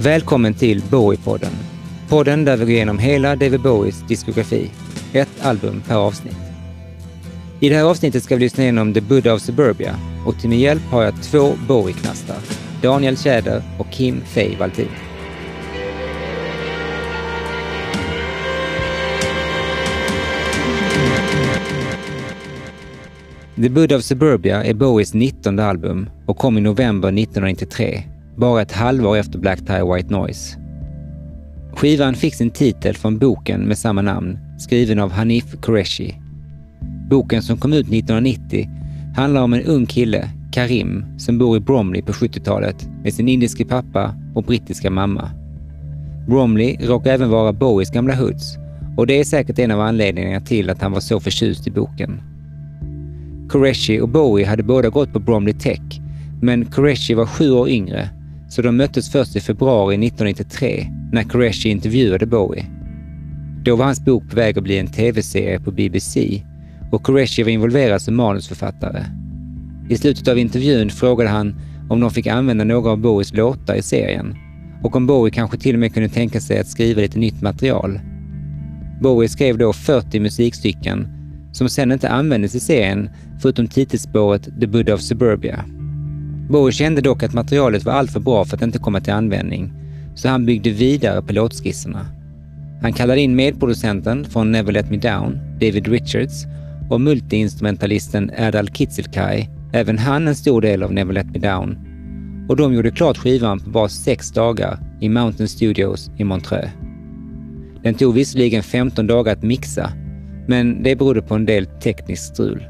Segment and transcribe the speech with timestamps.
[0.00, 1.52] Välkommen till Bowie-podden.
[2.08, 4.70] Podden där vi går igenom hela David Bowies diskografi.
[5.12, 6.36] Ett album per avsnitt.
[7.60, 9.94] I det här avsnittet ska vi lyssna igenom The Buddha of Suburbia
[10.26, 12.36] och till min hjälp har jag två Bowie-knastar.
[12.82, 14.88] Daniel Tjäder och Kim Fey Valtin.
[23.56, 28.02] The Buddha of Suburbia är Bowies 19 album och kom i november 1993,
[28.38, 30.58] bara ett halvår efter Black Tie White Noise.
[31.72, 36.14] Skivan fick sin titel från boken med samma namn, skriven av Hanif Qureshi.
[37.10, 38.68] Boken som kom ut 1990
[39.16, 43.64] handlar om en ung kille, Karim, som bor i Bromley på 70-talet med sin indiske
[43.64, 45.30] pappa och brittiska mamma.
[46.28, 48.56] Bromley råkar även vara Bowies gamla hoods
[48.96, 52.20] och det är säkert en av anledningarna till att han var så förtjust i boken.
[53.50, 56.00] Qureshi och Bowie hade båda gått på Bromley Tech,
[56.42, 58.08] men Qureshi var sju år yngre,
[58.48, 62.66] så de möttes först i februari 1993 när Qureshi intervjuade Bowie.
[63.64, 66.42] Då var hans bok på väg att bli en tv-serie på BBC
[66.92, 69.04] och Qureshi var involverad som manusförfattare.
[69.90, 71.60] I slutet av intervjun frågade han
[71.90, 74.34] om de fick använda några av Bowies låtar i serien
[74.82, 78.00] och om Bowie kanske till och med kunde tänka sig att skriva lite nytt material.
[79.00, 81.08] Bowie skrev då 40 musikstycken
[81.52, 83.10] som sen inte användes i serien
[83.42, 85.64] förutom titelspåret The Buddha of Suburbia.
[86.48, 89.72] Bowie kände dock att materialet var alltför bra för att inte komma till användning,
[90.14, 92.06] så han byggde vidare på låtskisserna.
[92.82, 96.46] Han kallade in medproducenten från Never Let Me Down, David Richards,
[96.90, 101.78] och multiinstrumentalisten Erdal Kitzelkai, även han en stor del av Never Let Me Down,
[102.48, 106.70] och de gjorde klart skivan på bara sex dagar i Mountain Studios i Montreux.
[107.82, 109.92] Den tog visserligen 15 dagar att mixa,
[110.46, 112.66] men det berodde på en del tekniskt strul.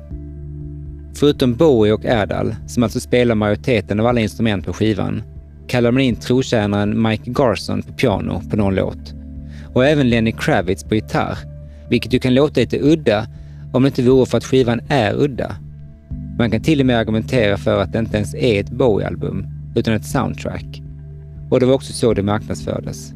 [1.19, 5.23] Förutom Bowie och Erdal, som alltså spelar majoriteten av alla instrument på skivan,
[5.69, 9.15] kallar man in trotjänaren Mike Garson på piano på någon låt.
[9.75, 11.39] Och även Lenny Kravitz på gitarr,
[11.91, 13.27] vilket ju kan låta lite udda
[13.73, 15.57] om det inte vore för att skivan är udda.
[16.39, 19.95] Man kan till och med argumentera för att det inte ens är ett Bowie-album, utan
[19.95, 20.83] ett soundtrack.
[21.51, 23.13] Och det var också så det marknadsfördes.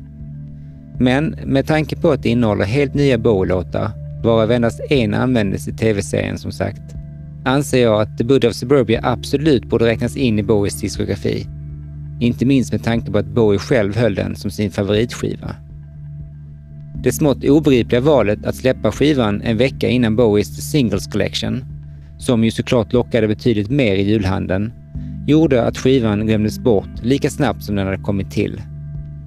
[0.99, 3.91] Men med tanke på att det innehåller helt nya Bowie-låtar,
[4.23, 6.83] varav endast en användes i tv-serien som sagt,
[7.45, 11.47] anser jag att The Buddha of Suburbia absolut borde räknas in i Bowies diskografi.
[12.21, 15.57] Inte minst med tanke på att Bowie själv höll den som sin favoritskiva.
[17.03, 21.65] Det smått obegripliga valet att släppa skivan en vecka innan Bowies The Singles Collection,
[22.19, 24.73] som ju såklart lockade betydligt mer i julhandeln,
[25.27, 28.61] gjorde att skivan glömdes bort lika snabbt som den hade kommit till.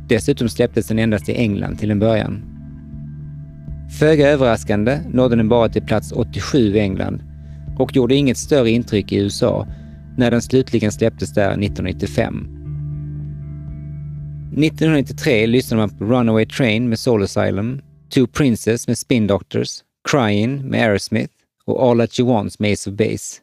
[0.07, 2.43] Dessutom släpptes den endast i England till en början.
[3.99, 7.21] Föga överraskande nådde den bara till plats 87 i England
[7.78, 9.68] och gjorde inget större intryck i USA
[10.18, 12.47] när den slutligen släpptes där 1995.
[14.58, 20.69] 1993 lyssnade man på Runaway Train med Soul Asylum, Two Princes med Spin Doctors, Crying
[20.69, 21.34] med Aerosmith
[21.66, 23.41] och All That You Want med Ace of Base.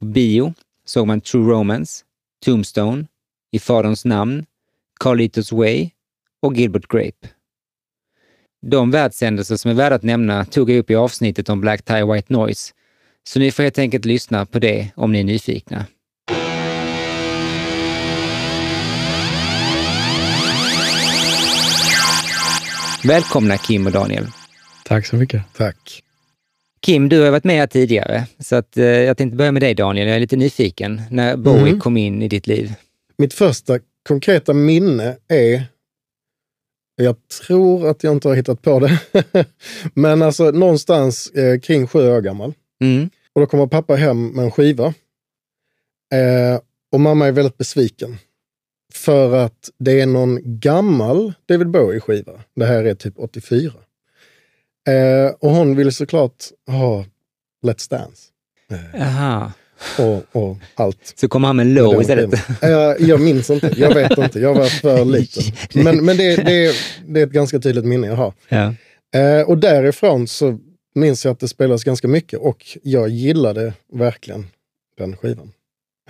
[0.00, 2.04] På bio såg man True Romance,
[2.44, 3.06] Tombstone,
[3.52, 4.46] I Faderns namn,
[5.00, 5.90] Carlitos Way
[6.42, 7.28] och Gilbert Grape.
[8.62, 12.04] De världshändelser som är värda att nämna tog jag upp i avsnittet om Black Tie
[12.04, 12.72] White Noise,
[13.32, 15.86] så ni får helt enkelt lyssna på det om ni är nyfikna.
[23.04, 24.26] Välkomna Kim och Daniel.
[24.84, 25.42] Tack så mycket.
[25.56, 26.02] Tack.
[26.80, 29.74] Kim, du har varit med här tidigare, så att, eh, jag tänkte börja med dig
[29.74, 30.06] Daniel.
[30.06, 31.80] Jag är lite nyfiken när Bowie Mm.
[31.80, 32.72] kom in i ditt liv.
[33.18, 35.64] Mitt första konkreta minne är,
[36.96, 38.98] jag tror att jag inte har hittat på det,
[39.94, 42.52] men alltså någonstans eh, kring sju år gammal.
[42.80, 43.10] Mm.
[43.34, 44.94] Och då kommer pappa hem med en skiva.
[46.12, 46.60] Eh,
[46.92, 48.18] och mamma är väldigt besviken.
[48.92, 52.32] För att det är någon gammal David Bowie-skiva.
[52.56, 53.72] Det här är typ 84.
[54.88, 57.04] Eh, och hon ville såklart ha
[57.66, 58.28] Let's Dance.
[58.94, 59.52] Eh, Aha.
[59.98, 61.12] och, och allt.
[61.16, 62.62] Så kom han med Low Den istället.
[62.62, 64.40] Eh, jag minns inte, jag vet inte.
[64.40, 65.42] Jag var för liten.
[65.84, 66.74] Men, men det, det,
[67.06, 68.34] det är ett ganska tydligt minne jag har.
[68.48, 68.74] Ja.
[69.20, 70.58] Eh, och därifrån så
[70.94, 74.46] minns jag att det spelades ganska mycket och jag gillade verkligen
[74.96, 75.52] den skivan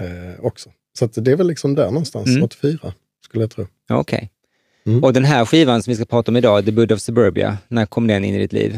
[0.00, 0.70] eh, också.
[0.98, 2.42] Så det är väl liksom där någonstans, Mm.
[2.42, 2.92] 84
[3.24, 3.66] skulle jag tro.
[3.90, 4.30] Okej.
[4.86, 5.04] Mm.
[5.04, 7.86] Och den här skivan som vi ska prata om idag, The Buddha of Suburbia, när
[7.86, 8.74] kom den in i ditt liv?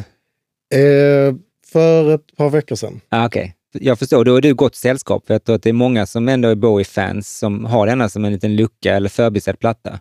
[0.74, 1.34] Eh,
[1.72, 3.00] för ett par veckor sedan.
[3.08, 4.24] Ah, Okej, jag förstår.
[4.24, 5.26] Då är du gott sällskap.
[5.26, 8.24] För jag tror att det är många som ändå är Bowie-fans som har denna som
[8.24, 10.00] en liten lucka eller förbisedd platta.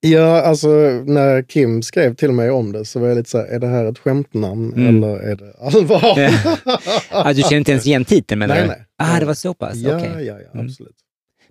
[0.00, 0.68] Ja, alltså
[1.06, 3.66] när Kim skrev till mig om det så var jag lite så här, är det
[3.66, 4.96] här ett skämtnamn Mm.
[5.04, 6.30] eller är det allvar?
[7.10, 8.68] Ah, du känner inte ens igen titeln menar Nej, du?
[8.68, 8.84] nej.
[8.98, 9.76] Ah, det var så pass?
[9.76, 10.10] Ja, Okej.
[10.14, 10.66] ja, ja, Mm.
[10.66, 10.96] absolut.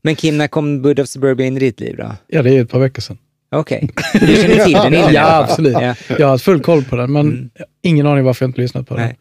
[0.01, 2.11] Men Kim, när kom Buddha of Suburbia in i ditt liv då?
[2.27, 3.17] Ja, det är ett par veckor sedan.
[3.51, 4.27] Okej, okay.
[4.27, 5.13] du känner till den innan?
[5.13, 5.73] ja, absolut.
[5.73, 5.95] Ja.
[6.09, 7.49] Jag har haft full koll på den, men mm.
[7.81, 9.03] ingen aning varför jag inte lyssnat på den.
[9.03, 9.17] Nej.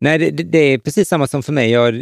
[0.00, 1.70] Nej, det, det, är precis samma som för mig.
[1.70, 1.94] Jag,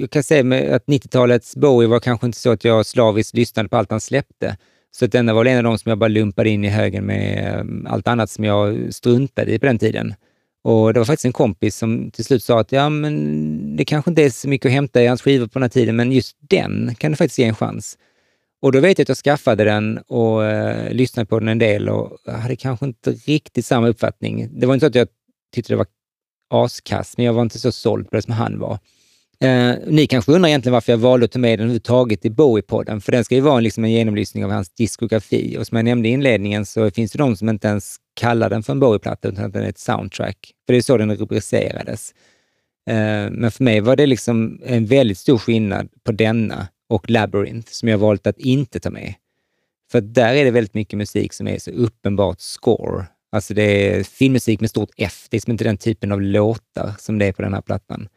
[0.00, 3.76] jag kan säga att 90-talets Bowie var kanske inte så att jag slaviskt lyssnade på
[3.76, 4.56] allt han släppte.
[4.94, 7.04] Så att denna var väl en av de som jag bara lumpade in i högen
[7.04, 10.14] med eh, allt annat som jag struntade i på den tiden.
[10.64, 14.10] Och det var faktiskt en kompis som till slut sa att ja, men det kanske
[14.10, 16.36] inte är så mycket att hämta i hans skivor på den här tiden, men just
[16.40, 17.98] den kan du faktiskt ge en chans.
[18.62, 21.88] Och då vet jag att jag skaffade den och eh, lyssnade på den en del
[21.88, 24.48] och hade kanske inte riktigt samma uppfattning.
[24.52, 25.08] Det var inte så att jag
[25.54, 25.86] tyckte det var
[26.50, 28.78] askass, men jag var inte så såld på det som han var.
[29.42, 33.00] Eh, ni kanske undrar egentligen varför jag valde att ta med den överhuvudtaget i Bowie-podden,
[33.00, 35.56] för den ska ju vara liksom en genomlysning av hans diskografi.
[35.58, 38.62] Och som jag nämnde i inledningen så finns det de som inte ens kallar den
[38.62, 40.52] för en Bowie-platta, utan att den är ett soundtrack.
[40.66, 42.14] För det är så den rubricerades.
[42.90, 47.72] Eh, men för mig var det liksom en väldigt stor skillnad på denna och Labyrinth,
[47.72, 49.14] som jag valt att inte ta med.
[49.92, 53.06] För där är det väldigt mycket musik som är så uppenbart score.
[53.32, 55.26] Alltså det är filmmusik med stort F.
[55.30, 58.08] Det är liksom inte den typen av låtar som det är på den här plattan.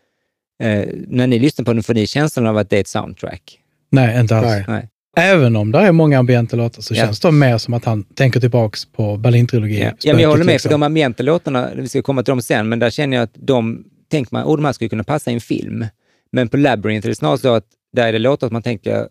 [0.63, 3.59] Eh, när ni lyssnar på den, får ni känslan av att det är ett soundtrack?
[3.89, 4.67] Nej, inte alls.
[4.67, 4.89] Nej.
[5.17, 7.05] Även om det är många ambienta låtar så ja.
[7.05, 9.79] känns det mer som att han tänker tillbaks på Berlin-trilogin.
[9.79, 9.91] Ja.
[10.01, 12.69] ja, men jag håller med, för de ambienta låtarna, vi ska komma till dem sen,
[12.69, 15.33] men där känner jag att de, tänker man, oh, de här skulle kunna passa i
[15.33, 15.85] en film.
[16.31, 19.07] Men på Labyrinth är det snarare så att där är det låtar att man tänker,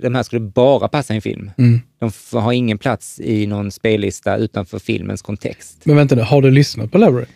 [0.00, 1.50] de här skulle bara passa i en film.
[1.58, 1.80] Mm.
[1.98, 5.80] De har ingen plats i någon spellista utanför filmens kontext.
[5.84, 7.32] Men vänta nu, har du lyssnat på Labyrinth?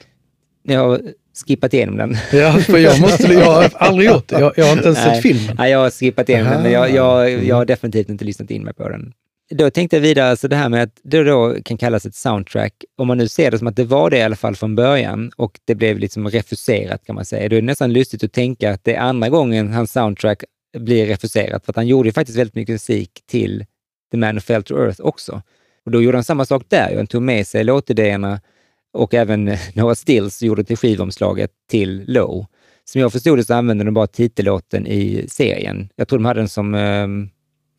[0.63, 1.01] Jag
[1.47, 2.17] skippat igenom den.
[2.33, 4.41] Ja, för jag, måste, jag har aldrig gjort det.
[4.41, 5.57] Jag, jag har inte ens sett filmen.
[5.59, 6.55] Nej, jag har skippat igenom Aha.
[6.55, 9.13] den, men jag, jag, jag har definitivt inte lyssnat in mig på den.
[9.55, 12.73] Då tänkte jag vidare, alltså det här med att det då kan kallas ett soundtrack,
[12.97, 15.31] om man nu ser det som att det var det i alla fall från början
[15.37, 18.71] och det blev liksom refuserat kan man säga, då är det nästan lustigt att tänka
[18.71, 20.45] att det är andra gången hans soundtrack
[20.79, 23.65] blir refuserat, för att han gjorde ju faktiskt väldigt mycket musik till
[24.11, 25.43] The Man Who Fell to Earth också.
[25.85, 28.41] Och då gjorde han samma sak där, han tog med sig låtidéerna
[28.93, 29.45] och även
[29.75, 32.47] Noah Stills gjorde till skivomslaget till Low.
[32.85, 35.89] Som jag förstod det så använde de bara titellåten i serien.
[35.97, 37.07] Jag tror de hade den som, eh,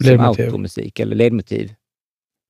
[0.08, 1.74] som automusik eller ledmotiv.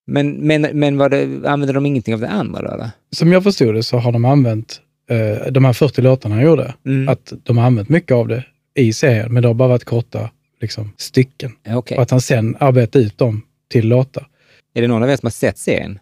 [0.07, 2.73] Men, men, men var det, använde de ingenting av det andra då?
[2.73, 2.89] Eller?
[3.11, 6.73] Som jag förstod det så har de använt eh, de här 40 låtarna han gjorde,
[6.85, 7.09] mm.
[7.09, 10.29] att de har använt mycket av det i serien, men det har bara varit korta
[10.61, 11.51] liksom, stycken.
[11.75, 11.97] Okay.
[11.97, 14.27] Och att han sen arbetar ut dem till låtar.
[14.73, 15.99] Är det någon av er som har sett serien?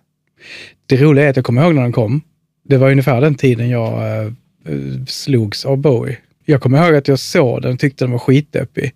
[0.86, 2.22] Det roliga är att jag kommer ihåg när den kom.
[2.70, 4.32] Det var ungefär den tiden jag eh,
[5.08, 6.18] slogs av Bowie.
[6.46, 8.94] Jag kommer ihåg att jag såg den och tyckte den var skitdeppig.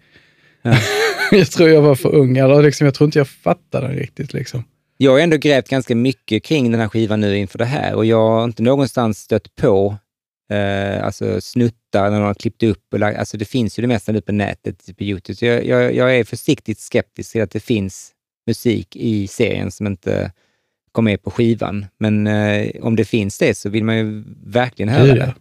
[0.62, 0.78] Ja.
[1.32, 4.34] jag tror jag var för ung, eller liksom, jag tror inte jag fattade den riktigt.
[4.34, 4.64] Liksom.
[4.98, 8.06] Jag har ändå grävt ganska mycket kring den här skivan nu inför det här och
[8.06, 9.98] jag har inte någonstans stött på
[10.52, 12.94] eh, alltså snuttar när någon har klippt upp.
[12.94, 15.36] Och lagt, alltså det finns ju det mesta nu på nätet, på Youtube.
[15.36, 18.12] Så jag, jag, jag är försiktigt skeptisk till att det finns
[18.48, 20.32] musik i serien som inte
[20.94, 21.86] kom med på skivan.
[22.00, 25.16] Men eh, om det finns det så vill man ju verkligen höra ja.
[25.16, 25.34] det.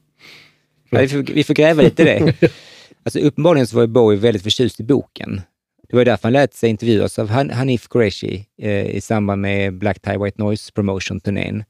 [0.91, 2.53] Ja, vi, får, vi får gräva lite i det.
[3.05, 5.41] Alltså, uppenbarligen så var Bowie väldigt förtjust i boken.
[5.89, 10.01] Det var därför han lät sig intervjuas av Hanif Qureshi eh, i samband med Black
[10.01, 11.65] Tie White Noise promotion-turnén.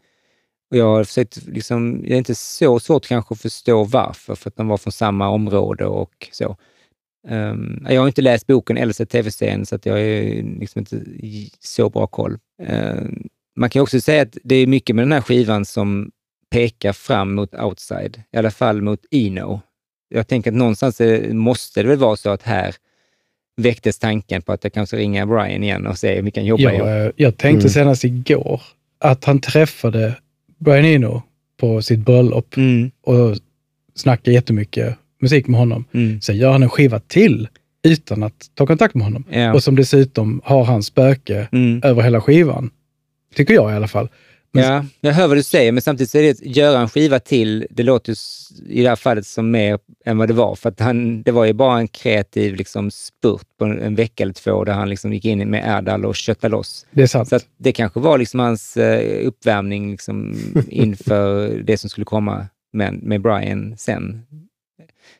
[0.70, 4.50] Och jag har försökt, liksom, det är inte så svårt kanske att förstå varför, för
[4.50, 6.56] att de var från samma område och så.
[7.28, 11.04] Um, jag har inte läst boken eller sett tv-serien, så att jag är liksom inte
[11.61, 12.38] så bra koll.
[12.68, 16.11] Um, man kan också säga att det är mycket med den här skivan som
[16.50, 19.61] pekar fram mot outside, i alla fall mot Eno.
[20.09, 22.75] Jag tänker att någonstans måste det väl vara så att här
[23.56, 26.62] väcktes tanken på att jag kanske ringa Brian igen och se om vi kan jobba
[26.62, 27.14] jag, ihop.
[27.16, 27.71] Jag tänkte mm.
[27.71, 28.62] senast igår
[28.99, 30.16] att han träffade
[30.59, 31.23] Brian Eno
[31.61, 32.90] på sitt bröllop mm.
[33.02, 33.37] och
[33.94, 35.85] snackade jättemycket musik med honom.
[35.92, 36.21] Mm.
[36.21, 37.49] Sen gör han en skiva till
[37.82, 39.25] utan att ta kontakt med honom.
[39.30, 39.54] Ja.
[39.54, 41.80] Och som dessutom har hans spöke mm.
[41.85, 42.71] över hela skivan.
[43.35, 44.09] Tycker jag i alla fall.
[44.55, 44.65] Men...
[44.65, 47.19] Ja, jag hör vad du säger, men samtidigt så är det att göra en skiva
[47.19, 48.15] till, det låter
[48.69, 50.55] i det här fallet som mer än vad det var.
[50.55, 54.33] För att han, det var ju bara en kreativ liksom, spurt på en vecka eller
[54.33, 56.87] två där han liksom gick in med Erdal och köttade loss.
[56.91, 57.29] Det är sant.
[57.29, 60.37] Så det kanske var liksom hans uh, uppvärmning liksom,
[60.69, 64.23] inför det som skulle komma med, med Brian sen.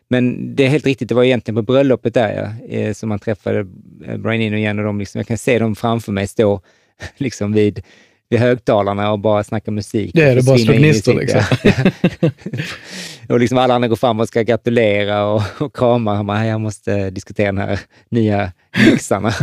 [0.09, 3.19] Men det är helt riktigt, det var egentligen på bröllopet där ja, eh, som man
[3.19, 3.59] träffade
[4.07, 6.61] eh, Brian Eno igen och de liksom, jag kan se dem framför mig stå
[7.16, 7.82] liksom vid,
[8.28, 10.11] vid högtalarna och bara snacka musik.
[10.14, 11.40] Det är det, bara slå gnistor liksom.
[13.28, 16.14] och liksom alla andra går fram och ska gratulera och, och krama.
[16.14, 18.52] Han bara, jag måste diskutera de här nya
[18.90, 19.32] mixarna.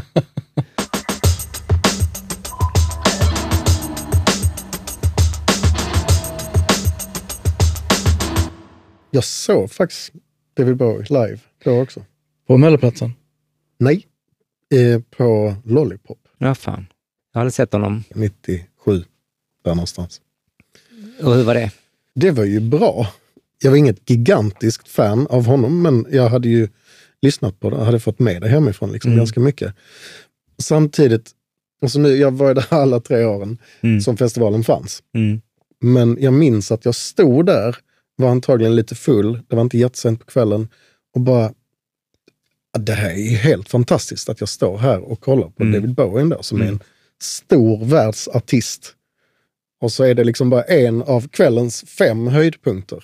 [9.12, 10.14] Jag såg faktiskt
[10.58, 12.06] David Bowie live då också.
[12.48, 13.14] På Melleplatsen?
[13.78, 14.06] Nej,
[14.74, 16.20] eh, på Lollipop.
[16.38, 16.88] Ja, fan.
[17.34, 18.04] Jag aldrig sett honom.
[18.16, 19.04] 97,
[19.64, 20.22] där någonstans.
[21.24, 21.72] Och hur var det?
[22.16, 23.08] Det var ju bra.
[23.62, 26.68] Jag var inget gigantiskt fan av honom, men jag hade ju
[27.22, 29.18] lyssnat på det, hade fått med det hemifrån liksom, mm.
[29.18, 29.74] ganska mycket.
[30.58, 31.32] Samtidigt,
[31.82, 34.02] alltså nu, jag var där alla tre åren mm.
[34.02, 35.04] som festivalen fanns.
[35.14, 35.42] Mm.
[35.82, 37.78] Men jag minns att jag stod där,
[38.16, 40.68] var antagligen lite full, det var inte jättesent på kvällen,
[41.14, 41.54] och bara,
[42.80, 45.74] det här är helt fantastiskt att jag står här och kollar på mm.
[45.74, 46.74] David Bowie ändå, som är mm.
[46.74, 46.80] en
[47.24, 48.96] stor världsartist.
[49.82, 53.04] Och så är det liksom bara en av kvällens fem höjdpunkter.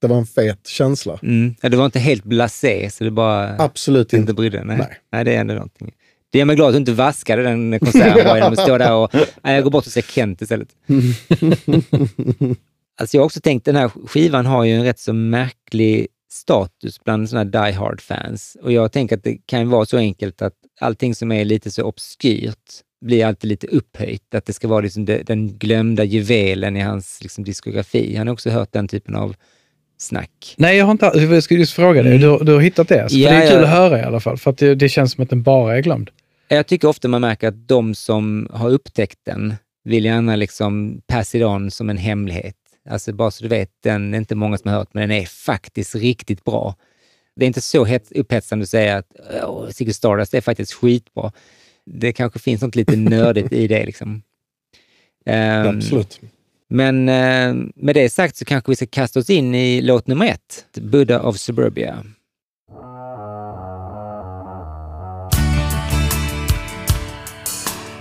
[0.00, 1.18] Det var en fet känsla.
[1.22, 1.54] Mm.
[1.60, 3.56] Ja, det var inte helt blasé, så det bara...
[3.58, 4.16] Absolut inte.
[4.16, 4.64] inte brydde.
[4.64, 4.76] Nej.
[4.76, 4.98] Nej.
[5.12, 5.92] Nej, det är ändå någonting.
[6.34, 9.10] Det gör mig glad att du inte vaskade den konserten genom att stå där och...
[9.42, 10.68] Nej, jag går bort och ser Kent istället.
[13.00, 17.04] alltså jag har också tänkt, den här skivan har ju en rätt så märklig status
[17.04, 18.56] bland sådana die hard-fans.
[18.62, 21.82] Och jag tänker att det kan vara så enkelt att allting som är lite så
[21.82, 24.34] obskyrt blir alltid lite upphöjt.
[24.34, 28.16] Att det ska vara liksom den glömda juvelen i hans liksom diskografi.
[28.16, 29.34] Han har också hört den typen av
[29.98, 30.54] snack.
[30.56, 32.16] Nej, jag har inte Jag skulle just fråga dig.
[32.16, 32.38] Mm.
[32.38, 33.06] Du, du har hittat det?
[33.10, 33.64] Ja, det är kul ja.
[33.64, 35.82] att höra i alla fall, för att det, det, känns som att den bara är
[35.82, 36.10] glömd.
[36.48, 41.34] Jag tycker ofta man märker att de som har upptäckt den vill gärna liksom pass
[41.34, 42.56] it on som en hemlighet.
[42.90, 45.26] Alltså bara så du vet, den är inte många som har hört, men den är
[45.26, 46.74] faktiskt riktigt bra.
[47.36, 51.32] Det är inte så upphetsande att säga att Ziggy Stardust är faktiskt skitbra.
[51.86, 53.86] Det kanske finns något lite nördigt i det.
[53.86, 54.22] Liksom.
[55.26, 56.20] Um, Absolut.
[56.68, 60.26] Men uh, med det sagt så kanske vi ska kasta oss in i låt nummer
[60.26, 62.04] ett, Buddha of Suburbia.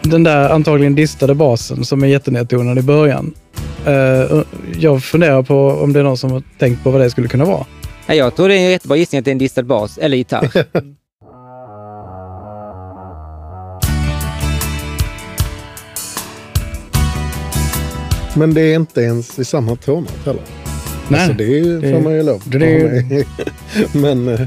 [0.04, 3.34] Den där antagligen distade basen som är jättenedtonad i början.
[3.88, 4.44] Uh,
[4.80, 7.46] jag funderar på om det är någon som har tänkt på vad det skulle kunna
[7.46, 7.66] vara.
[8.08, 10.66] Jag tror det är en jättebra gissning att det är en distad bas eller gitarr.
[18.36, 20.44] Men det är inte ens i samma tonart heller.
[21.08, 23.26] Nej, alltså det är, får man ju lov det, det,
[23.94, 24.28] Men...
[24.28, 24.42] Eh,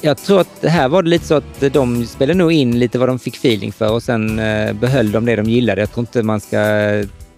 [0.00, 3.08] jag tror att här var det lite så att de spelade nog in lite vad
[3.08, 5.80] de fick feeling för och sen eh, behöll de det de gillade.
[5.80, 6.58] Jag tror inte man ska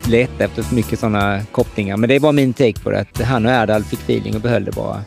[0.06, 1.97] leta efter för mycket sådana kopplingar.
[1.97, 4.40] Men det är bara min take på det, att han och Erdal fick feeling och
[4.40, 5.02] behöll det bara.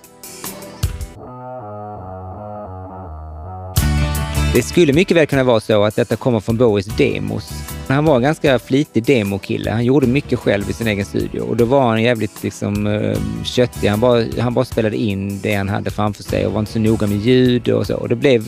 [4.53, 7.51] Det skulle mycket väl kunna vara så att detta kommer från Bowies demos.
[7.87, 9.71] Han var en ganska flitig demokille.
[9.71, 13.17] Han gjorde mycket själv i sin egen studio och då var han jävligt liksom, eh,
[13.43, 13.87] köttig.
[13.87, 16.79] Han bara, han bara spelade in det han hade framför sig och var inte så
[16.79, 17.95] noga med ljud och så.
[17.95, 18.45] Och det blev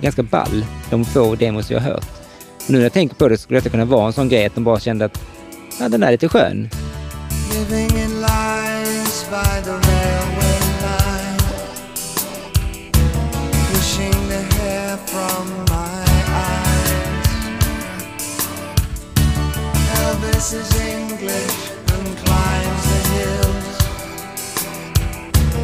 [0.00, 2.06] ganska ball, de få demos jag har hört.
[2.66, 4.64] Nu när jag tänker på det skulle det kunna vara en sån grej att de
[4.64, 5.20] bara kände att
[5.80, 6.68] ja, den är lite skön.
[20.46, 23.78] Mrs English and climbs the hills.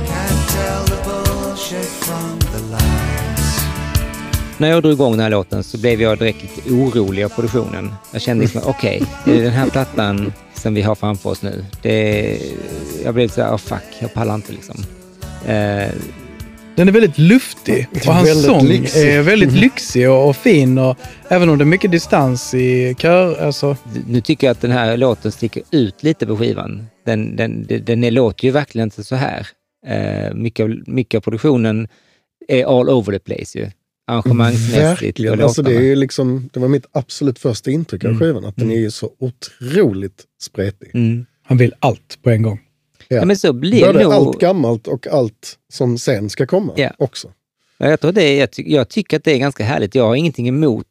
[0.08, 3.60] Can't tell the bullshit from the lies.
[4.58, 7.94] När jag drog igång den här låten så blev jag direkt lite orolig av produktionen.
[8.12, 12.38] Jag kände liksom, okej, okay, den här plattan som vi har framför oss nu, det,
[13.04, 14.76] jag blev så här, oh fuck, jag pallar inte liksom.
[15.46, 15.88] Eh,
[16.76, 19.08] den är väldigt luftig och hans sång lyxig.
[19.08, 19.60] är väldigt mm.
[19.60, 20.78] lyxig och, och, fin.
[20.78, 20.96] Och,
[21.28, 23.44] även om det är mycket distans i kör.
[23.44, 23.76] Alltså.
[24.08, 26.86] Nu tycker jag att den här låten sticker ut lite på skivan.
[27.06, 29.46] Den, den, den, den låter ju verkligen inte så här.
[29.88, 31.88] Uh, mycket, av, mycket av produktionen
[32.48, 33.70] är all over the place ju.
[34.06, 35.02] Arrangemangsmässigt.
[35.02, 35.42] Verkligen.
[35.42, 38.20] Alltså det, är liksom, det var mitt absolut första intryck av mm.
[38.20, 38.76] skivan, att den mm.
[38.76, 40.90] är ju så otroligt spretig.
[40.94, 41.26] Mm.
[41.44, 42.60] Han vill allt på en gång.
[43.12, 43.18] Ja.
[43.18, 44.12] ja men så blir Både nog...
[44.12, 46.90] allt gammalt och allt som sen ska komma ja.
[46.98, 47.28] också.
[47.78, 49.94] Ja, jag, tror det är, jag, ty jag, tycker att det är ganska härligt.
[49.94, 50.86] Jag har ingenting emot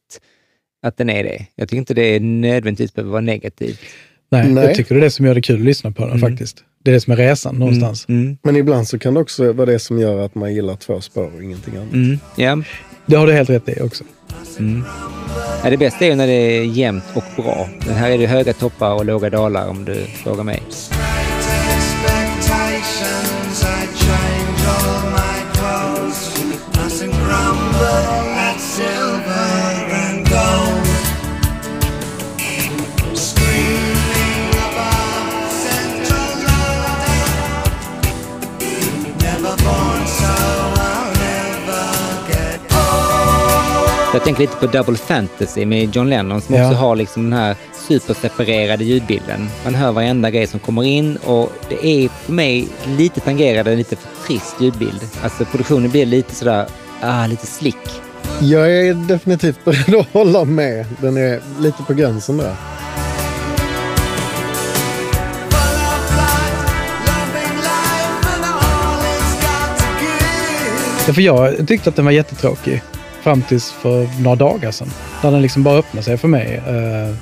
[0.81, 1.45] att den är det.
[1.55, 3.79] Jag tycker inte det är nödvändigtvis behöver vara negativt.
[4.31, 6.17] Nej, Nej, jag tycker det är det som gör det kul att lyssna på den
[6.17, 6.29] mm.
[6.29, 6.63] faktiskt.
[6.83, 8.05] Det är det som är resan någonstans.
[8.09, 8.21] Mm.
[8.21, 8.37] Mm.
[8.43, 11.31] Men ibland så kan det också vara det som gör att man gillar två spår
[11.35, 11.93] och ingenting annat.
[11.93, 12.19] Mm.
[12.35, 12.63] Ja.
[13.05, 14.03] Det har du helt rätt i också.
[14.59, 14.83] Mm.
[15.63, 17.69] Ja, det bästa är ju när det är jämnt och bra.
[17.85, 20.61] Den här är det höga toppar och låga dalar om du frågar mig.
[44.13, 46.65] Jag tänker lite på Double Fantasy med John Lennon som ja.
[46.65, 49.49] också har liksom den här superseparerade ljudbilden.
[49.63, 53.95] Man hör varenda grej som kommer in och det är för mig lite tangerade, lite
[53.95, 55.01] för trist ljudbild.
[55.23, 56.67] Alltså produktionen blir lite sådär,
[57.01, 58.01] ah, lite slick.
[58.41, 60.85] Jag är definitivt beredd att hålla med.
[61.01, 62.55] Den är lite på gränsen där.
[71.07, 72.83] Ja, för jag tyckte att den var jättetråkig
[73.21, 74.87] fram tills för några dagar sedan.
[75.21, 76.61] Där den liksom bara öppnade sig för mig.
[76.69, 77.15] Uh,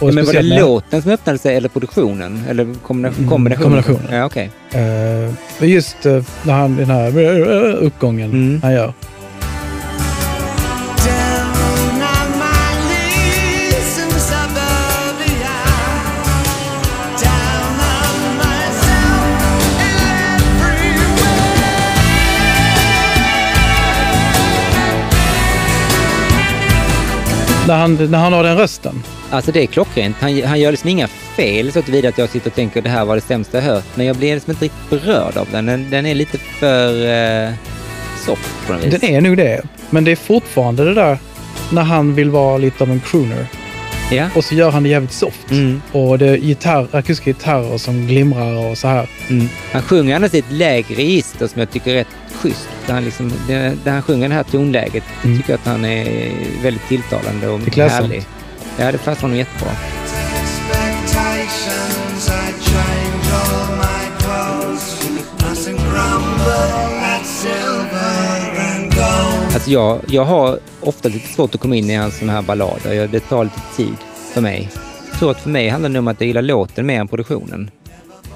[0.00, 2.44] och men var det låten som öppnade sig eller produktionen?
[2.48, 3.72] Eller kombination, kombinationen?
[3.72, 4.20] Mm, kombinationen.
[4.20, 4.48] Ja, okay.
[5.60, 7.18] Uh, just uh, när han, den här
[7.74, 8.60] uppgången mm.
[8.62, 8.92] han gör.
[27.68, 29.02] När han, när han har den rösten.
[29.30, 30.16] Alltså det är klockrent.
[30.20, 33.04] Han, han gör liksom inga fel så tillvida att jag sitter och tänker det här
[33.04, 33.84] var det sämsta jag hört.
[33.94, 35.66] Men jag blir liksom inte riktigt berörd av den.
[35.66, 36.88] Den, den är lite för
[37.48, 37.54] uh,
[38.26, 39.00] soft på något vis.
[39.00, 39.62] Den är nog det.
[39.90, 41.18] Men det är fortfarande det där
[41.72, 43.46] när han vill vara lite av en crooner.
[44.12, 44.28] Ja.
[44.34, 45.50] Och så gör han det jävligt soft.
[45.50, 45.82] Mm.
[45.92, 49.08] Och det är gitarr, akustiska gitarrer som glimrar och så här.
[49.28, 49.48] Mm.
[49.72, 52.68] Han sjunger annars i ett lägre register som jag tycker är rätt schysst.
[52.86, 53.32] Där han, liksom,
[53.84, 55.04] där han sjunger det här tonläget.
[55.24, 55.36] Mm.
[55.36, 58.24] tycker att han är väldigt tilltalande och härlig.
[58.78, 59.70] Ja, det passar honom jättebra.
[69.54, 73.08] Alltså jag, jag har ofta lite svårt att komma in i hans sådana här ballader.
[73.08, 73.96] Det tar lite tid
[74.34, 74.70] för mig.
[75.10, 77.70] Jag tror att för mig handlar det om att jag gillar låten mer än produktionen.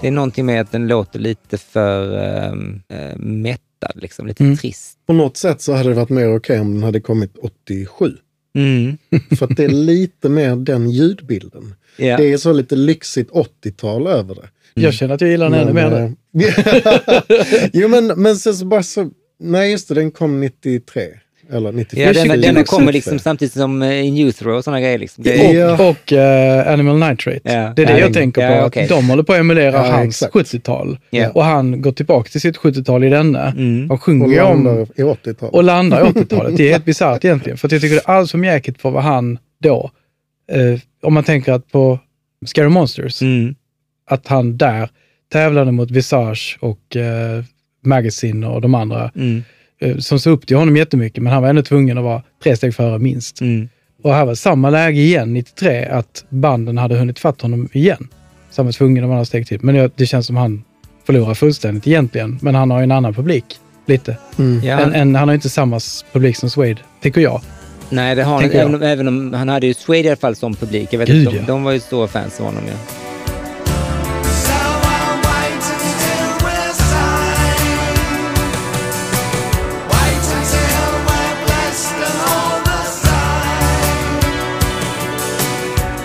[0.00, 4.56] Det är någonting med att den låter lite för äh, mättad, liksom, lite mm.
[4.56, 4.98] trist.
[5.06, 8.12] På något sätt så hade det varit mer okej okay om den hade kommit 87.
[8.54, 8.98] Mm.
[9.38, 11.74] för att det är lite mer den ljudbilden.
[11.98, 12.20] Yeah.
[12.20, 14.40] Det är så lite lyxigt 80-tal över det.
[14.40, 14.50] Mm.
[14.84, 16.16] Jag känner att jag gillar den ännu mer nu.
[17.72, 21.02] jo men, men så, så bara så, nej just det, den kom 93.
[21.50, 22.06] Eller 94.
[22.06, 24.98] Ja, denna, denna kommer liksom samtidigt som uh, In Utero och sådana grejer.
[24.98, 25.24] Liksom.
[25.24, 27.40] Det, och, och uh, Animal Nitrate.
[27.42, 27.72] Ja.
[27.76, 28.54] Det är det jag tänker på.
[28.54, 28.86] Ja, okay.
[28.86, 30.98] De håller på att emulera hans 70-tal.
[31.32, 33.46] Och han går tillbaka till sitt 70-tal i denna.
[33.46, 33.90] Mm.
[33.90, 34.86] Och sjunger och landar om...
[34.96, 35.54] i 80-talet.
[35.54, 36.56] Och landar i 80-talet.
[36.56, 37.58] Det är helt bisarrt egentligen.
[37.58, 39.90] För jag tycker det är alldeles för mjäkigt för vad han då...
[40.56, 41.98] Uh, om man tänker att på
[42.46, 43.54] Scary Monsters, mm.
[44.10, 44.88] att han där
[45.32, 46.96] tävlade mot Visage och
[47.86, 49.10] Magazine och de andra.
[49.14, 49.42] Mm
[49.80, 52.56] Eh, som såg upp till honom jättemycket, men han var ändå tvungen att vara tre
[52.56, 53.40] steg före minst.
[53.40, 53.68] Mm.
[54.02, 58.08] Och här var samma läge igen, 93, att banden hade hunnit fatt honom igen.
[58.50, 59.58] Så han var tvungen att vara några steg till.
[59.62, 60.64] Men det känns som han
[61.06, 62.38] förlorar fullständigt egentligen.
[62.42, 63.44] Men han har ju en annan publik,
[63.86, 64.16] lite.
[64.38, 64.64] Mm.
[64.64, 64.80] Ja.
[64.80, 65.80] En, en, han har inte samma
[66.12, 67.40] publik som Suede, tycker jag.
[67.90, 70.36] Nej, det har han även, om, även om han hade ju Suede i alla fall
[70.36, 70.88] som publik.
[70.90, 71.42] Jag vet Gud, de, ja.
[71.46, 72.62] de var ju stora fans av honom.
[72.66, 73.05] Ja.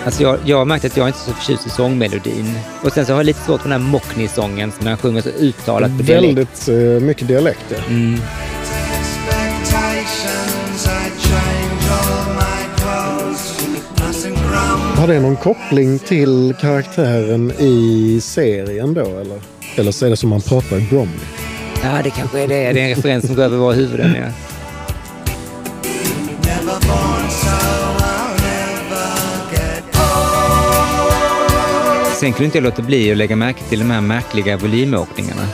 [0.04, 2.58] Alltså jag, jag har märkt att jag inte är så förtjust i sångmelodin.
[2.84, 5.28] Och sen så har jag lite svårt för den här Mockney-sången som han sjunger så
[5.28, 6.68] uttalat på dialekt.
[6.68, 7.76] Väldigt uh, mycket dialekt, ja.
[7.88, 8.20] Mm.
[14.96, 19.40] Har det någon koppling till karaktären i serien då, eller?
[19.76, 21.26] Eller så är det som man pratar i Bromley?
[21.82, 22.72] Ja, det kanske är det.
[22.72, 24.28] Det är en referens som går över våra huvuden, ja.
[32.22, 35.48] Sen kunde inte jag låta bli att lägga märke till de här märkliga volymåkningarna.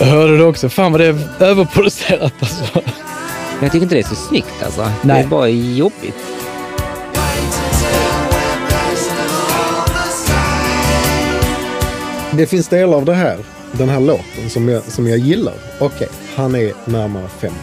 [0.00, 0.68] Jag hörde det också.
[0.68, 2.80] Fan vad det är överproducerat alltså.
[3.62, 4.82] Jag tycker inte det är så snyggt alltså.
[4.82, 4.92] Nej.
[5.02, 6.18] Det är bara jobbigt.
[12.32, 13.38] Det finns delar av det här,
[13.72, 15.54] den här låten som jag, som jag gillar.
[15.78, 17.56] Okej, okay, han är närmare 50.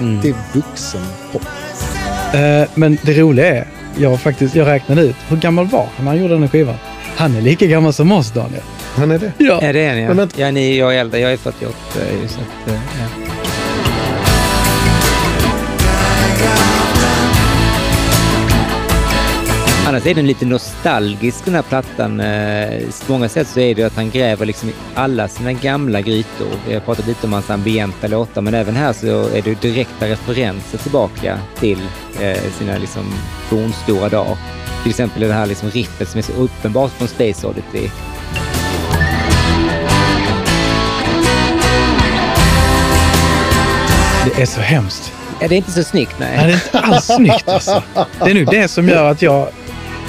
[0.00, 0.20] Mm.
[0.22, 1.00] Det är vuxen
[1.32, 1.42] pop.
[2.34, 6.12] Eh, men det roliga är, jag, faktiskt, jag räknade ut, hur gammal var han när
[6.12, 6.76] han gjorde den här skivan?
[7.16, 8.62] Han är lika gammal som oss, Daniel.
[8.94, 9.32] Han är det?
[9.38, 10.14] Ja, ja det är han ja.
[10.14, 11.76] Men, ja ni, jag är äldre, jag är 48.
[12.28, 13.25] Så att, ja.
[19.96, 22.20] Annars är den lite nostalgisk den här plattan.
[22.20, 26.00] Eh, på många sätt så är det att han gräver liksom i alla sina gamla
[26.00, 26.48] grytor.
[26.68, 30.08] Vi har pratat lite om hans ambienta låtar, men även här så är det direkta
[30.08, 31.78] referenser tillbaka till
[32.20, 33.04] eh, sina liksom
[33.48, 34.36] fornstora dagar.
[34.82, 37.90] Till exempel det här liksom riffet som är så uppenbart från Space Oddity.
[44.24, 45.12] Det är så hemskt.
[45.40, 46.36] Ja, det är inte så snyggt, nej.
[46.36, 47.82] nej det är inte alls snyggt alltså.
[47.94, 49.48] Det är nu det som gör att jag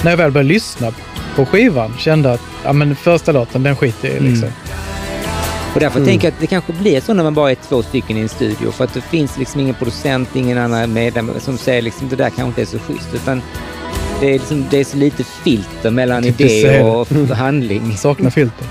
[0.02, 0.92] när jag väl börjar lyssna
[1.36, 4.20] på skivan kände att ja, men första låten, den skiter jag i.
[4.20, 4.48] Liksom.
[5.74, 8.16] Och därför tänker jag att det kanske blir så när man bara är två stycken
[8.16, 8.70] i en studio.
[8.70, 12.30] För att det finns liksom ingen producent, ingen annan medlem som säger liksom det där
[12.30, 13.14] kanske inte är så schysst.
[13.14, 13.42] Utan
[14.20, 17.96] det är, liksom, det är så lite filter mellan idé och handling.
[17.96, 18.66] Saknar filter.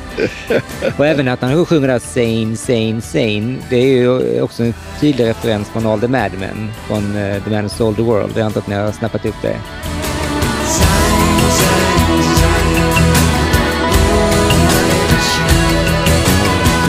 [0.97, 3.55] Och även att han sjunger där Sane, Sane, Sane.
[3.69, 7.63] Det är ju också en tydlig referens från All the Madmen från uh, The Man
[7.63, 8.31] Who Sold the World.
[8.35, 9.57] Jag antar att ni har snappat upp det.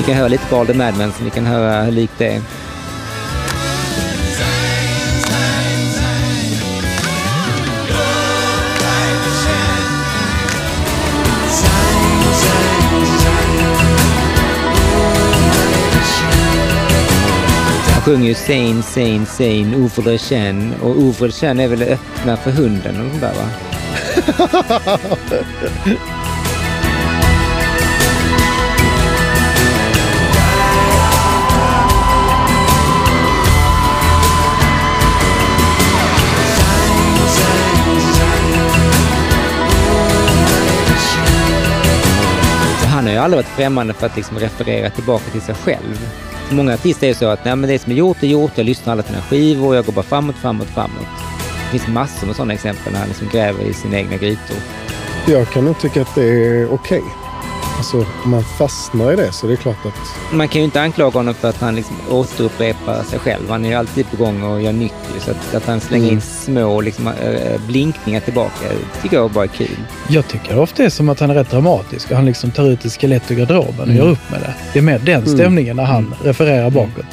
[0.08, 2.40] Kan höra lite på All the Madmen så ni kan höra hur likt det är.
[17.92, 20.74] Han sjunger ju Sane, Sane, Sane, Ouvre Chen.
[20.82, 23.48] Och Ouvre Chen är väl öppna för hunden eller sånt där va?
[43.28, 46.08] aldrig varit främmande för att liksom referera tillbaka till sig själv.
[46.50, 48.66] Många artister är ju så att Nej, men det som är gjort är gjort, jag
[48.66, 51.06] lyssnar alla mina skivor, jag går bara framåt, framåt, framåt.
[51.64, 54.56] Det finns massor med sådana exempel när han liksom gräver i sina egna grytor.
[55.26, 57.02] Jag kan nog tycka att det är okej.
[57.78, 60.34] Alltså, om man fastnar i det så är det klart att...
[60.34, 63.50] Man kan ju inte anklaga honom för att han liksom återupprepar sig själv.
[63.50, 64.92] Han är ju alltid på gång och gör nytt.
[65.20, 66.20] Så att, att han slänger in Mm.
[66.20, 69.76] små liksom, äh, blinkningar tillbaka det tycker jag bara är kul.
[70.08, 72.64] Jag tycker ofta det är som att han är rätt dramatisk och han liksom tar
[72.70, 73.96] ut ett skelett ur garderoben och Mm.
[73.96, 74.54] gör upp med det.
[74.72, 75.38] Det är mer den Mm.
[75.38, 77.04] stämningen när han refererar bakåt.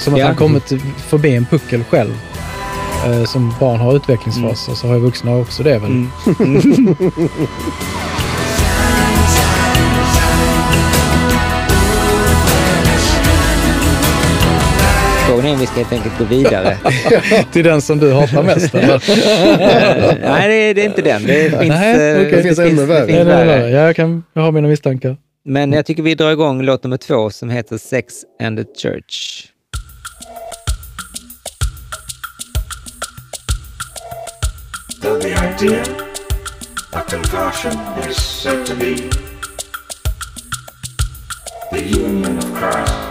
[0.00, 0.26] Som att Ja.
[0.26, 0.72] han kommit
[1.08, 2.14] förbi en puckel själv.
[3.06, 5.90] Eh, som barn har utvecklingsfaser så har ju vuxna också det väl.
[5.90, 6.10] Mm.
[15.60, 16.76] vi ska helt enkelt gå vidare.
[17.52, 19.02] Till den som du hatar mest eller?
[20.30, 21.26] Nej, det är, det är inte den.
[21.26, 22.32] Det finns, Nej, eh, okej.
[22.36, 23.62] Det finns ännu värre.
[23.62, 25.16] det jag, kan, jag har mina misstankar.
[25.44, 29.46] Men jag tycker vi drar igång låt nummer två som heter Sex and the Church.
[35.02, 35.82] Though the idea
[36.92, 37.72] of conversion
[38.08, 38.94] is said to be
[41.72, 43.09] the union of Christ.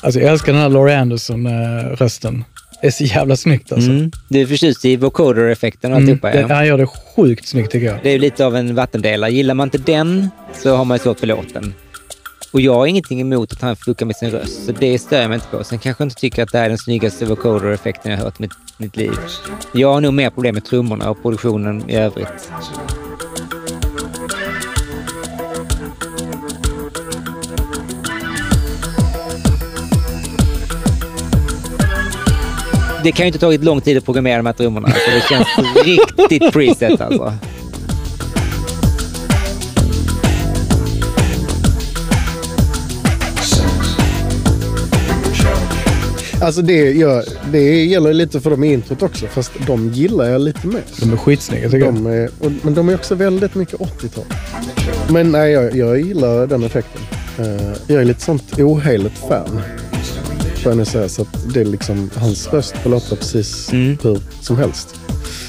[0.00, 2.44] Alltså jag älskar den här Laurie Anderson-rösten.
[2.80, 3.90] det är så jävla snyggt alltså.
[3.90, 4.10] Mm.
[4.28, 6.30] Du är förtjust i vocoder-effekten och Mm, alltihopa?
[6.36, 6.54] det, ja.
[6.54, 7.98] han gör det sjukt snyggt tycker jag.
[8.02, 9.30] Det är lite av en vattendelare.
[9.30, 10.30] Gillar man inte den
[10.62, 11.74] så har man ju svårt för låten.
[12.52, 15.28] Och jag har ingenting emot att han fuckar med sin röst, så det stör jag
[15.28, 15.64] mig inte på.
[15.64, 18.42] Sen kanske jag inte tycker att det är den snyggaste vocoder-effekten jag har hört i
[18.42, 19.10] mitt, mitt liv.
[19.72, 22.50] Jag har nog mer problem med trummorna och produktionen i övrigt.
[33.04, 35.48] Det kan ju inte tagit lång tid att programmera de här trummorna, så det känns
[35.84, 37.32] riktigt preset alltså.
[46.40, 50.40] Alltså det, gör, det gäller lite för dem i introt också, fast de gillar jag
[50.40, 50.82] lite mer.
[51.00, 51.94] De är skitsnygga tycker jag.
[51.94, 54.24] De är, och, men de är också väldigt mycket 80-tal.
[55.08, 57.02] Men nej, jag, jag gillar den effekten.
[57.38, 59.60] Eh, jag är lite sånt oheligt fan.
[60.62, 61.08] Får jag nu säga.
[61.08, 63.98] Så att det är liksom, hans röst får låta precis Mm.
[64.02, 64.94] hur som helst.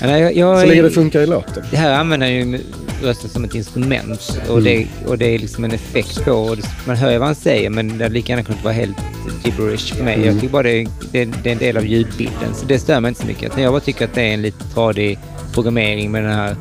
[0.02, 1.64] Jag, jag, Så länge det funkar i låten.
[1.72, 2.60] Det här använder han ju
[3.04, 6.32] rösten som ett instrument och, det, och det är liksom en effekt på.
[6.32, 8.98] Och man hör ju vad han säger men det hade lika gärna kunnat vara helt
[9.44, 10.26] gibberish för mig.
[10.26, 13.10] Jag tycker bara det, det, det är en del av ljudbilden så det stör mig
[13.10, 13.58] inte så mycket.
[13.58, 15.20] Jag bara tycker att det är en lite tradig
[15.54, 16.56] programmering med den här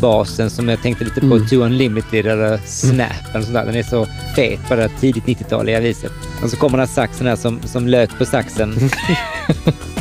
[0.00, 1.46] basen som jag tänkte lite på Mm.
[1.46, 3.66] Two Unlimited eller Snap eller sånt där.
[3.66, 6.12] Den är så fet på det tidigt 90-taliga viset.
[6.42, 8.74] Och så kommer den här saxen här som, som lök på saxen.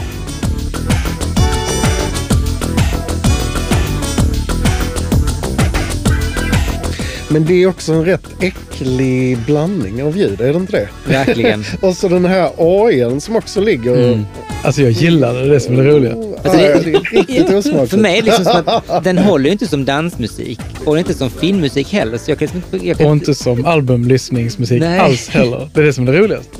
[7.31, 10.89] Men det är också en rätt äcklig blandning av ljud, är det inte det?
[11.05, 11.63] Verkligen.
[11.81, 14.03] Och så den här AIn som också ligger...
[14.13, 14.25] Mm.
[14.63, 16.13] Alltså jag gillar det, det som är det roliga.
[16.13, 17.89] Alltså, det, det- det är riktigt osmakligt.
[17.89, 21.13] För mig är det liksom som att den håller ju inte som dansmusik och inte
[21.13, 22.17] som filmmusik heller.
[22.17, 22.87] Så jag kan inte...
[22.87, 25.69] Jag kan Och inte som albumlyssningsmusik alls heller.
[25.73, 26.57] Det är det som är det roligaste.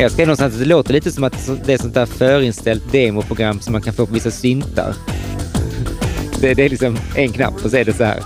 [0.00, 3.60] Jag ska någonstans att det låter lite som att det är sånt där förinställt demoprogram
[3.60, 4.94] som man kan få på vissa syntar.
[6.40, 8.22] Det, det är liksom en knapp och så är det så här.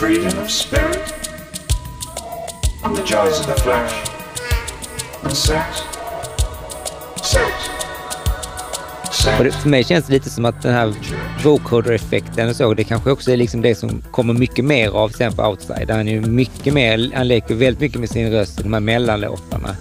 [0.00, 1.12] Freedom of spirit
[2.84, 3.94] and the joys of the flesh
[5.22, 5.82] and sex.
[7.22, 7.75] Sex.
[9.38, 10.94] Och det, för mig känns det lite som att den här
[11.44, 15.32] vocoder-effekten och så, det kanske också är liksom det som kommer mycket mer av sen
[15.32, 15.90] på Outside.
[15.90, 18.80] Han är ju mycket mer, han leker väldigt mycket med sin röst i de här
[18.80, 19.76] mellanlåtarna.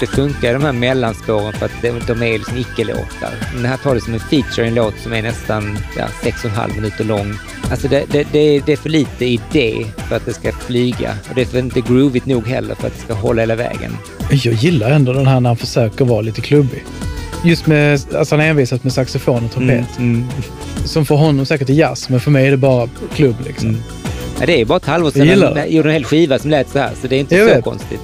[0.00, 3.30] Det funkar i de här mellanspåren för att de, de är liksom icke-låtar.
[3.52, 6.06] Den det här tar det som en feature i en låt som är nästan ja,
[6.22, 7.34] sex och en halv minuter lång.
[7.70, 11.14] Alltså det, det, det, det är för lite idé för att det ska flyga.
[11.28, 13.96] Och det är för inte groovigt nog heller för att det ska hålla hela vägen.
[14.30, 16.84] Jag gillar ändå den här när han försöker vara lite klubbig.
[17.44, 19.86] Just med, alltså han är envisat med saxofon och trumpet.
[20.84, 23.68] Som för honom säkert är jazz, men för mig är det bara klubb liksom.
[23.68, 23.80] Mm.
[24.40, 26.78] Ja, det är bara ett halvår sedan han gjorde en hel skiva som lät så
[26.78, 27.64] här, så det är inte Jag så vet.
[27.64, 28.00] konstigt.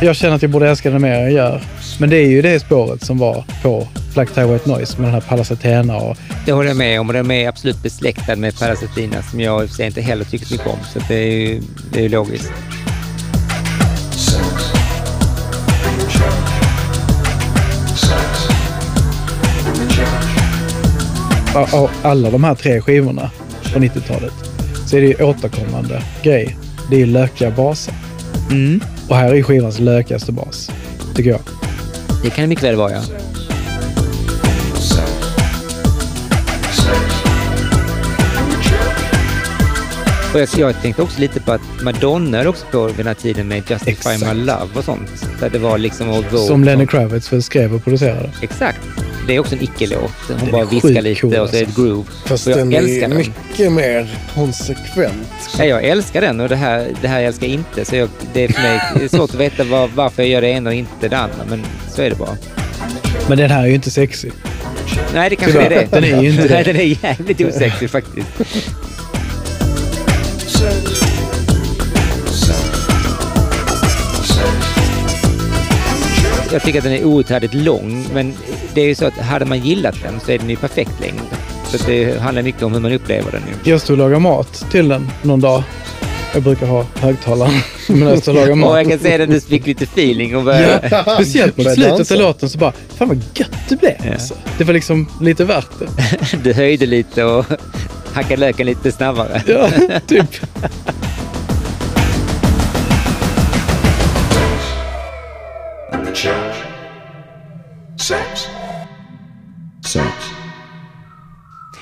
[0.00, 1.60] Jag känner att jag borde älska den mer än jag gör.
[1.98, 5.14] Men det är ju det spåret som var på Black Tie White Noise med den
[5.14, 8.58] här Pallas Athena och Det håller jag med om och den är absolut besläktad med
[8.58, 10.78] Paracetina som jag i och för sig inte heller tycker så mycket om.
[10.92, 12.52] Så det är ju, det är ju logiskt.
[21.72, 23.30] Av alla de här tre skivorna
[23.72, 24.32] på 90-talet
[24.86, 26.56] så är det ju återkommande grej.
[26.90, 27.94] Det är ju lökiga baser.
[29.08, 30.70] Och här är skivans lökigaste bas,
[31.14, 31.55] tycker jag.
[32.26, 33.02] Det kan det mycket väl vara, ja.
[40.34, 43.48] Och jag, jag tänkte också lite på att Madonna höll också på den här tiden
[43.48, 44.20] med Justify Exakt.
[44.20, 45.28] My Love och sånt.
[45.40, 46.08] Där det var liksom...
[46.08, 48.32] Vogue Som Lenny Kravitz skrev och producerade.
[48.42, 49.05] Exakt.
[49.26, 50.10] Det är också en icke-låt.
[50.28, 51.82] Hon Den bara viskar lite cool, och så är det alltså.
[51.82, 52.04] groove.
[52.26, 53.18] Fast och jag den älskar är den.
[53.18, 55.28] mycket mer konsekvent.
[55.58, 57.84] Ja, jag älskar den och det här, det här älskar jag inte.
[57.84, 60.40] Så jag, det är för mig det är svårt att veta var, varför jag gör
[60.40, 61.36] det ena och inte det andra.
[61.48, 62.36] Men så är det bara.
[63.28, 64.32] Men den här är ju inte sexig.
[65.14, 65.86] Nej, det kanske är det.
[65.90, 66.54] den är ju inte det.
[66.54, 68.28] Nej, den är jävligt osexig faktiskt.
[76.52, 78.34] Jag tycker att den är outhärdligt lång, men
[78.76, 81.20] det är ju så att hade man gillat den så är den ju perfekt längd.
[81.64, 83.42] Så det handlar mycket om hur man upplever den.
[83.64, 85.62] Jag stod och lagade mat till den någon dag.
[86.34, 87.52] Jag brukar ha högtalaren
[87.88, 88.76] men jag stod och Och mat.
[88.76, 90.88] jag kan säga att du fick lite feeling och började...
[90.90, 93.94] Ja, speciellt Började slutet av låten så bara, fan vad gött det blev.
[94.04, 94.12] Ja.
[94.12, 94.34] Alltså.
[94.58, 95.88] Det var liksom lite värt det.
[96.44, 97.44] Du höjde lite och
[98.12, 99.42] hackade löken lite snabbare.
[99.46, 99.68] Ja,
[100.06, 100.26] typ.
[107.98, 108.55] Sex.
[109.86, 110.06] Sex.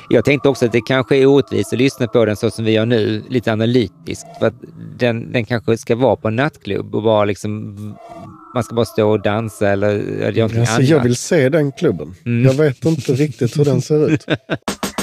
[0.09, 2.73] Jag tänkte också att det kanske är orättvist att lyssna på den så som vi
[2.73, 4.27] gör nu, lite analytiskt.
[4.38, 4.55] För att
[4.99, 7.75] den, den kanske ska vara på en nattklubb och bara liksom...
[8.55, 10.88] Man ska bara stå och dansa eller göra någonting Alltså, annat.
[10.88, 12.14] jag vill se den klubben.
[12.27, 12.45] Mm.
[12.45, 14.27] Jag vet inte riktigt hur den ser ut.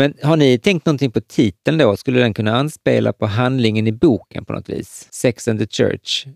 [0.00, 1.96] Men har ni tänkt någonting på titeln då?
[1.96, 5.08] Skulle den kunna anspela på handlingen i boken på något vis?
[5.12, 6.26] Sex and the Church.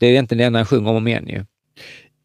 [0.00, 1.44] Det är egentligen det enda han sjunger om och om igen ju.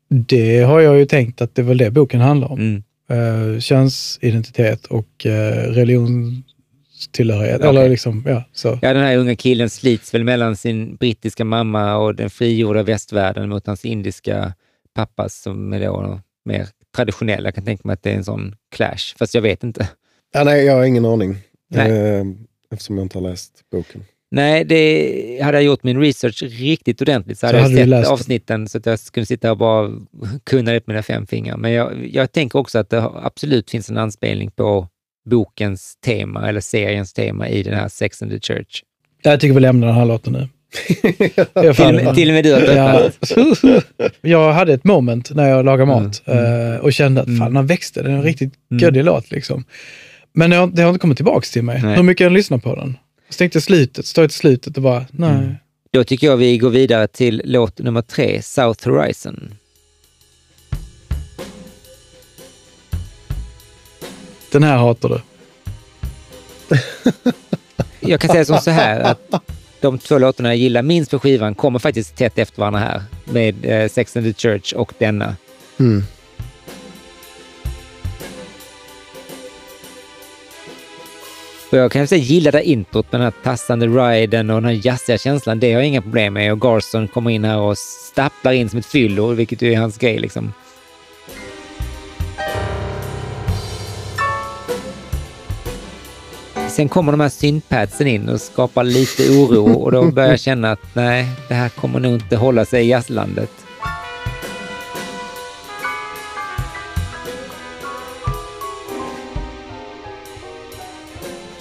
[0.10, 2.60] Det har jag ju tänkt att det är väl det boken handlar om.
[2.60, 2.84] Mm.
[3.12, 5.32] Uh, könsidentitet och uh,
[5.72, 7.60] religionstillhörighet.
[7.60, 7.70] Okej.
[7.70, 8.80] Eller liksom, ja, så.
[8.82, 13.50] Ja, den här unga killen slits väl mellan sin brittiska mamma och den frigjorda västvärlden
[13.50, 14.54] mot hans indiska
[14.96, 17.46] pappa som är då mer traditionell.
[17.46, 19.90] Jag kan tänka mig att det är en sån clash, fast jag vet inte.
[20.34, 21.38] Ja, nej, jag har ingen aning.
[21.70, 21.92] Nej.
[21.92, 22.26] Eh,
[22.72, 24.04] eftersom jag inte har läst boken.
[24.32, 28.04] Nej, det, hade jag gjort min research riktigt ordentligt så hade Så jag hade du
[28.04, 29.92] sett avsnitten så att jag skulle sitta och bara
[30.44, 31.58] kunna det på mina fem fingrar.
[31.58, 34.88] Men jag, jag tänker också att det absolut finns en anspelning på
[35.30, 38.84] bokens tema eller seriens tema i den här Sex and the Church.
[39.24, 40.48] Jag tycker vi lämnar den här låten nu.
[41.54, 43.10] Jag Till, till och med du har Ja.
[43.28, 43.84] tröttnat.
[44.22, 47.40] Jag hade ett moment när jag lagade mat Mm, eh, och kände att Mm.
[47.40, 48.04] fan, den växte.
[48.04, 48.82] Den är en riktigt Mm.
[48.84, 49.63] göddig låt liksom.
[50.38, 51.82] Men det har, det har inte kommit tillbaka till mig.
[51.84, 51.95] Nej.
[51.95, 52.97] Hur mycket jag lyssnar på den.
[53.30, 55.30] Så tänkte jag slutet, står jag till slutet och bara, nej.
[55.30, 55.56] Mm.
[55.91, 59.56] Då tycker jag vi går vidare till låt nummer tre, South Horizon.
[64.52, 65.21] Den här hatar du.
[68.00, 69.34] Jag kan säga som så här att
[69.80, 73.65] de två låtarna jag gillar minst på skivan kommer faktiskt tätt efter varandra här med
[73.65, 75.36] eh, Sex and the Church och denna.
[75.80, 76.04] Mm.
[81.71, 84.65] Och jag kan säga gilla det här introt med den här tassande riden och den
[84.65, 85.60] här jazziga känslan.
[85.60, 86.51] Det har jag inga problem med.
[86.51, 89.97] Och Garson kommer in här och stapplar in som ett fyllo, vilket ju är hans
[89.97, 90.53] grej liksom.
[96.77, 100.71] sen kommer de här syntpadsen in och skapar lite oro och då börjar jag känna
[100.71, 103.66] att nej, det här kommer nog inte hålla sig i jazzlandet.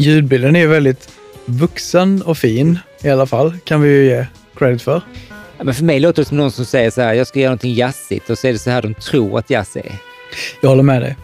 [0.07, 1.09] Ljudbilden är väldigt
[1.45, 5.03] vuxen och fin i alla fall, kan vi ju ge credit för.
[5.59, 7.51] Ja, men för mig låter det som någon som säger så här, jag ska göra
[7.51, 9.93] någonting jazzigt och så är det så här de tror att jazz är.
[10.61, 11.17] Jag håller med dig.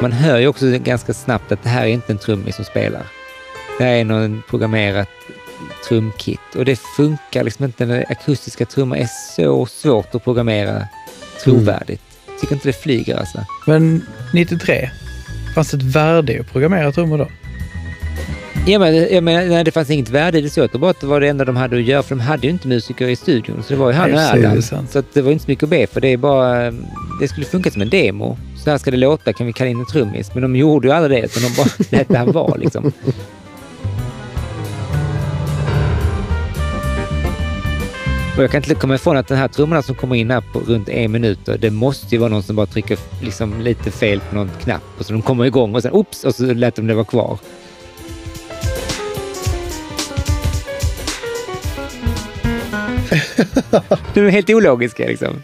[0.00, 3.02] Man hör ju också ganska snabbt att det här är inte en trummis som spelar.
[3.78, 5.08] Det här är någon programmerat
[5.88, 7.84] trumkit och det funkar liksom inte.
[7.84, 10.88] Den akustiska trumman är så svårt att programmera
[11.44, 12.02] trovärdigt.
[12.26, 12.40] Mm.
[12.40, 13.38] Tycker inte det flyger alltså.
[13.66, 14.90] Men 93,
[15.54, 17.28] fanns det ett värde i att programmera trummor då?
[18.66, 20.50] Ja, men, jag menar, nej, det fanns inget värde i det.
[20.50, 22.68] Så bara det var det enda de hade att göra, för de hade ju inte
[22.68, 23.62] musiker i studion.
[23.62, 24.64] Så det var ju han och Erland.
[24.64, 26.00] Så att det var inte så mycket att be för.
[26.00, 26.70] Det, är bara,
[27.20, 28.36] det skulle funka som en demo.
[28.64, 30.30] Så här ska det låta, kan vi kalla in en trummis?
[30.34, 32.92] Men de gjorde ju aldrig det, utan de bara lät det här vara liksom.
[38.36, 40.58] Och jag kan inte komma ifrån att den här trummorna som kommer in här på
[40.58, 44.34] runt en minut, det måste ju vara någon som bara trycker liksom lite fel på
[44.34, 46.94] någon knapp och så de kommer igång och sen oops och så lät de det
[46.94, 47.38] vara kvar.
[54.14, 55.42] de är helt ologiska liksom.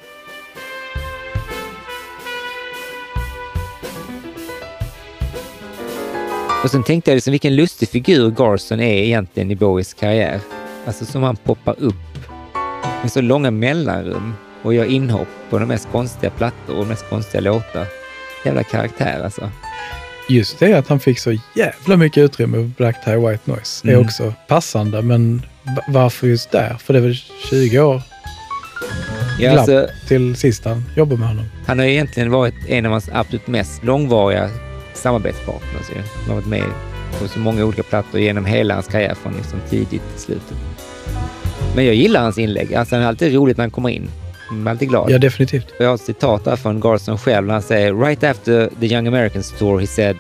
[6.65, 10.41] Och sen tänkte jag liksom vilken lustig figur Garson är egentligen i Bowies karriär.
[10.87, 12.08] Alltså som han poppar upp
[13.03, 17.09] med så långa mellanrum och gör inhopp på de mest konstiga plattor och de mest
[17.09, 17.87] konstiga låtar.
[18.45, 19.51] Jävla karaktär alltså.
[20.29, 23.97] Just det att han fick så jävla mycket utrymme på Black Tie White Noise mm.
[23.97, 25.43] är också passande, men
[25.89, 26.77] varför just där?
[26.79, 27.17] För det är väl
[27.51, 28.03] 20 år
[29.39, 31.45] ja, alltså, till sist han jobbade med honom.
[31.67, 34.51] Han har egentligen varit en av hans absolut mest långvariga
[34.95, 36.07] samarbetspartners.
[36.21, 36.73] Han har varit med
[37.21, 40.57] på så många olika plattor genom hela hans karriär från liksom tidigt till slutet.
[41.75, 42.75] Men jag gillar hans inlägg.
[42.75, 44.11] Alltså, han är alltid roligt när han kommer in.
[44.51, 45.11] Jag är alltid glad.
[45.11, 45.67] Ja, definitivt.
[45.79, 47.51] Jag har ett citat där från Garson själv.
[47.51, 50.17] Han säger “Right after the Young Americans tour he said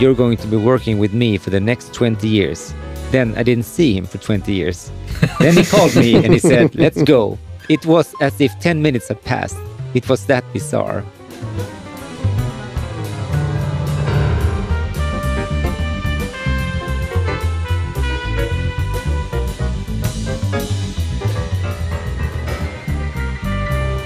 [0.00, 2.74] You're going to be working with me for the next 20 years.
[3.10, 4.90] Then I didn't see him for 20 years.
[5.38, 7.38] Then he called me and he said let's go.
[7.68, 9.56] It was as if 10 minutes had passed.
[9.94, 11.04] It was that bizarre.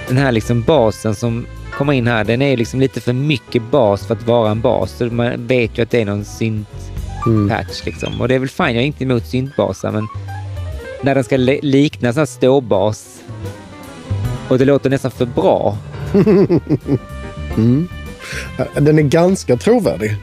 [0.09, 4.07] Den här liksom basen som kommer in här, den är liksom lite för mycket bas
[4.07, 4.93] för att vara en bas.
[4.93, 7.85] Så man vet ju att det är någon synt-patch mm.
[7.85, 8.21] liksom.
[8.21, 10.07] Och det är väl fine, jag är inte emot syntbasar, men
[11.03, 13.21] när den ska likna sån här ståbas
[14.49, 15.79] och det låter nästan för bra.
[17.57, 17.89] mm.
[18.75, 20.17] Den är ganska trovärdig.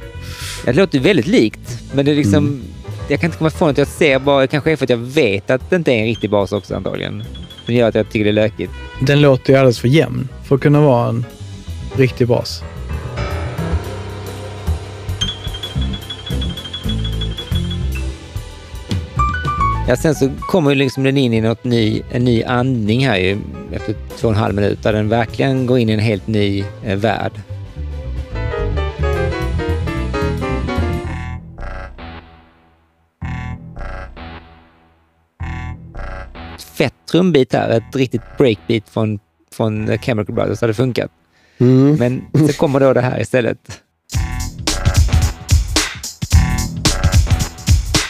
[0.65, 2.47] Det låter väldigt likt, men det är liksom...
[2.47, 2.63] Mm.
[3.09, 5.49] Jag kan inte komma ifrån att jag ser bara, kanske är för att jag vet
[5.49, 7.23] att det inte är en riktig bas också antagligen.
[7.65, 8.71] Som gör att jag tycker det är lökigt.
[8.99, 11.25] Den låter ju alldeles för jämn för att kunna vara en
[11.95, 12.63] riktig bas.
[19.87, 23.37] Ja, sen så kommer liksom den in i något ny, en ny andning här ju,
[23.71, 26.63] efter två och en halv minut, där den verkligen går in i en helt ny
[26.83, 27.31] eh, värld.
[36.77, 39.19] Fett trumbit här, ett riktigt breakbeat från,
[39.51, 41.11] från Chemical Brothers hade funkat.
[41.57, 41.95] Mm.
[41.95, 43.81] Men så kommer då det här istället.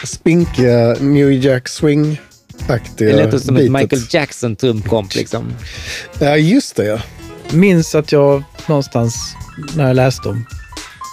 [0.04, 5.54] Spinkiga New Jack Swing-aktiga Det lät som ett Michael Jackson-trumkomp liksom.
[6.18, 7.00] Ja, just det ja.
[7.52, 9.36] Minns att jag någonstans
[9.76, 10.46] när jag läste om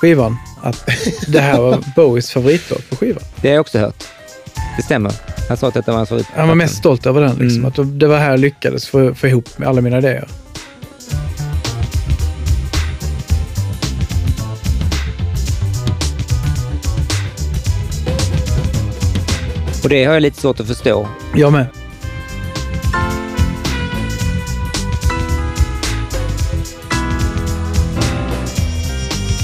[0.02, 0.90] skivan att
[1.28, 3.24] det här var Bowies favoritlåt på skivan.
[3.42, 4.04] Det har jag också hört.
[4.78, 5.12] Det stämmer.
[5.48, 6.28] Han sa att detta var hans favorit.
[6.36, 7.36] Han var mest stolt över den.
[7.36, 7.66] Liksom, mm.
[7.66, 10.28] Att det var här jag lyckades få, få ihop alla mina idéer.
[19.84, 21.08] Och det har jag lite svårt att förstå.
[21.36, 21.68] Jag med.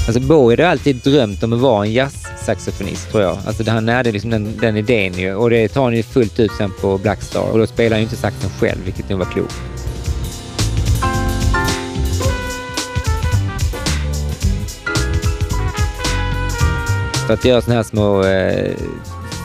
[0.06, 1.92] Alltså Bowie hade alltid drömt om att vara en
[2.44, 3.38] saxofonist tror jag.
[3.46, 6.52] Alltså han hade liksom den, den idén ju och det tar han ju fullt ut
[6.58, 9.54] sen på Blackstar och då spelar han ju inte saxen själv, vilket nog var klokt.
[17.26, 18.76] För att göra sådana här små eh,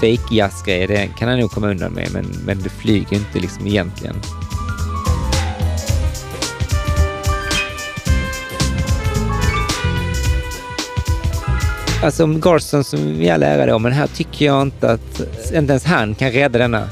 [0.02, 3.68] fake jazzgrejer, det kan han nog komma undan med, men, men det flyger inte liksom
[3.68, 4.16] egentligen.
[12.04, 15.22] Alltså om Garson som vi all ära då, men här tycker jag inte att
[15.54, 16.90] inte ens han kan rädda denna.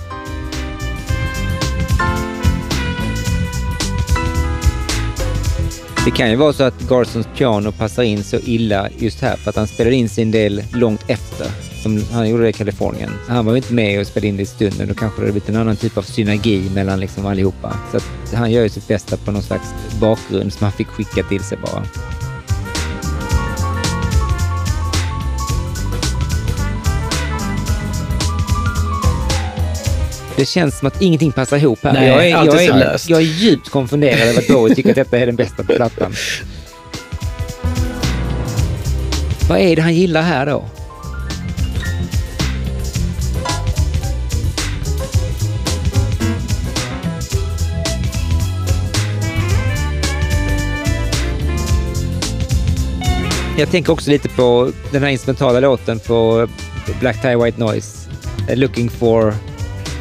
[6.06, 9.50] Det kan ju vara så att Garsons piano passar in så illa just här för
[9.50, 11.48] att han spelade in sin del långt efter.
[11.84, 13.12] Som han gjorde det i Kalifornien.
[13.28, 14.88] Han var ju inte med och spelade in det i stunden.
[14.88, 17.76] Då kanske det hade blivit en annan typ av synergi mellan liksom allihopa.
[17.92, 21.24] Så att han gör ju sitt bästa på någon slags bakgrund som han fick skicka
[21.24, 21.84] till sig bara.
[30.36, 31.94] Det känns som att ingenting passar ihop här.
[31.94, 35.18] Nej, jag, är, jag, är, jag är djupt konfunderad över att Bowie tycker att detta
[35.18, 36.14] är den bästa på plattan.
[39.50, 40.66] Vad är det han gillar här då?
[53.58, 56.48] Jag tänker också lite på den här instrumentala låten på
[57.00, 58.10] Black Tie White Noise.
[58.50, 59.34] eh, Looking for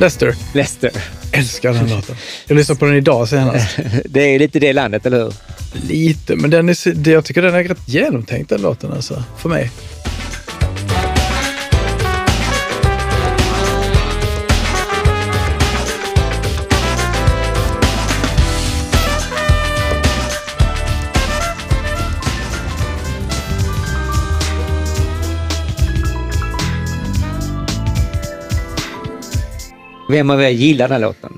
[0.00, 0.34] Lester.
[0.54, 0.90] Lester.
[1.32, 2.16] Älskar den låten.
[2.46, 3.78] Jag lyssnade på den idag senast.
[4.04, 5.32] Det är lite det landet, eller hur?
[5.88, 9.24] Lite, men den är, jag tycker den är rätt genomtänkt den låten alltså.
[9.38, 9.70] För mig.
[30.12, 31.32] Vem av er gillar den här låten?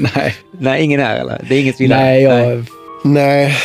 [0.14, 0.34] Nej.
[0.60, 1.44] Nej, ingen här eller?
[1.48, 2.64] Det är ingen som gillar Nej, jag...
[3.04, 3.56] Nej,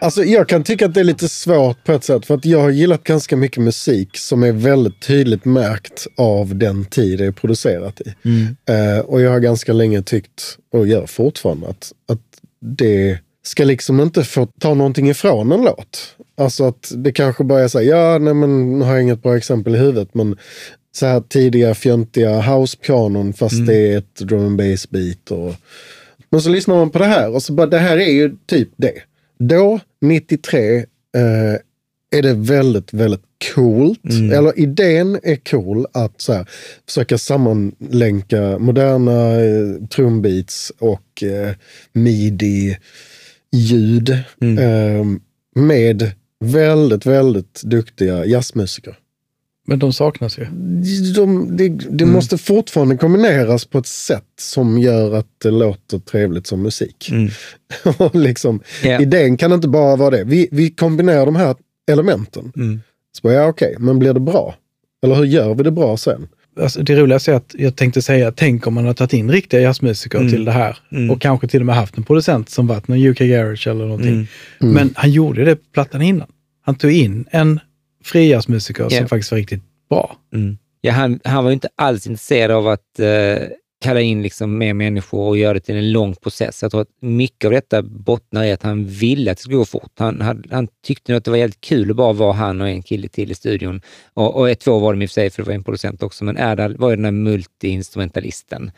[0.00, 2.26] alltså jag kan tycka att det är lite svårt på ett sätt.
[2.26, 6.84] För att jag har gillat ganska mycket musik som är väldigt tydligt märkt av den
[6.84, 8.14] tid det är producerat i.
[8.72, 12.20] Eh, och jag har ganska länge tyckt, och gör fortfarande, att, att
[12.60, 16.16] det ska liksom inte få ta någonting ifrån en låt.
[16.36, 19.22] Alltså att det kanske bara är så här, ja, nej men nu har jag inget
[19.22, 20.36] bra exempel i huvudet, men
[20.94, 25.54] så här tidiga fjöntiga house-pianon fast det är ett drum and bass beat och
[26.30, 28.68] men så lyssnar man på det här och så bara, det här är ju typ
[28.76, 28.94] det.
[29.38, 30.84] Då, 93, eh,
[32.18, 33.24] är det väldigt, väldigt
[33.54, 34.04] coolt.
[34.32, 36.46] Eller idén är cool att så här,
[36.86, 41.54] försöka sammanlänka moderna eh, trumbeats och eh,
[43.52, 44.10] midi-ljud
[44.58, 45.04] eh,
[45.54, 46.10] med
[46.44, 48.98] väldigt, väldigt duktiga jazzmusiker.
[49.66, 50.44] Men de saknas ju.
[51.14, 56.46] De, det det måste fortfarande kombineras på ett sätt som gör att det låter trevligt
[56.46, 57.10] som musik.
[57.98, 59.00] Och liksom, Ja.
[59.00, 60.24] Idén kan inte bara vara det.
[60.24, 61.56] Vi, vi kombinerar de här
[61.90, 62.52] elementen.
[63.16, 64.54] Så bara, ja okej, men blir det bra?
[65.02, 66.28] Eller hur gör vi det bra sen?
[66.60, 69.60] Alltså, det roligaste är att jag tänkte säga, tänk om man har tagit in riktiga
[69.60, 70.76] jazzmusiker till det här.
[71.10, 74.28] Och kanske till och med haft en producent som varit någon UK Garage eller någonting.
[74.58, 76.28] Men han gjorde det på plattan innan.
[76.64, 77.60] Han tog in en
[78.04, 78.98] fri jazzmusiker Ja.
[78.98, 80.16] som faktiskt var riktigt bra.
[80.80, 83.06] Ja, han, han var ju inte alls intresserad av att eh,
[83.82, 86.62] kalla in liksom mer människor och göra det till en lång process.
[86.62, 89.64] Jag tror att mycket av detta bottnar i att han ville att det skulle gå
[89.64, 89.92] fort.
[89.98, 92.68] Han, han, han tyckte nog att det var jävligt kul att bara vara han och
[92.68, 93.80] en kille till i studion.
[94.14, 96.24] Och, och två var de i och för sig, för det var en producent också,
[96.24, 98.70] men Erdal var ju den där multi-instrumentalisten.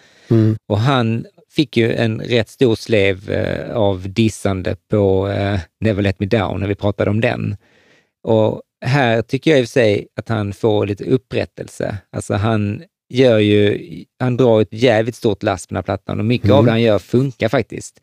[0.69, 6.21] Och han fick ju en rätt stor slev eh, av dissande på eh, Never Let
[6.21, 7.57] Me Down när vi pratade om den.
[8.23, 11.99] Och här tycker jag i och för sig att han får lite upprättelse.
[12.13, 13.81] Alltså han gör ju,
[14.19, 16.83] han drar ett jävligt stort last på den här plattan och mycket av det han
[16.83, 18.01] gör funkar faktiskt.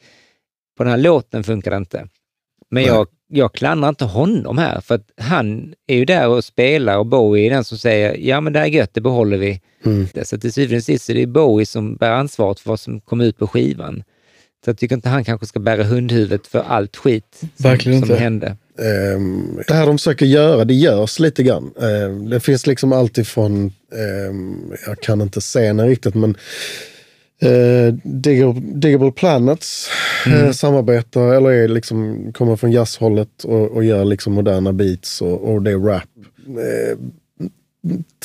[0.78, 2.08] På den här låten funkar det inte.
[2.70, 6.98] Men jag, jag klandrar inte honom här, för att han är ju där och spelar
[6.98, 9.62] och Bowie är den som säger ja men det här är gött, det behåller vi.
[10.24, 13.26] Så till syvende och sist är det Bowie som bär ansvaret för vad som kommer
[13.26, 14.04] ut på skivan.
[14.66, 17.62] Så jag tycker inte han kanske ska bära hundhuvudet för allt skit som,
[18.08, 18.58] som hände.
[18.80, 21.72] Ehm, det här de försöker göra, det görs lite grann.
[21.82, 23.72] Ehm, det finns liksom alltid från, ehm,
[24.88, 26.38] jag kan inte se den riktigt, men
[28.04, 29.90] Digable, Digable Planets
[30.26, 35.54] eh, samarbetar, eller är liksom, kommer från jazzhållet och, och gör liksom moderna beats och,
[35.54, 36.04] och det är rap.
[36.48, 36.98] Uh,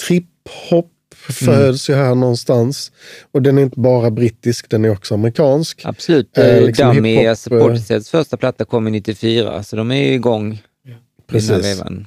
[0.01, 2.93] Trip-hop föds ju här någonstans.
[3.33, 5.83] Och den är inte bara brittisk, den är också amerikansk.
[5.85, 6.39] Absolut.
[6.39, 10.09] Eh, Eh, liksom Dummy, alltså eh, Portisheads första platta kom i 94, så de är
[10.09, 11.81] ju igång i den här Precis.
[11.81, 12.07] vevan.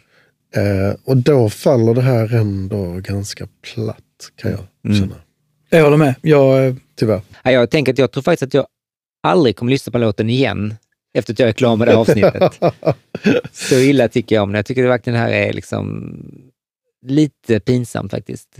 [0.55, 5.15] Eh, och då faller det här ändå ganska platt, kan jag känna.
[5.69, 6.15] Jag håller med.
[6.21, 7.21] Jag, eh, Tyvärr.
[7.43, 8.67] Ja, jag tänker att jag tror faktiskt att jag
[9.23, 10.75] aldrig kommer lyssna på låten igen
[11.13, 12.59] efter att jag är klar med det här avsnittet.
[13.51, 14.57] Så illa tycker jag om det.
[14.57, 16.13] Jag tycker det verkligen det här är liksom
[17.05, 18.57] lite pinsamt faktiskt.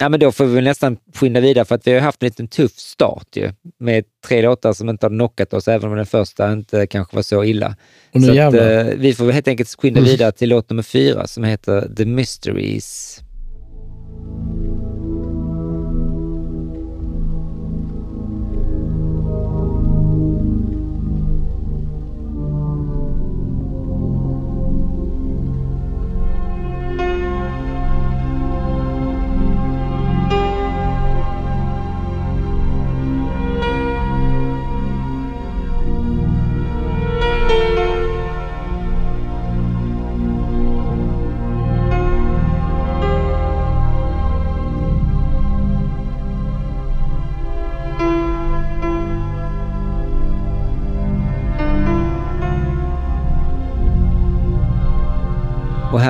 [0.00, 2.26] Ja, men då får vi väl nästan skynda vidare för att vi har haft en
[2.26, 3.52] liten tuff start ju.
[3.78, 7.22] Med tre låtar som inte har knockat oss, även om den första inte kanske var
[7.22, 7.76] så illa.
[8.12, 11.88] Så att, eh, vi får helt enkelt skynda vidare till låt nummer fyra som heter
[11.96, 13.20] The Mysteries.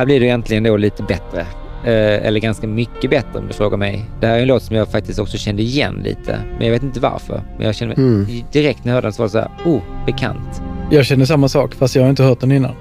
[0.06, 1.40] Här blir det egentligen då lite bättre.
[1.84, 4.04] Eh, eller ganska mycket bättre om du frågar mig.
[4.20, 6.38] Det här är en låt som jag faktiskt också kände igen lite.
[6.58, 7.42] Men jag vet inte varför.
[7.56, 8.26] Men jag kände mig Mm.
[8.52, 10.62] direkt när jag hörde den så var det så här, oh, bekant.
[10.90, 12.72] Jag känner samma sak, fast jag har inte hört den innan.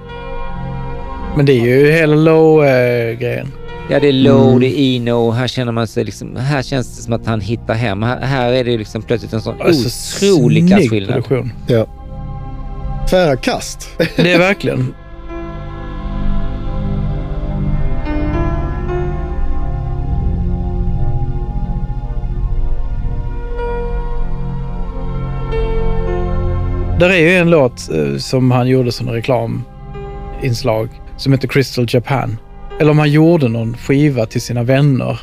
[1.38, 3.51] Men det är ju hela low-grejen.
[3.89, 4.59] Ja, det är low, Mm.
[4.59, 5.32] det är eno.
[5.32, 8.03] Här känner man sig liksom, här känns det som att han hittar hem.
[8.03, 9.88] Här, här är det liksom plötsligt en sån Alltså,
[10.28, 11.13] otrolig snygg klasskillnad.
[11.13, 11.51] produktion.
[11.67, 11.86] Ja.
[13.09, 13.89] Tvära kast.
[14.15, 14.93] Det är verkligen.
[27.00, 32.38] Där är ju en låt eh, som han gjorde som reklaminslag som heter Crystal Japan.
[32.80, 35.20] Eller om han gjorde någon skiva till sina vänner.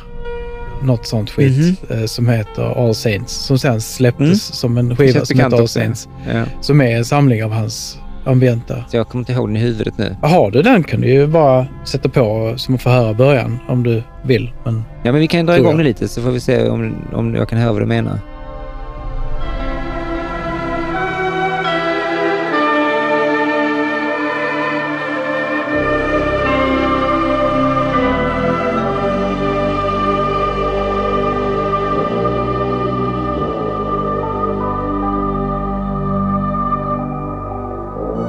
[0.83, 3.33] Något sånt skit eh, som heter All Saints.
[3.33, 4.21] Som sen släpptes.
[4.21, 4.35] Mm.
[4.35, 5.67] som en skiva som heter All.
[5.67, 6.09] Saints.
[6.33, 6.43] Ja.
[6.61, 8.83] Som är en samling av hans ambienta.
[8.89, 10.15] Så jag kommer inte ihåg den i huvudet nu.
[10.21, 13.83] Har du den kan du ju bara sätta på så man får höra början om
[13.83, 14.53] du vill.
[14.63, 17.35] Men Ja, men vi kan dra igång det lite så får vi se om, om
[17.35, 18.19] jag kan höra vad du menar.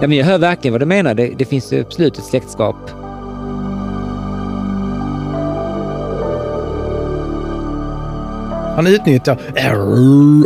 [0.05, 1.15] Ja, men jag hör verkligen vad du menar.
[1.15, 2.77] Det, det finns ju absolut ett släktskap.
[8.77, 9.75] han utnyttjar äh,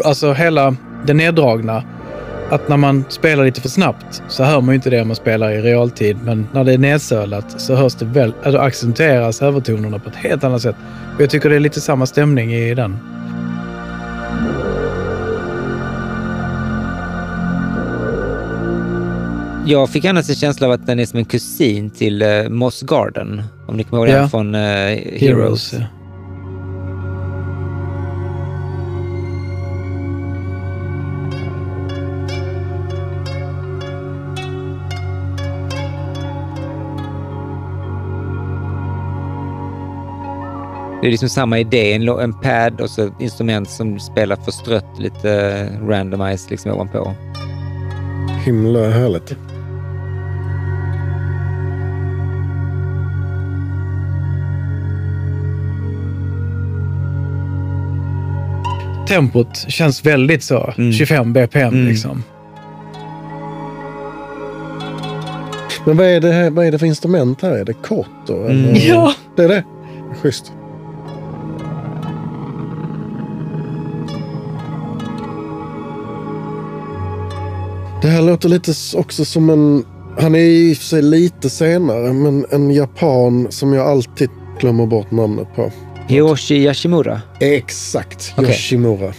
[0.05, 1.85] alltså hela det neddragna.
[2.51, 5.17] Att när man spelar lite för snabbt så hör man ju inte det om man
[5.17, 6.17] spelar i realtid.
[6.25, 10.45] Men när det är nedsölat så hörs det väl, alltså accentueras övertonerna på ett helt
[10.45, 10.77] annat sätt.
[11.17, 13.18] Och jag tycker det är lite samma stämning i den.
[19.69, 22.83] Jag fick annars en känsla av att den är som en kusin till uh, Moss
[22.83, 23.43] Garden.
[23.67, 24.21] Om ni kommer ihåg Ja.
[24.21, 25.21] den från eh, Heroes.
[25.21, 25.73] Heroes.
[25.73, 25.85] ja.
[41.01, 41.93] Det är liksom samma idé.
[41.93, 45.29] En, en pad och så ett instrument som spelar förstrött lite
[45.83, 47.15] uh, randomized liksom ovanpå.
[48.45, 49.37] Himla härligt.
[59.09, 60.73] Tempot känns väldigt så.
[60.79, 60.93] Mm.
[60.93, 61.87] 25 BPM Mm.
[61.87, 62.23] liksom.
[65.87, 67.51] Men vad är, det här, vad är det för instrument här?
[67.51, 68.37] Är det kort då?
[68.37, 68.75] Mm.
[68.75, 69.15] Ja.
[69.37, 69.65] Det är det?
[70.23, 70.53] Schysst.
[78.03, 79.85] Det här låter lite också som en...
[80.19, 84.31] Han är i och för sig lite senare, men en japan som jag alltid
[84.61, 85.73] glömmer bort namnet på.
[86.09, 87.23] Hiroshi Yashimura.
[87.41, 88.49] Exakt, Okej.
[88.51, 89.13] Yoshimura.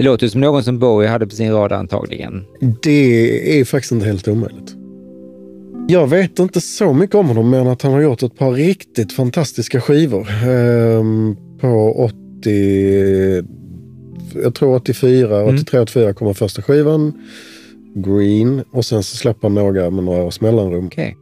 [0.00, 2.44] Det låter som någon som Bowie hade på sin radar antagligen.
[2.82, 4.74] Det är faktiskt inte helt omöjligt.
[5.88, 9.12] Jag vet inte så mycket om honom, men att han har gjort ett par riktigt
[9.12, 10.28] fantastiska skivor.
[10.48, 11.94] Ehm, på
[12.38, 13.44] 80...
[14.42, 15.54] Jag tror 84, Mm.
[15.54, 17.12] 83, 84 kommer första skivan.
[17.94, 18.62] Green.
[18.72, 20.86] Och sen så släpper han några med några års mellanrum.
[20.86, 21.16] Okej.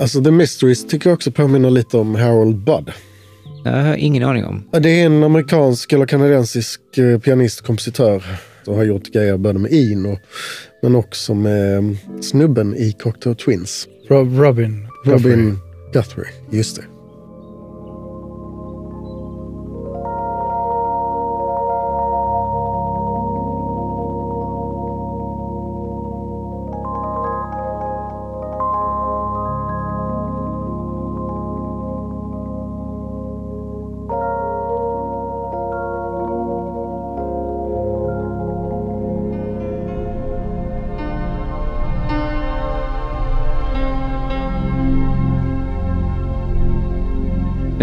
[0.00, 2.92] Alltså The Mysteries tycker jag också påminner lite om Harold Budd.
[3.64, 4.64] Jag har ingen aning om.
[4.72, 8.24] Det är en amerikansk eller kanadensisk eh, pianist och kompositör
[8.64, 10.18] som har gjort grejer både med Eno
[10.82, 13.88] men också med mm, snubben i Cocteau Twins.
[14.08, 14.88] Rob, Robin.
[15.04, 15.58] Robin
[15.92, 16.97] Guthrie, just det.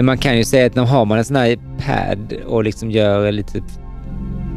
[0.06, 2.92] Men man kan ju säga att när har man en sån här pad och liksom
[2.92, 3.62] gör lite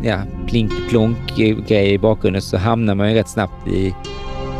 [0.03, 1.37] ja, plink-plonk
[1.69, 3.95] grejer i bakgrunden så hamnar man ju rätt snabbt i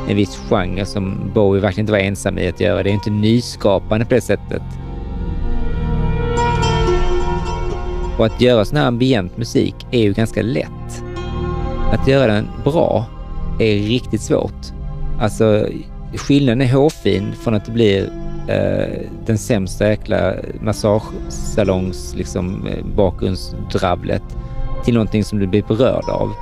[0.09, 2.83] en viss genre som Bowie verkligen inte var ensam i att göra.
[2.83, 4.63] Det är inte nyskapande på det sättet.
[8.19, 11.05] Och att göra sån här ambient musik är ju ganska lätt.
[11.93, 13.07] Att göra den bra
[13.61, 14.67] är riktigt svårt.
[15.21, 15.67] Alltså,
[16.15, 24.23] skillnaden är hårfin från att det blir eh, den sämsta jäkla massagesalongs liksom, eh, bakgrundsdrabblet
[24.85, 26.33] till någonting som du blir berörd av.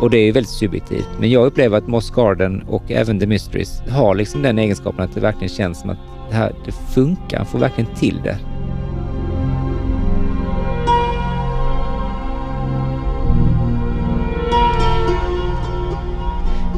[0.00, 1.08] Och det är ju väldigt subjektivt.
[1.20, 5.14] Men jag upplever att Moss Garden och även The Mysteries har liksom den egenskapen att
[5.14, 5.98] det verkligen känns som att
[6.30, 7.38] det här det funkar.
[7.38, 8.38] Man får verkligen till det.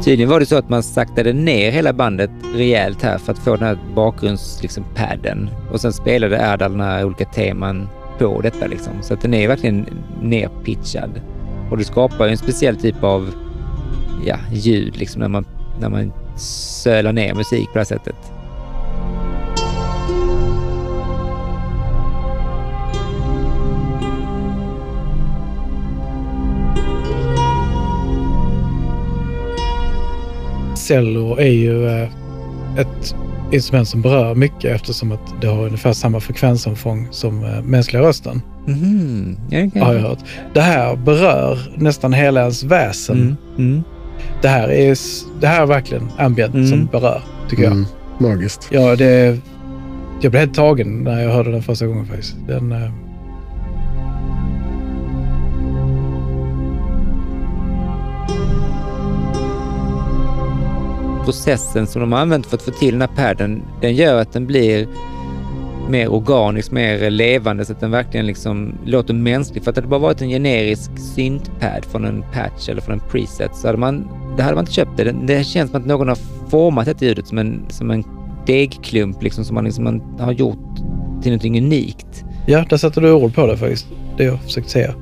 [0.09, 3.57] Tydligen var det så att man saktade ner hela bandet rejält här för att få
[3.57, 4.63] den här bakgrundspadden.
[4.63, 5.51] Liksom, padden.
[5.73, 7.89] och sen spelade Erdal den här olika teman
[8.19, 8.67] på detta.
[8.67, 8.93] Liksom.
[9.03, 9.87] Så att den är verkligen
[10.23, 11.11] nerpitchad.
[11.71, 13.35] Och det skapar ju en speciell typ av
[14.25, 15.47] ja, ljud liksom, när, man,
[15.81, 16.13] när man
[16.83, 18.33] sölar ner musik på det här sättet.
[30.89, 32.09] Cello är ju eh,
[32.79, 33.15] ett
[33.53, 38.43] instrument som berör mycket eftersom att det har ungefär samma frekvensomfång som eh, mänskliga rösten.
[38.67, 39.37] Mm.
[39.47, 39.83] Okay.
[39.83, 40.19] Har jag hört.
[40.55, 43.17] Det här berör nästan hela ens väsen.
[43.17, 43.37] Mm.
[43.71, 43.83] Mm.
[44.43, 44.97] Det, här är,
[45.41, 46.67] det här är verkligen ambient Mm.
[46.67, 47.73] som berör, tycker jag.
[47.73, 47.87] Mm,
[48.19, 48.69] magiskt.
[48.71, 49.39] Ja, det,
[50.21, 52.37] jag blev helt tagen när jag hörde den första gången faktiskt.
[52.49, 52.73] Den,
[61.29, 64.33] processen som de har använt för att få till den här padden, den gör att
[64.33, 64.89] den blir
[65.89, 69.65] mer organisk, mer levande så att den verkligen liksom låter mänsklig.
[69.65, 73.57] För att det bara varit en generisk syntpad från en patch eller från en preset
[73.57, 75.15] så hade man, det hade man inte köpt det.
[75.27, 76.19] Det, känns som att någon har
[76.51, 78.05] format det ljudet som en, som en
[78.47, 80.77] degklump liksom, som man, liksom, man har gjort
[81.23, 82.25] till någonting unikt.
[82.47, 83.87] ja, där sätter du ord på det faktiskt.
[84.17, 84.95] Det jag försökt säga.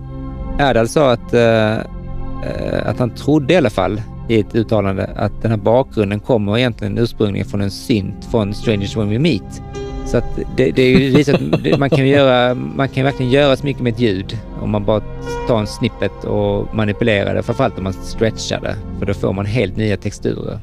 [0.59, 5.43] Erdal sa att, eh, eh, att han trodde i alla fall i ett uttalande att
[5.43, 9.62] den här bakgrunden kommer egentligen ursprungligen från en synt från Strangers When We Meet.
[10.07, 13.57] Så att det, det är ju visat att man kan, göra, man kan verkligen göra
[13.57, 15.03] så mycket med ett ljud om man bara
[15.49, 17.43] tar en snippet och manipulerar det.
[17.43, 20.61] Framförallt om man stretchar det, för då får man helt nya texturer.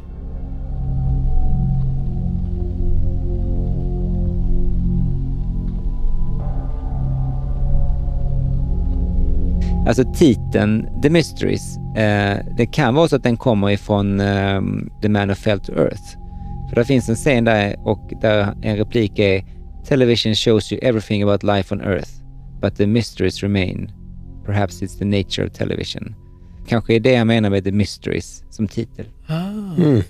[9.87, 14.61] Alltså titeln The Mysteries, eh, det kan vara så att den kommer ifrån eh,
[15.01, 16.17] The Man Who Fell to Earth.
[16.69, 19.45] För det finns en scen där och där en replik är
[19.85, 22.09] Television shows you everything about life on earth,
[22.61, 23.91] but the mysteries remain.
[24.45, 26.15] Perhaps it's the nature of television.
[26.67, 29.05] Kanske är det jag menar med The Mysteries som titel.
[29.77, 30.01] Mm.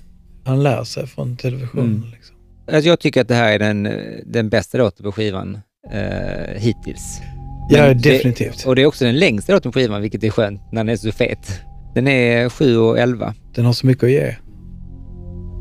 [0.46, 1.86] Han lär sig från televisionen.
[1.86, 2.12] Mm.
[2.12, 2.36] Liksom.
[2.72, 3.90] Alltså jag tycker att det här är den,
[4.26, 5.58] den bästa låten på skivan
[5.92, 7.22] eh, hittills.
[7.70, 8.66] Ja, Men det- definitivt.
[8.66, 10.96] Och det är också den längsta låten på skivan, vilket är skönt när den är
[10.96, 11.62] så fet.
[11.96, 13.34] Den är 7 och 11.
[13.56, 14.36] Den har så mycket att ge.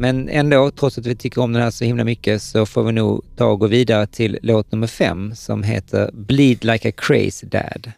[0.00, 2.92] Men ändå, trots att vi tycker om den här så himla mycket, så får vi
[2.92, 7.46] nog ta och gå vidare till låt nummer fem som heter Bleed Like a Crazy
[7.46, 7.92] Dad.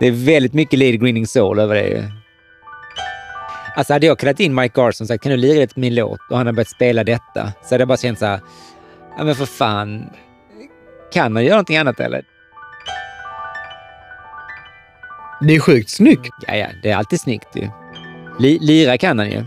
[0.00, 2.12] Det är väldigt mycket Lady Greening Soul över det.
[3.76, 5.94] Alltså hade jag kallat in Mike Garson och sagt kan du lira lite på min
[5.94, 8.40] låt och han hade börjat spela detta så hade jag bara känt så här,
[9.18, 10.10] ja men för fan,
[11.12, 12.22] kan han göra någonting annat eller?
[15.40, 16.30] Det är sjukt snyggt.
[16.46, 17.68] Ja, ja, det är alltid snyggt ju.
[18.40, 19.44] Li- lira kan han ju.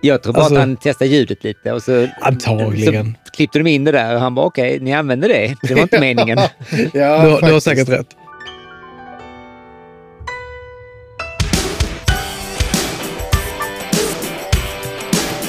[0.00, 3.16] Jag tror bara Alltså- att han testade ljudet lite och så, Antagligen.
[3.24, 5.54] så klippte de in det där och han bara okej, ni använde det.
[5.62, 6.38] Det var inte meningen.
[6.38, 6.48] Ja,
[6.92, 8.16] Du, har- du har säkert rätt.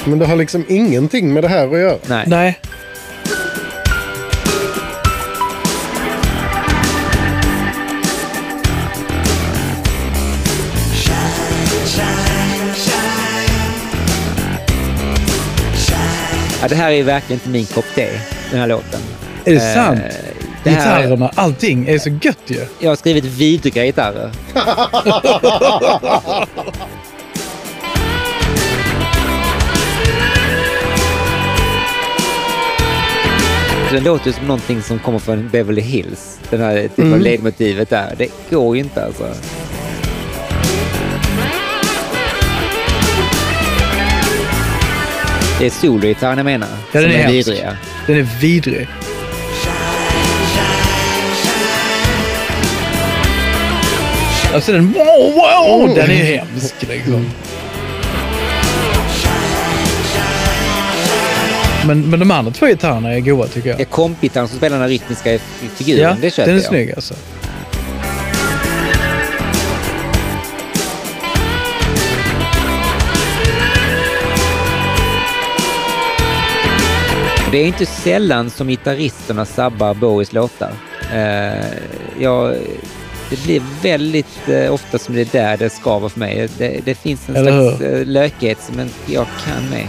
[0.08, 1.98] Men det har liksom ingenting med det här att göra.
[2.06, 2.24] Nej.
[2.26, 2.58] Nej.
[16.62, 18.08] Ja, det här är verkligen inte min kopp te,
[18.50, 19.00] den här låten.
[19.44, 20.00] Är det Eh, sant?
[20.64, 22.66] det här- Gitarrerna, allting är så gött ju.
[22.80, 24.30] Jag har skrivit vidriga gitarrer.
[33.92, 36.38] Den låter som någonting som kommer från Beverly Hills.
[36.50, 37.14] Den här typen Mm.
[37.14, 38.14] av ledmotivet där.
[38.18, 39.34] Det går ju inte alltså.
[45.58, 46.68] Det är sologitarren jag menar.
[46.92, 47.48] Ja, den är hemsk.
[47.48, 47.76] vidriga.
[48.06, 48.88] Den är vidrig.
[54.54, 57.26] Alltså den, wow, wow, den är hemsk liksom.
[61.88, 63.78] Men, men de andra två gitarrerna är goda tycker jag.
[63.78, 65.38] Det är kompgitarren som spelar den här rytmiska
[65.76, 66.02] figuren.
[66.02, 66.68] Ja, det köper den är jag.
[66.68, 67.14] snygg alltså.
[77.52, 80.72] Det är inte sällan som gitarristerna sabbar Bowies låtar.
[81.14, 81.64] Eh,
[82.20, 82.56] jag,
[83.30, 86.48] det blir väldigt eh, ofta som det är där det skaver för mig.
[86.58, 89.86] Det, det finns en Eller slags eh, lökighet som jag kan med.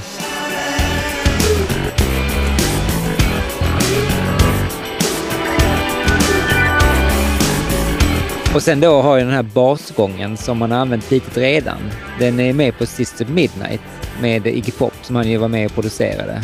[8.56, 11.78] Och sen då har jag den här basgången som man har använt lite redan.
[12.20, 13.82] Den är med på Sister Midnight
[14.22, 16.44] med Iggy Pop som han ju var med och producerade.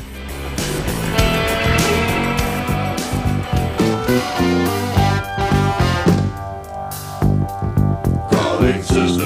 [8.32, 9.25] Calling Sister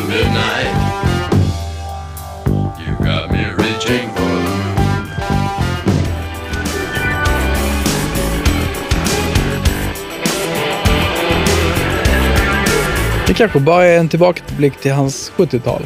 [13.39, 15.81] Kanske bara är en tillbakablick till hans 70-tal.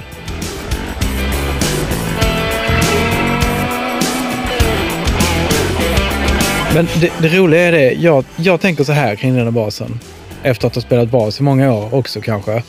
[6.73, 9.99] Men det, det roliga är det, jag, jag tänker så här kring den här basen.
[10.43, 12.63] Efter att ha spelat bas i många år också kanske.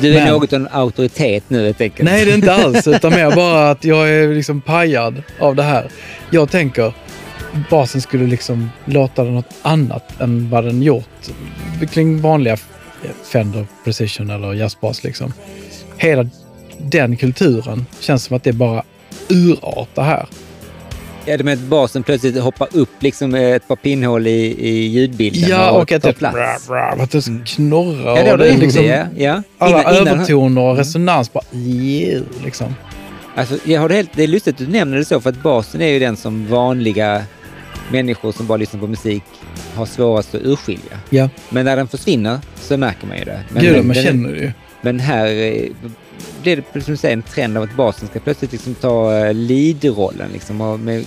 [0.00, 2.10] Du är Men- något av en auktoritet nu helt enkelt.
[2.10, 2.86] Nej, det är inte alls.
[2.86, 5.88] Utan mer bara att jag är liksom pajad av det här.
[6.30, 6.92] Jag tänker
[7.70, 11.04] basen skulle liksom låta något annat än vad den gjort.
[11.90, 12.56] Kring vanliga
[13.24, 15.32] Fender Precision eller jazzbas liksom.
[15.96, 16.26] Hela
[16.78, 18.82] den kulturen känns som att det bara
[19.28, 20.26] urartar här.
[21.26, 24.86] Ja, det med att basen plötsligt hoppar upp liksom med ett par pinnhål i, i
[24.86, 26.70] ljudbilden Ja, och att tar det, plats.
[26.98, 28.16] att det knorrar.
[28.16, 29.42] Ja, det och det liksom, Ja, ja.
[29.58, 31.44] alla Innan- innan- övertoner och resonans bara...
[31.54, 32.74] Yeah, liksom.
[33.36, 35.42] Alltså, jag har det, helt, det är lustigt att du nämner det så, för att
[35.42, 37.22] basen är ju den som vanliga
[37.92, 39.22] människor som bara lyssnar på musik
[39.74, 40.98] har svårast att urskilja.
[41.10, 43.42] Ja, Men när den försvinner så märker man ju det.
[43.48, 44.52] Men, gud, den, man känner det ju.
[44.80, 45.68] men här eh,
[46.42, 50.30] blir det som säger en trend av att basen ska plötsligt liksom ta eh, lead-rollen
[50.32, 51.04] liksom, med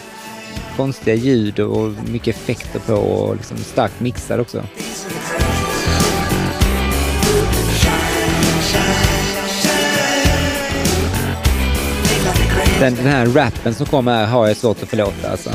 [0.77, 4.63] konstiga ljud och mycket effekter på och liksom starkt mixad också.
[12.79, 15.49] Den, den här rappen som kommer här har jag svårt att förlåta alltså.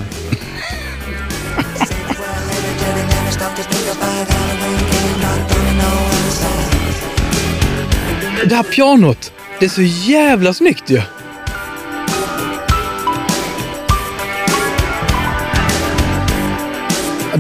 [8.49, 11.01] Det här pianot, det är så jävla snyggt ju.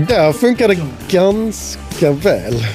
[0.08, 0.78] Där funkar det
[1.10, 2.66] ganska väl.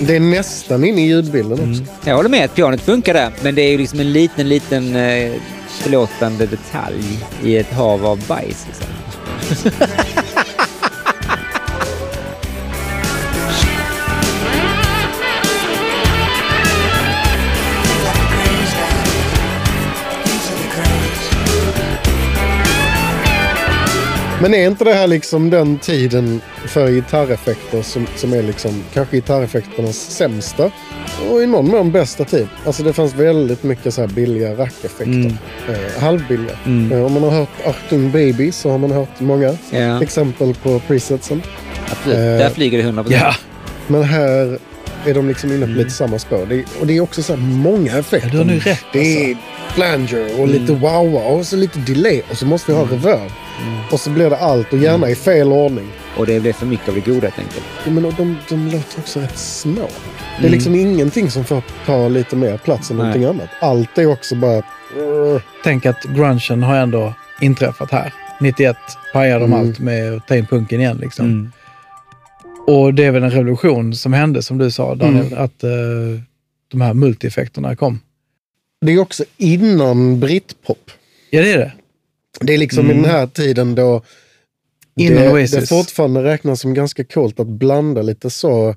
[0.00, 1.84] Det är nästan inne i ljudbilden också.
[2.04, 4.96] Jag håller med att pianot funkar där, men det är ju liksom en liten, liten
[4.96, 5.32] eh,
[5.68, 8.66] förlåtande detalj i ett hav av bajs.
[8.68, 9.70] Liksom.
[24.42, 29.16] Men är inte det här liksom den tiden för gitarreffekter som, som är liksom kanske
[29.16, 30.70] gitarreffekternas sämsta
[31.30, 32.48] och i någon mån bästa tid?
[32.66, 35.04] Alltså det fanns väldigt mycket så här billiga rackeffekter.
[35.12, 35.36] Mm.
[35.68, 36.56] Eh, halvbilliga.
[36.66, 36.92] Mm.
[36.92, 40.78] Eh, om man har hört Achtung Baby så har man hört många Ja, exempel på
[40.78, 41.42] presetsen.
[41.90, 42.16] absolut.
[42.18, 43.06] Eh, Där flyger det 100%.
[43.12, 43.34] Ja,
[43.86, 44.58] Men här
[45.06, 46.46] är de liksom inne på lite samma spår.
[46.48, 48.28] Det är, och det är också så här många effekter.
[48.28, 49.36] Ja, du har nog rätt, Det är
[49.74, 53.30] flanger och lite wow och så lite delay och så måste vi ha reverb.
[53.92, 55.88] Och så blir det allt och gärna i fel ordning.
[56.16, 57.64] Och det blev för mycket av det goda helt enkelt.
[57.84, 59.88] Ja, Men de, de låter också rätt små.
[60.40, 63.06] Det är liksom ingenting som får ta lite mer plats än Nej.
[63.06, 63.48] någonting annat.
[63.60, 64.62] Allt är också bara...
[65.64, 68.12] Tänk att grungen har ändå inträffat här.
[68.40, 68.76] 91
[69.12, 69.58] pajade de Mm.
[69.68, 70.96] allt med att ta in punken igen.
[70.96, 71.26] Liksom.
[71.26, 71.52] Mm.
[72.66, 75.44] Och det är väl en revolution som hände, som du sa Daniel, Mm.
[75.44, 75.70] att eh,
[76.70, 78.00] de här multieffekterna kom.
[78.80, 80.90] Det är också innan britpop.
[81.30, 81.72] Ja, det är det.
[82.40, 84.02] Det är liksom i den här tiden då
[84.96, 85.60] Innan det, Oasis.
[85.60, 88.74] det fortfarande räknas som ganska coolt att blanda lite så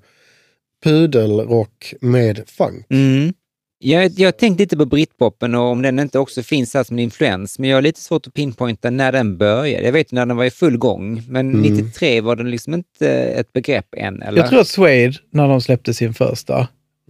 [0.84, 2.86] pudelrock med funk.
[2.89, 3.34] Mm.
[3.80, 6.95] Jag, jag har tänkt lite på britpopen och om den inte också finns här som
[6.95, 9.86] en influens, men jag har lite svårt att pinpointa när den började.
[9.86, 11.62] Jag vet när den var i full gång, men Mm.
[11.62, 14.22] 93 var den liksom inte ett begrepp än.
[14.22, 14.41] Eller?
[14.41, 16.68] Jag tror att Suede, när de släppte sin första,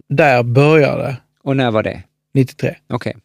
[0.08, 2.02] där började Och när var det?
[2.34, 2.76] 93.
[2.88, 3.16] Okej.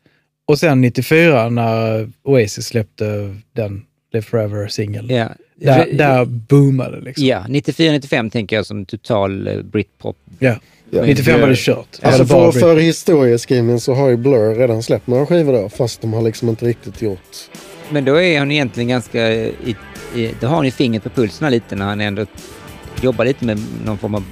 [0.52, 3.82] Och sen 94 när Oasis släppte den
[4.14, 5.10] Live Forever-singeln.
[5.10, 5.30] Ja.
[5.56, 7.26] Där, där boomade det liksom.
[7.26, 10.18] Ja, 94-95 tänker jag som total eh, britpop.
[10.40, 10.56] Ja.
[10.90, 11.06] Ja.
[11.06, 12.00] 95 var det kört.
[12.02, 16.14] Alltså för, för historieskrivningen så har ju Blur redan släppt några skivor då, fast de
[16.14, 17.50] har liksom inte riktigt gjort...
[17.90, 19.32] Men då är han egentligen ganska...
[19.32, 19.76] I,
[20.16, 22.26] i, då har han ju fingret på pulsen lite när han ändå
[23.02, 24.24] jobbar lite med någon form av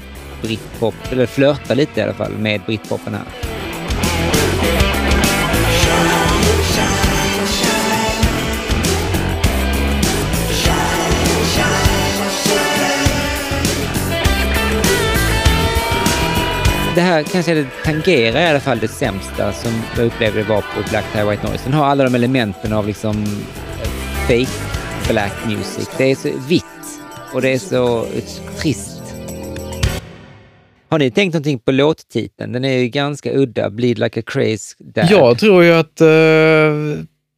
[0.42, 3.24] britpop, eller flörtar lite i alla fall med britpopen här.
[16.96, 20.90] Det här kanske det tangerar i alla fall det sämsta som jag upplevde var på
[20.90, 21.64] Black Tie White Noise.
[21.64, 23.90] Den har alla de elementen av liksom eh,
[24.28, 24.80] fake
[25.10, 25.90] black music.
[25.98, 26.64] Det är så vitt
[27.34, 28.24] och det är så eh,
[28.58, 29.02] trist.
[30.90, 32.52] Har ni tänkt någonting på låttiteln?
[32.52, 33.70] Den är ju ganska udda.
[33.70, 35.08] Bleed like a craze dad.
[35.10, 36.08] Jag tror ju att uh,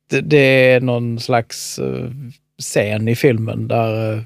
[0.09, 2.11] det, det är någon slags uh,
[2.61, 4.21] scen i filmen där uh,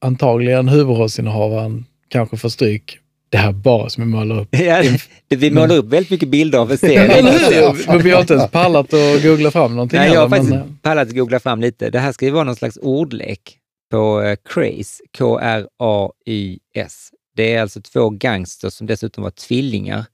[0.00, 2.98] antagligen huvudrollsinnehavaren kanske får stryk.
[3.34, 4.48] Det här är bara som jag målar upp.
[4.56, 4.82] Ja,
[5.28, 7.86] det, vi målar upp väldigt mycket bilder av en hur?
[7.86, 10.60] Men vi har inte ens pallat att googla fram någonting Nej, jag har faktiskt men,
[10.60, 11.90] eh, pallat att googla fram lite.
[11.90, 13.58] Det här ska ju vara någon slags ordlek
[13.90, 17.10] på eh, Craze, K-R-A-Y-S.
[17.36, 20.04] Det är alltså två gangsters som dessutom var tvillingar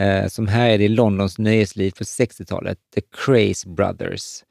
[0.00, 4.42] eh, som härjade i Londons nöjesliv på 60-talet, The Craze Brothers.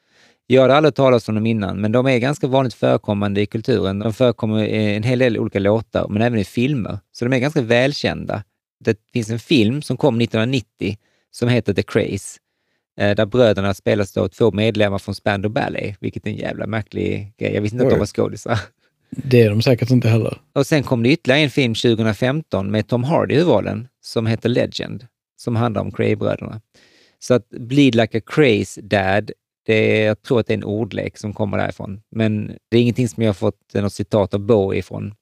[0.48, 4.00] Jag hade aldrig talat om dem innan, men de är ganska vanligt förekommande i kulturen.
[4.00, 7.00] De förekommer i en hel del olika låtar, men även i filmer.
[7.12, 8.44] Så de är ganska välkända.
[8.80, 10.98] Det finns en film som kom 1990
[11.32, 12.40] som heter The Craze,
[13.00, 17.34] eh, där bröderna spelas då två medlemmar från Spandau Ballet, vilket är en jävla märklig
[17.38, 17.54] grej.
[17.54, 18.00] Jag visste inte att de Oj.
[18.00, 18.60] var skådisar.
[19.10, 20.38] det är de säkert inte heller.
[20.54, 24.50] Och sen kom det ytterligare en film 2015 med Tom Hardy i huvudrollen som heter
[24.50, 26.62] Legend, som handlar om Cray-bröderna.
[27.20, 29.32] Så att Bleed like a craze dad,
[29.66, 32.02] det är, jag tror att det är en ordlek som kommer därifrån.
[32.12, 35.16] Men det är ingenting som jag har fått eh, något citat av Bowie ifrån.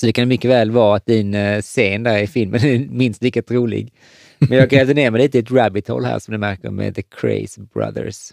[0.00, 3.22] Så det kan mycket väl vara att din eh, scen där i filmen är minst
[3.22, 3.92] lika trolig.
[4.38, 6.94] Men jag grävde ner mig lite i ett rabbit hole här som ni märker med
[6.94, 8.32] The Craze Brothers.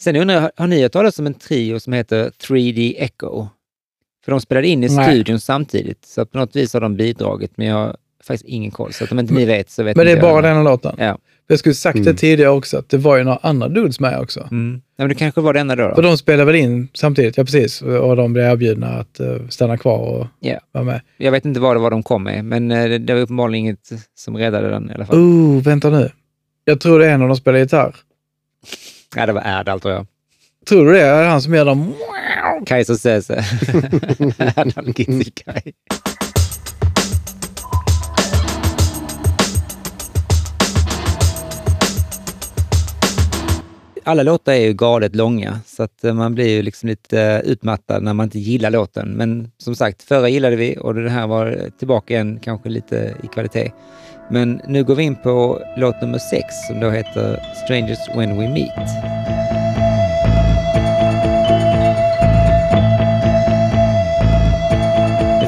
[0.00, 3.46] Sen undrar jag, har ni hört talas om en trio som heter 3D Echo?
[4.24, 5.10] För de spelade in i Nej.
[5.10, 8.92] studion samtidigt, så på något vis har de bidragit, men jag faktiskt ingen koll.
[8.92, 10.94] Så att om inte ni vet så vet Men det är bara den här låten.
[10.98, 11.18] Ja.
[11.46, 12.16] Jag skulle sagt det Mm.
[12.16, 14.40] tidigare också, att det var ju några andra dudes med också.
[14.50, 14.80] Mm.
[14.96, 15.94] ja men det kanske var det enda då.
[15.94, 16.08] För då.
[16.08, 17.82] de spelade väl in samtidigt, ja precis.
[17.82, 20.58] Och de blev erbjudna att eh, stanna kvar och Ja.
[20.72, 21.00] vara med.
[21.16, 23.64] Jag vet inte vad det var de kom med, men eh, det, det var uppenbarligen
[23.64, 25.16] inget som räddade den i alla fall.
[25.16, 26.10] Oh, vänta nu.
[26.64, 27.96] Jag tror det är en av de spelar gitarr.
[29.16, 30.06] Ja, det var Erdal tror jag.
[30.68, 31.00] Tror du det?
[31.00, 31.94] Är det han som gör dem?
[32.66, 33.34] Kajsa Söze.
[34.38, 35.72] Erdal Kitzelkaj.
[44.04, 47.40] Alla låtar är ju galet långa, så att eh, man blir ju liksom lite eh,
[47.40, 49.08] utmattad när man inte gillar låten.
[49.08, 53.26] Men som sagt, förra gillade vi och det här var tillbaka igen, kanske lite i
[53.26, 53.72] kvalitet.
[54.30, 58.48] Men nu går vi in på låt nummer sex som då heter Strangers When We
[58.48, 58.88] Meet.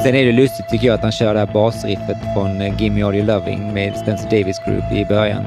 [0.03, 3.03] Sen är det lustigt tycker jag att han kör det här basriffet från eh, Gimme
[3.03, 5.43] All Your Loving med Spencer Davis Group i början.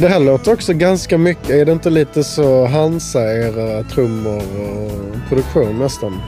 [0.00, 1.50] Det här låter också ganska mycket.
[1.50, 6.22] Är det inte lite så Hansa-era trummor och produktion nästan?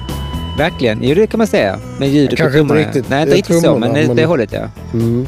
[0.58, 1.78] Verkligen, jo det kan man säga.
[1.98, 4.06] Men ljudet på Kanske inte trummorna- riktigt, Nej, inte eh, riktigt så, trummorna, men det,
[4.06, 4.68] men- det hållet ja.
[4.92, 5.26] Mm.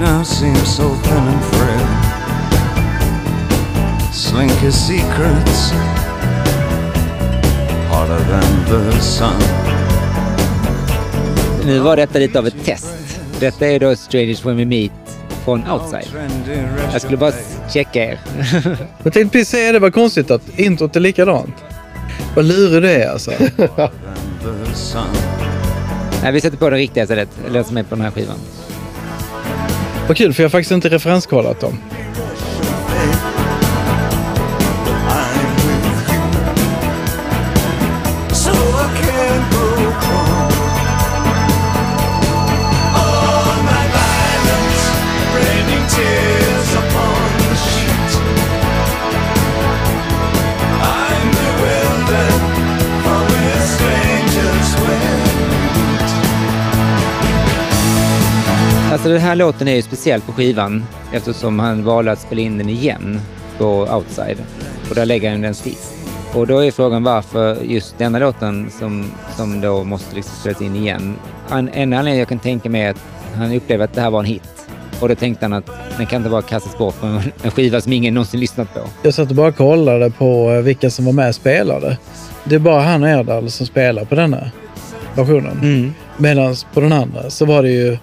[0.00, 1.86] Now seem so thin and frail.
[4.12, 5.72] Slink his secrets
[7.90, 9.32] harder than the sun.
[11.66, 12.86] Nu var detta lite av ett test.
[13.42, 14.92] Detta är då Strangers When We Meet
[15.44, 16.08] från Outside.
[16.92, 17.32] Jag skulle bara
[17.72, 18.20] checka er.
[19.02, 21.54] Jag tänkte precis säga det, var konstigt att introt är likadant.
[22.36, 23.30] Vad lurig du är alltså.
[26.22, 27.28] Nej, vi sätter på den riktiga istället.
[27.46, 28.36] Eller som är på den här skivan.
[30.08, 31.78] Vad kul, för jag har faktiskt inte referenskollat dem.
[59.02, 62.58] Alltså den här låten är ju speciell på skivan eftersom han valde att spela in
[62.58, 63.20] den igen
[63.58, 64.36] på Outside.
[64.88, 65.94] Och där lägger han den sist.
[66.34, 70.76] Och då är frågan varför just denna låten som, som då måste liksom spelas in
[70.76, 71.16] igen.
[71.50, 74.20] En, en anledning jag kan tänka mig är att han upplevde att det här var
[74.20, 74.68] en hit.
[75.00, 77.92] Och då tänkte han att den kan inte bara kastas bort på en, skiva som
[77.92, 78.80] ingen någonsin lyssnat på.
[79.02, 81.98] Jag satt och bara kollade på eh, vilka som var med och spelade.
[82.44, 84.50] Det är bara han och Erdal som spelar på denna
[85.14, 85.58] versionen.
[86.16, 87.98] Medan på den andra så var det ju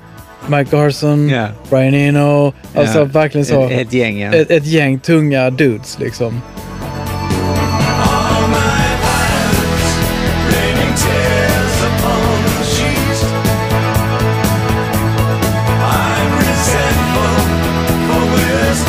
[0.49, 1.47] Mike Garson, Ja.
[1.69, 3.63] Brian Eno, alltså Ja, verkligen så.
[3.69, 4.33] Ett, ett gäng, ja.
[4.33, 6.41] ett, ett gäng tunga dudes liksom.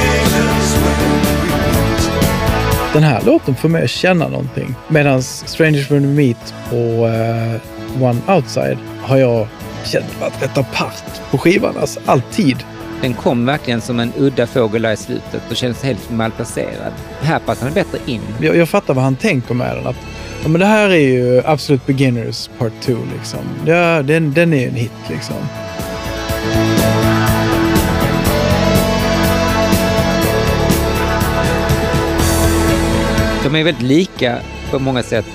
[2.93, 4.75] Den här låten får mig att känna någonting.
[4.87, 6.75] Medan Strangers When We Meet på
[7.07, 9.47] eh, One Outside har jag
[9.85, 11.77] känt varit rätt apart på skivan.
[11.77, 12.57] Alltså alltid.
[13.01, 16.93] Den kom verkligen som en udda fågel där i slutet och kändes helt malplacerad.
[17.21, 18.21] Här passar den bättre in.
[18.41, 19.87] Jag, jag fattar vad han tänker med den.
[19.87, 19.95] Att,
[20.43, 23.39] ja, men det här är ju Absolute Beginners Part 2 liksom.
[23.65, 25.35] Ja, den, den är en hit liksom.
[33.43, 34.37] De är väldigt lika
[34.71, 35.25] på många sätt.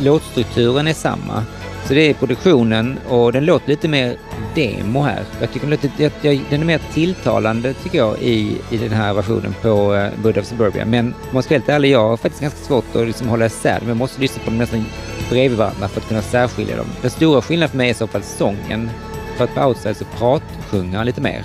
[0.00, 1.44] Låtstrukturen är samma.
[1.86, 4.16] Så det är produktionen och den låter lite mer
[4.54, 5.22] demo här.
[5.40, 9.54] Jag tycker den, låter, den är mer tilltalande tycker jag i, i den här versionen
[9.62, 10.84] på uh, Bud of Suburbia.
[10.84, 13.46] Men om jag ska vara helt ärlig, jag har faktiskt ganska svårt att liksom hålla
[13.46, 13.88] isär dem.
[13.88, 14.84] Jag måste lyssna på dem nästan
[15.30, 16.86] bredvid varandra för att kunna särskilja dem.
[17.02, 18.90] Den stora skillnaden för mig är i så fall sången.
[19.36, 21.44] För att på Outside så pratsjunger han lite mer.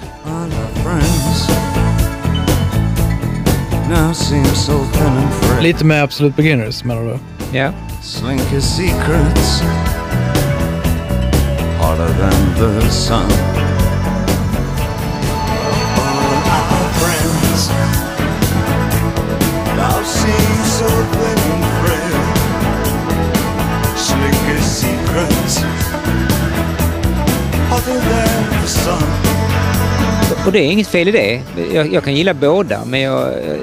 [5.61, 7.17] Lite med Absolute Beginners menar du?
[7.57, 7.71] Ja.
[8.01, 8.41] Slink
[11.89, 13.31] harder than the sun.
[15.97, 17.61] All our friends
[19.79, 22.21] now seem so thin and frail.
[24.07, 25.55] Slink his secrets
[27.69, 29.09] harder than the sun.
[30.45, 31.41] Och det är inget fel i det.
[31.73, 33.55] Jag, jag kan gilla båda, men jag, eh,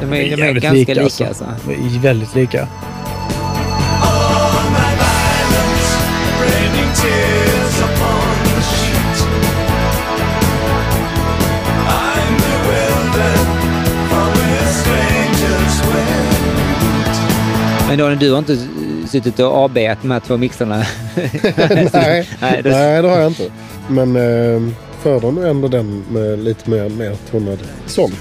[0.00, 1.02] de är, de är ganska lika.
[1.28, 1.46] Alltså.
[1.66, 2.68] De är väldigt lika.
[17.88, 18.56] Men Daniel, du har inte
[19.08, 19.52] suttit och
[20.02, 20.76] de här två mixarna?
[21.92, 23.50] Nej, Nej, det- nej, det har jag inte.
[23.88, 24.72] Men eh,
[25.02, 28.12] föredrar nog ändå den med lite mer nedtonad sång.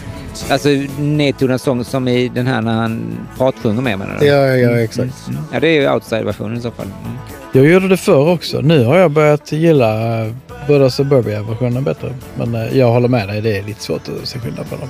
[0.49, 4.25] Alltså nedtonad sång som i den här när han pratsjunger med menar du?
[4.25, 5.27] Ja, ja, exakt.
[5.27, 5.41] Mm.
[5.53, 6.85] Ja, det är ju outside-versionen i så fall.
[6.85, 7.17] Mm.
[7.51, 8.61] Jag gjorde det förr också.
[8.61, 10.33] Nu har jag börjat gilla uh,
[10.67, 12.13] Buddha Suburbia-versionen bättre.
[12.37, 14.89] Men eh, jag håller med dig, det är lite svårt att se skillnad på dem.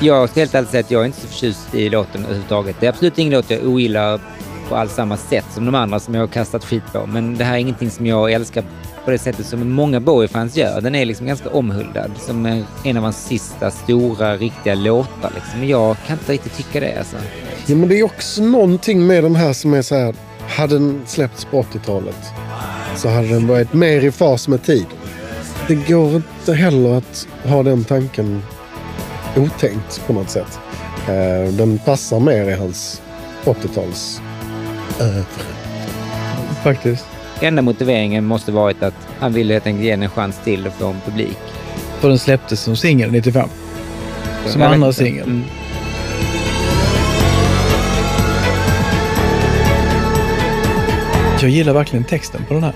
[0.00, 2.76] Jag ska helt ärligt säga att jag är inte så förtjust i låten överhuvudtaget.
[2.80, 4.20] Det är absolut ingen låt jag ogillar
[4.68, 7.06] på alls samma sätt som de andra som jag har kastat skit på.
[7.06, 8.64] Men det här är ingenting som jag älskar
[9.04, 10.80] på det sättet som många Bowie-fans gör.
[10.80, 15.30] Den är liksom ganska omhuldad som en- en av hans sista stora riktiga låtar.
[15.34, 15.58] Liksom.
[15.60, 17.16] Men jag kan inte riktigt tycka det alltså.
[17.66, 20.14] Ja, men det är också någonting med den här som är så här.
[20.48, 22.32] Hade den släppts på 80-talet
[22.96, 24.86] så hade den varit mer i fas med tiden.
[25.68, 28.42] Det går inte heller att ha den tanken
[29.36, 30.60] otänkt på något sätt.
[31.08, 33.02] Eh, den passar mer i hans
[33.44, 34.20] 80-tals
[35.00, 35.24] övre.
[36.62, 37.06] Faktiskt.
[37.40, 40.74] Enda motiveringen måste varit att han ville helt enkelt ge den en chans till att
[40.74, 41.38] få en publik.
[42.00, 43.48] För den släpptes som singel 95.
[44.46, 45.24] Som andra singel.
[45.24, 45.44] Mm.
[51.42, 52.74] Jag gillar verkligen texten på den här.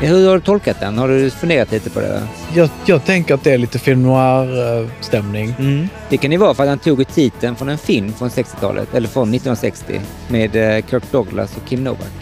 [0.00, 0.98] Hur har du tolkat den?
[0.98, 2.22] Har du funderat lite på det?
[2.54, 5.54] Jag, jag tänker att det är lite film noir-stämning.
[5.58, 5.88] Mm.
[6.10, 9.08] Det kan ju vara för att han tog titeln från en film från 60-talet, eller
[9.08, 12.12] från 1960, med eh, Kirk Douglas och Kim Novak,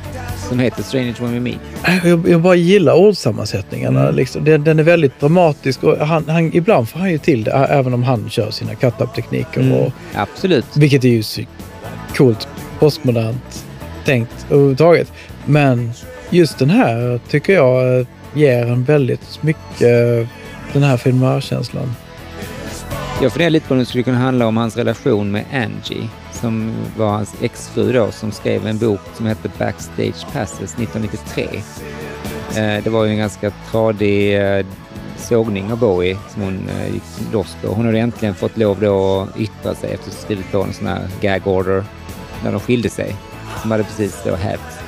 [0.48, 1.58] som heter Strange When We Meet.
[2.04, 4.02] Jag, jag bara gillar ordsammansättningarna.
[4.02, 4.14] Mm.
[4.14, 4.44] Liksom.
[4.44, 7.94] Den, den är väldigt dramatisk och han, han, ibland får han ju till det, även
[7.94, 9.60] om han kör sina cut-up-tekniker.
[9.60, 9.90] Mm.
[10.14, 10.76] Absolut.
[10.76, 11.22] vilket är ju
[12.16, 13.64] coolt, postmodernt
[14.04, 15.12] tänkt överhuvudtaget.
[15.46, 15.92] Men
[16.30, 20.28] just den här tycker jag eh, ger en väldigt mycket eh,
[20.72, 21.94] den här filmörkänslan.
[23.22, 26.72] Jag funderar lite på om det skulle kunna handla om hans relation med Angie, som
[26.96, 31.48] var hans exfru då, som skrev en bok som hette Backstage Passes 1993.
[32.56, 34.40] Eh, det var ju en ganska tradig
[35.16, 37.68] sågning av Bowie som hon gick loss på.
[37.68, 40.72] Hon hade äntligen fått lov då att yttra sig efter att ha skrivit på en
[40.72, 41.84] sån här gag order
[42.44, 43.16] när de skilde sig,
[43.62, 44.81] som hade precis då hävts.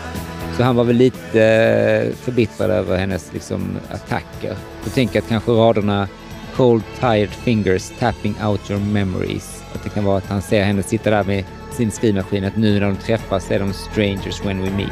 [0.57, 4.57] Så han var väl lite eh, förbittrad över hennes liksom, attacker.
[4.85, 6.09] Jag tänker att kanske raderna
[6.57, 9.63] Cold tired fingers tapping out your memories.
[9.75, 12.81] Att det kan vara att han ser henne sitta där med sin skrivmaskin, att nu
[12.81, 14.91] när de träffas är de strangers when we meet.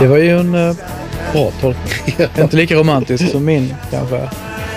[0.00, 0.76] Det var ju en eh,
[1.32, 2.28] bra tolkning.
[2.38, 4.28] Inte lika romantisk som min kanske.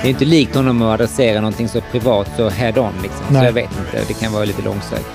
[0.05, 3.25] Det är inte likt honom att adressera någonting så privat så head on liksom.
[3.29, 5.05] Så jag vet inte, det kan vara lite långsökt.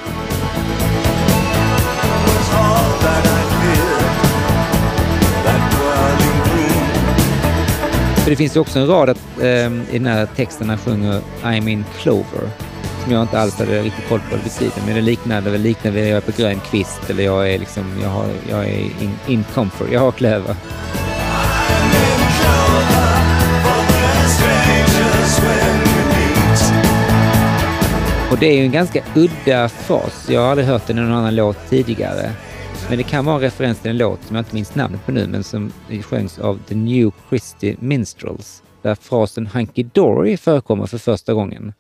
[8.17, 11.21] För det finns ju också en rad att, ehm, i den här texten han sjunger
[11.43, 12.51] I'm in clover.
[13.03, 14.83] Som jag inte alls hade riktigt koll på betyder.
[14.87, 18.09] Men det liknade väl liknade jag är på grön kvist eller jag är liksom, jag,
[18.11, 20.57] har, jag är in, in comfort, jag har klöver.
[28.31, 30.29] Och det är ju en ganska udda fras.
[30.31, 32.33] Jag har aldrig hört den i någon annan låt tidigare.
[32.89, 35.13] Men det kan vara en referens till en låt som jag inte minns namnet på
[35.13, 35.73] nu, men som
[36.03, 38.63] sjöngs av The New Christy Minstrels.
[38.83, 41.73] Där frasen Hunky Dory förekommer för första gången.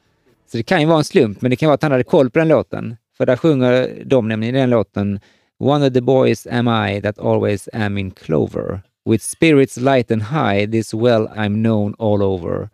[0.53, 2.30] Så det kan ju vara en slump, men det kan vara att han hade koll
[2.30, 2.96] på den låten.
[3.16, 5.20] För där sjunger de nämligen i den låten
[5.59, 8.80] One of the boys am I that always am in clover.
[9.05, 12.70] With spirits light and high, this well I'm known all over.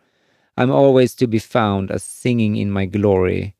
[0.57, 3.56] I'm always to be found as singing in my glory.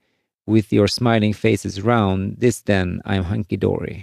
[0.47, 4.03] With your smiling faces round, this then I'm hunky dory.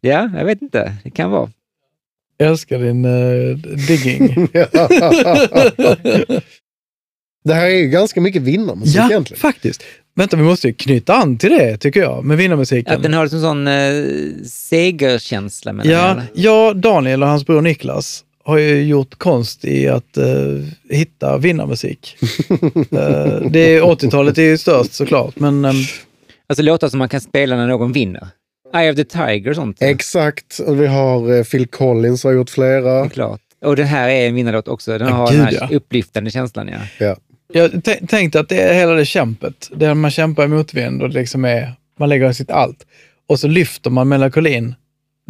[0.00, 0.96] Ja, jag vet inte.
[1.04, 1.50] Det kan vara.
[2.36, 4.48] Jag älskar din uh, digging.
[7.44, 9.40] det här är ju ganska mycket vinnarmusik ja, egentligen.
[9.40, 9.82] faktiskt.
[10.14, 12.94] Vänta, vi måste ju knyta an till det tycker jag, med vinnarmusiken.
[12.94, 13.92] Att den har liksom sån eh,
[14.44, 15.92] segerkänsla med den.
[15.92, 16.24] Ja, eller?
[16.34, 20.26] ja, Daniel och hans bror Niklas har ju gjort konst i att eh,
[20.90, 22.16] hitta vinnarmusik.
[22.92, 25.74] Eh, det är 80-talet är ju störst såklart, men ehm,
[26.48, 28.28] Alltså låtar som man kan spela när någon vinner.
[28.74, 29.76] Eye of the Tiger och sånt.
[29.80, 29.86] ja.
[29.86, 30.58] Exakt.
[30.58, 32.80] Och vi har eh, Phil Collins har gjort flera.
[33.00, 33.40] Det är klart.
[33.64, 34.98] Och den här är en vinnarlåt också.
[34.98, 35.76] Den Ja, har gud, den här ja.
[35.76, 36.68] upplyftande känslan.
[36.68, 36.78] Ja.
[36.98, 37.16] Ja.
[37.52, 41.08] jag tän- tänkte att det är hela det kämpet, där man kämpar i motvind och
[41.08, 42.86] det liksom är, man lägger sitt allt.
[43.28, 44.74] Och så lyfter man melankolin.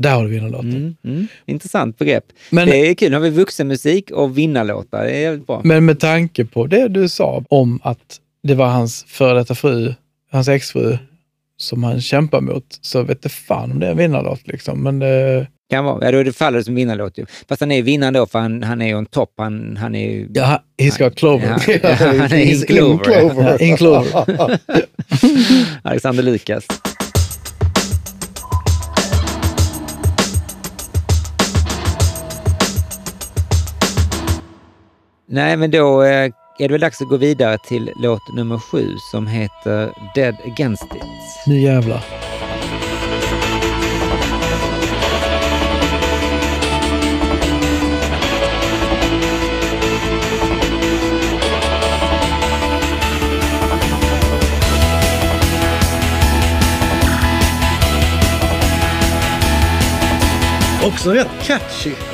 [0.00, 0.70] Där har du vinnarlåten.
[0.70, 1.26] Mm, mm.
[1.46, 2.24] Intressant begrepp.
[2.50, 3.10] Men- det är kul.
[3.10, 5.04] Nu har vi vuxenmusik och vinnarlåtar.
[5.04, 5.60] Det är jävligt bra.
[5.64, 9.94] Men med tanke på det du sa om att det var hans före detta fru,
[10.32, 10.98] hans exfru,
[11.56, 14.40] som han kämpar mot, så vet det fan om det är en vinnarlåt.
[14.46, 14.82] Liksom.
[14.82, 16.04] Men det, Kan vara.
[16.04, 17.26] Ja, då är det faller som vinnarlåt ju.
[17.48, 19.32] Fast han är vinnare då, för han, han är ju en topp.
[19.36, 20.28] Han, han är ju...
[20.34, 21.62] ja, he's got clover.
[21.82, 23.62] Ja, han är in clover.
[23.62, 24.58] In clover.
[25.82, 26.66] Alexander Lukas.
[35.32, 36.24] Nej, men då eh,
[36.58, 40.84] är det väl dags att gå vidare till låt nummer sju som heter Dead Against
[40.84, 41.02] It.
[41.46, 42.04] Nu jävlar.
[60.84, 62.09] Också rätt catchy.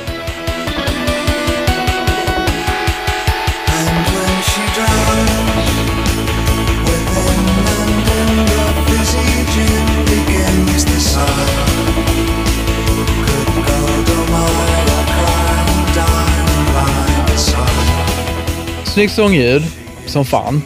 [18.97, 19.63] Snyggt sångljud,
[20.05, 20.61] som fan.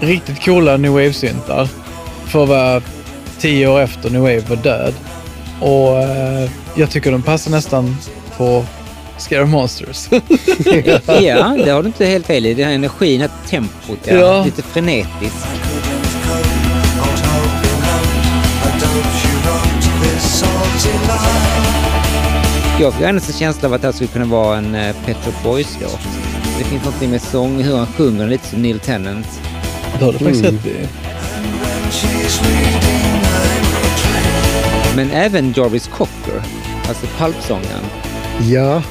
[0.00, 1.68] Riktigt coola new wave-syntar.
[2.26, 2.82] För att vara
[3.38, 4.94] tio år efter new wave var död.
[5.60, 7.96] Och eh, jag tycker de passar nästan
[8.36, 8.64] på
[9.18, 10.08] Scare Monsters.
[11.06, 12.54] ja, det har du inte helt fel i.
[12.54, 14.14] Den här energin, det här tempot, ja.
[14.14, 14.44] Ja.
[14.44, 15.46] lite frenetiskt.
[22.80, 25.50] Jag ändå en känsla av att det här skulle kunna vara en uh, Pet Shop
[25.50, 26.15] Boys-låt.
[26.58, 29.40] Det finns något med sång, hur han sjunger, lite som Neil Tennant.
[29.98, 30.54] Det har du faktiskt Mm.
[30.56, 30.88] rätt i.
[34.96, 36.42] Men även Jarvis Cocker,
[36.88, 37.84] alltså Pulp-sångaren.
[38.40, 38.82] Ja,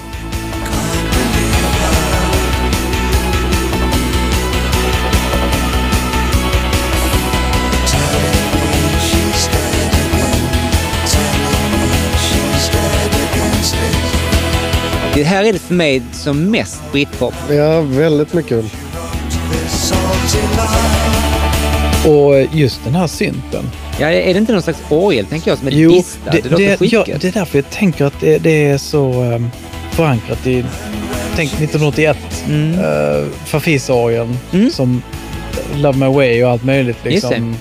[15.15, 17.33] Det här är det för mig som mest britpop.
[17.49, 18.65] ja, väldigt mycket.
[22.07, 23.71] Och just den här synten.
[23.99, 26.31] Ja, är det inte någon slags orgel, tänker jag, som är Jo, distad?
[26.31, 29.51] det, Det, det, ja, det är därför jag tänker att det, det är så um,
[29.91, 30.65] förankrat i,
[31.35, 32.17] tänk 1981,
[32.47, 32.79] Mm.
[32.79, 34.69] uh, Farfisa-orgeln Mm.
[34.71, 35.01] som
[35.75, 36.97] Love My Way och allt möjligt.
[37.03, 37.55] Liksom.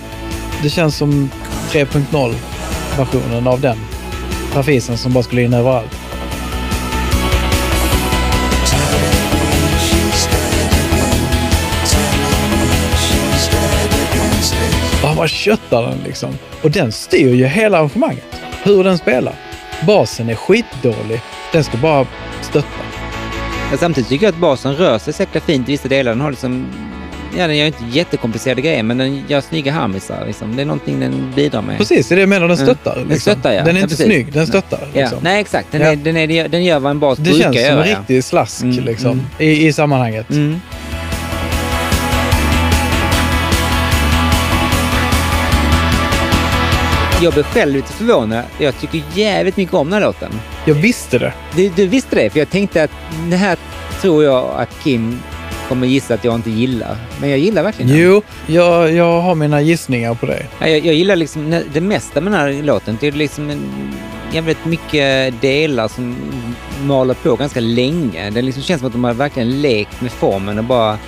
[0.63, 0.71] Det.
[0.71, 1.31] känns som
[1.73, 3.77] 3.0-versionen av den.
[4.53, 5.91] Farfisen som bara skulle in överallt.
[15.25, 16.39] Bara köttar den liksom.
[16.63, 18.25] Och den styr ju hela arrangemanget.
[18.63, 19.35] Hur den spelar.
[19.87, 21.21] Basen är skitdålig.
[21.53, 22.07] Den ska bara
[22.43, 22.69] stötta.
[23.71, 26.13] Men samtidigt tycker jag att basen rör sig säkert fint i vissa delar.
[26.13, 26.67] Den har liksom...
[27.39, 30.25] Ja, den gör inte jättekomplicerade grejer, men den gör snygga harmisar.
[30.27, 30.57] Liksom.
[30.57, 31.79] Det är någonting den bidrar med.
[31.79, 32.49] Precis, det är det jag menar.
[32.49, 32.67] Den Mm.
[32.67, 32.97] stöttar.
[32.99, 33.33] Den liksom.
[33.33, 33.65] stöttar, ja.
[33.65, 34.07] Den är Ja, inte precis.
[34.07, 34.81] snygg, den stöttar.
[34.93, 35.01] Ja.
[35.01, 35.19] Liksom.
[35.23, 35.69] Nej, exakt.
[35.73, 35.87] Den, Ja.
[35.93, 37.85] är, den, är, den gör vad en bas Det brukar känns som göra.
[37.85, 39.25] en riktig slask Mm, liksom, mm.
[39.39, 40.31] I, i sammanhanget.
[47.23, 48.45] Jag blev själv lite förvånad.
[48.59, 50.33] Jag tycker jävligt mycket om den här låten.
[50.65, 51.33] Jag visste det.
[51.57, 52.91] Du, du visste det, för jag tänkte att
[53.31, 53.59] det här
[54.01, 55.21] tror jag att Kim
[55.69, 56.97] kommer gissa att jag inte gillar.
[57.21, 58.01] Men jag gillar verkligen den.
[58.01, 60.47] Jo, jag, jag har mina gissningar på det.
[60.59, 62.99] Ja, Jag, jag gillar liksom det mesta med den här låten.
[63.01, 63.93] Det är liksom en,
[64.33, 66.17] jävligt mycket delar som
[66.83, 68.31] maler på ganska länge.
[68.31, 70.99] Det liksom känns som att de har verkligen lekt med formen och bara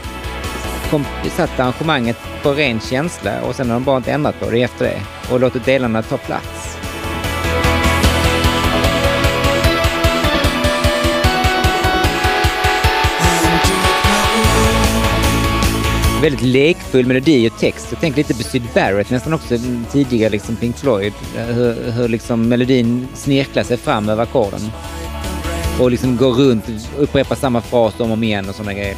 [1.37, 4.85] satt arrangemanget på ren känsla och sen har de bara inte ändrat på det efter
[4.85, 5.01] det
[5.33, 6.77] och låtit delarna ta plats.
[16.23, 17.87] Väldigt lekfull melodi och text.
[17.91, 19.59] Jag tänker lite på Syd Barrett, nästan också
[19.91, 21.13] tidigare liksom Pink Floyd.
[21.35, 24.61] Hur, hur liksom melodin snirklar sig fram över ackorden.
[25.81, 26.65] Och liksom går runt,
[26.97, 28.97] upprepar samma fras om och om igen och sådana grejer.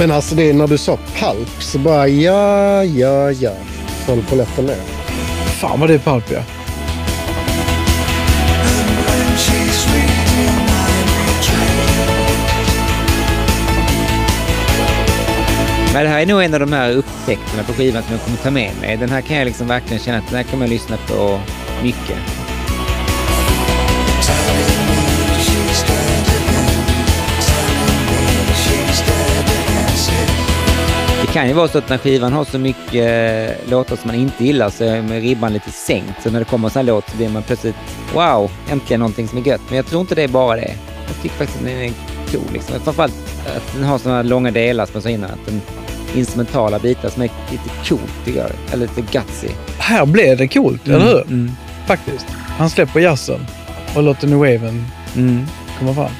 [0.00, 3.52] Men alltså det är när du sa palp så bara ja, ja, ja.
[4.06, 4.76] Föll polletten ner.
[5.60, 6.42] Fan vad det är palp ja.
[15.94, 18.36] Men det här är nog en av de här upptäckterna på skivan som jag kommer
[18.36, 18.96] ta med mig.
[18.96, 21.40] Den här kan jag liksom verkligen känna att den här kommer jag lyssna på
[21.82, 22.39] mycket.
[31.32, 34.44] Kan ju vara så att när skivan har så mycket eh, låtar som man inte
[34.44, 36.22] gillar så är ribban lite sänkt.
[36.22, 37.74] Så när det kommer en sån här låt så blir man plötsligt
[38.14, 39.60] wow, äntligen någonting som är gött.
[39.68, 40.74] Men jag tror inte det är bara det.
[41.06, 41.92] Jag tycker faktiskt att den är
[42.32, 42.52] cool.
[42.52, 42.80] Liksom.
[42.80, 43.14] Framförallt
[43.56, 45.30] att den har såna långa delar som jag sa innan.
[45.30, 45.60] Att den
[46.14, 48.50] instrumentala bitar som är lite coolt, tycker jag.
[48.72, 49.48] Eller lite gutsy.
[49.78, 51.22] Här blev det coolt, eller hur?
[51.22, 51.50] Mm.
[51.86, 52.26] Faktiskt.
[52.58, 53.46] Han släpper jazzen
[53.96, 54.86] och låter New Waven
[55.16, 55.46] Mm.
[55.78, 56.10] komma fram.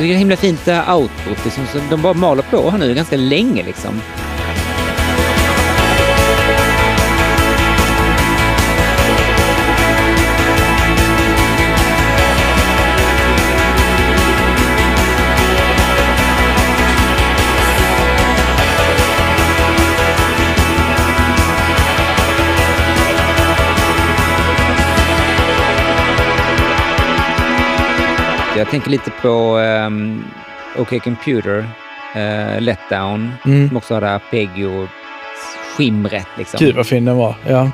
[0.00, 1.44] Tycker det är himla fint eh, det här.
[1.44, 4.00] Liksom, så de bara maler på här nu ganska länge liksom.
[28.60, 30.24] Jag tänker lite på um,
[30.78, 31.58] OK Computer,
[32.16, 33.68] uh, Letdown, Mm.
[33.68, 36.26] som också har det här Arpeggio-skimret.
[36.38, 36.58] Liksom.
[36.60, 37.34] Gud vad fin den var.
[37.46, 37.70] Ja.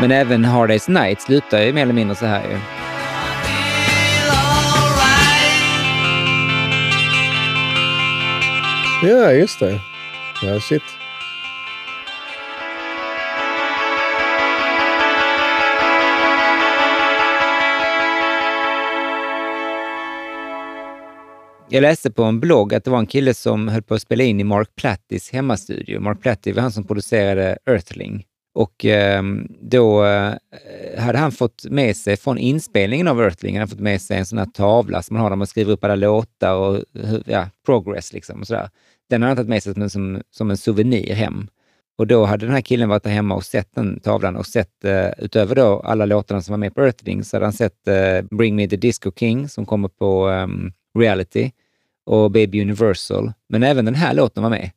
[0.00, 2.58] Men även Hard Day's Night slutar ju mer eller mindre så här ju.
[9.08, 9.80] Ja, just det.
[10.42, 10.82] Ja, shit.
[21.70, 24.24] Jag läste på en blogg att det var en kille som höll på att spela
[24.24, 26.00] in i Mark Plattis hemmastudio.
[26.00, 28.27] Mark Platti var han som producerade Earthling.
[28.54, 30.02] Och ehm, eh, då
[30.98, 34.26] hade han fått med sig från inspelningen av Earthling, han hade fått med sig en
[34.26, 36.84] sån här tavla som man har där man skriver upp alla låtar och
[37.26, 38.70] ja, progress liksom och sådär.
[39.10, 41.48] Den hade han tagit med sig som, som, som en souvenir hem.
[41.98, 44.84] Och då hade den här killen varit där hemma och sett den tavlan och sett,
[44.84, 48.22] eh, utöver då alla låtarna som var med på Earthling, så hade han sett eh,
[48.30, 51.50] Bring Me The Disco King som kommer på um, Reality
[52.06, 53.32] och Baby Universal.
[53.48, 54.70] Men även den här låten var med.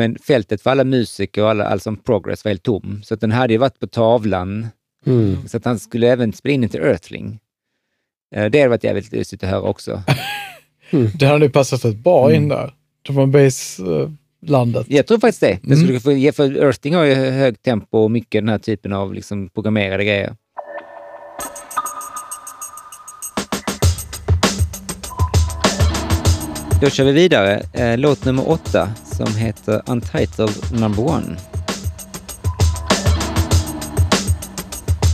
[0.00, 3.00] Men fältet för alla musiker och alla, all som progress var helt tom.
[3.04, 4.66] Så att den hade ju varit på tavlan.
[5.06, 5.48] Mm.
[5.48, 7.38] Så att han skulle även spela in den till Earthling.
[8.36, 10.02] Uh, det hade varit jävligt lustigt att höra också.
[11.18, 12.42] Det hade ju passat ett bra Mm.
[12.42, 12.74] in där.
[13.06, 14.86] Det var base-landet.
[14.88, 15.58] Jag tror faktiskt det.
[15.62, 15.84] det Mm.
[15.84, 19.14] skulle få, ge- för Earthling har ju högt tempo och mycket den här typen av
[19.14, 20.36] liksom programmerade grejer.
[26.80, 27.62] Då kör vi vidare.
[27.72, 31.36] Eh, låt nummer åtta som heter Untitled Number One.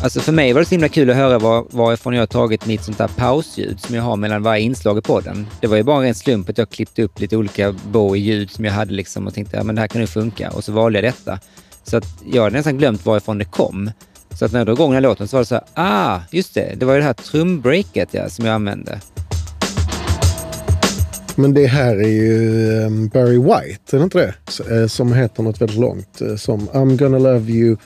[0.02, 2.66] Alltså för mig var det så himla kul att höra var, varifrån jag har tagit
[2.66, 5.46] mitt sånt där pausljud som jag har mellan varje inslag i podden.
[5.60, 8.72] Det var ju bara en slump att jag klippte upp lite olika Bowie-ljud som jag
[8.72, 10.98] hade liksom och tänkte att ja, men det här kan ju funka och så valde
[10.98, 11.38] jag detta.
[11.84, 13.90] Så att jag hade nästan glömt varifrån det kom.
[14.38, 16.20] Så att när jag drog igång den här låten så var det så här, ah,
[16.30, 19.00] just det, det var ju det här trumbreaket ja, som jag använde.
[21.38, 24.80] Men det här är ju um, Barry White, är det inte det?
[24.82, 26.20] Eh, Som heter något väldigt långt.
[26.20, 27.76] eh, Som I'm gonna love you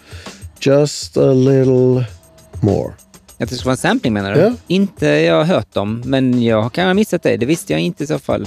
[0.61, 2.05] just a little
[2.61, 2.93] more.
[3.39, 4.41] Att det skulle vara en sampling menar du?
[4.41, 4.53] Ja.
[4.67, 7.37] Inte jag har hört om, men jag kan ha missat det.
[7.37, 8.47] Det visste jag inte i så fall.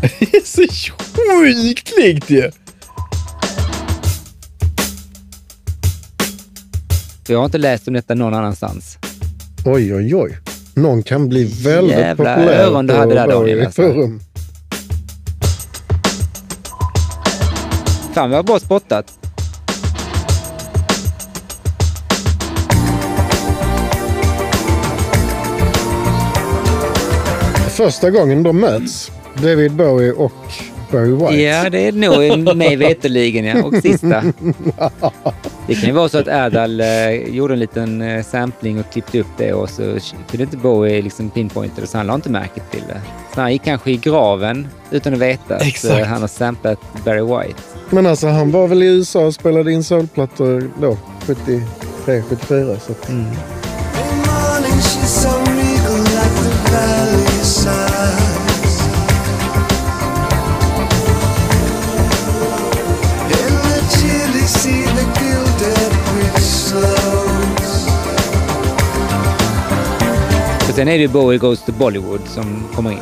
[0.00, 2.50] Det är så sjukt likt ju!
[7.28, 8.98] För jag har inte läst om detta någon annanstans.
[9.64, 10.38] Oj, oj, oj.
[10.74, 13.82] Någon kan bli väldigt Jävla populär öron du hade där, Daniel, alltså.
[18.12, 19.18] Fan vad bra spottat.
[27.70, 29.10] Första gången de möts,
[29.42, 30.32] David Bowie och
[30.92, 31.42] Barry White.
[31.42, 33.64] Ja, det är nog mig veterligen ja.
[33.64, 34.22] Och sista.
[35.66, 39.20] Det kan ju vara så att Erdal eh, gjorde en liten eh, sampling och klippte
[39.20, 39.82] upp det och så
[40.30, 43.00] kunde inte Bowie liksom pinpointa det så han la inte märke till det.
[43.34, 46.00] Så han gick kanske i graven utan att veta att Exakt.
[46.00, 47.60] eh, han har samplat Barry White.
[47.90, 50.96] Men alltså han var väl i USA och spelade in soulplattor då,
[51.26, 52.76] 73, 74.
[52.80, 54.80] Så att, In morning
[70.78, 72.98] sen är det Bowie Goes to Bollywood som kommer in.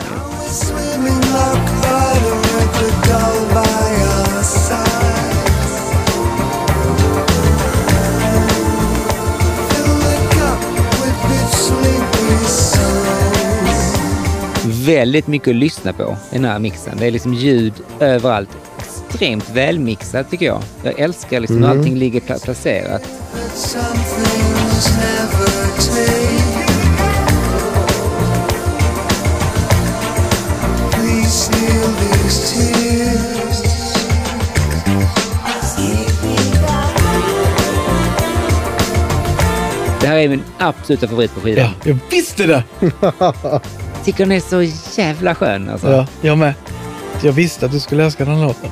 [14.87, 16.97] Väldigt mycket att lyssna på i den här mixen.
[16.99, 18.51] Det är liksom ljud överallt.
[18.79, 20.63] Extremt välmixat tycker jag.
[20.83, 23.03] Jag älskar liksom hur allting ligger pla- placerat.
[40.01, 41.65] Det här är min absoluta favorit på skivan.
[41.65, 42.63] Ja, jag visste det!
[44.05, 44.63] Tycker den är så
[45.01, 45.91] jävla skön alltså.
[45.93, 46.55] Ja, jag med.
[47.23, 48.71] Jag visste att du skulle älska den låten.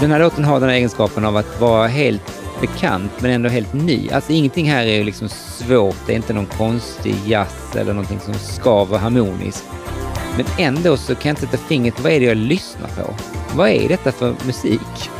[0.00, 3.72] Den här låten har den här egenskapen av att vara helt bekant men ändå helt
[3.72, 4.10] ny.
[4.10, 5.96] Alltså ingenting här är liksom svårt.
[6.06, 9.64] Det är inte någon konstig jazz eller någonting som ska vara harmoniskt.
[10.36, 13.14] Men ändå så kan jag inte sätta fingret på vad är det jag lyssnar på.
[13.54, 15.10] Vad är detta för musik?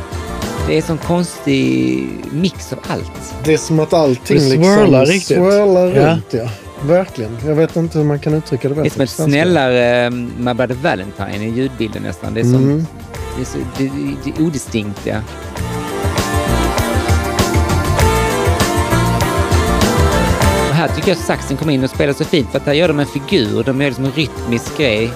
[0.67, 3.35] Det är en som konstig mix av allt.
[3.43, 5.37] Det är som att allting det liksom swirlar liksom riktigt.
[5.37, 6.11] swirlar ja.
[6.11, 6.25] runt.
[6.33, 6.49] Ja.
[6.83, 7.37] Verkligen.
[7.45, 8.89] Jag vet inte hur man kan uttrycka det bättre.
[8.89, 12.33] Det är som ett snällare eh, My Brother Valentine i ljudbilden nästan.
[12.33, 12.85] Det är, som, mm.
[13.35, 13.91] det är, så, det,
[14.23, 15.01] det är odistinkt.
[15.03, 15.19] Ja.
[20.71, 22.87] Här tycker jag att saxen kommer in och spelar så fint för att här gör
[22.87, 23.63] de en figur.
[23.63, 25.11] De gör liksom en rytmisk grej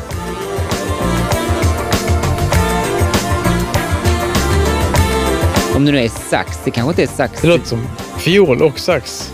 [5.82, 7.42] Om det nu är sax, det kanske inte är sax.
[7.42, 7.88] Det låter som
[8.18, 9.34] fiol och sax.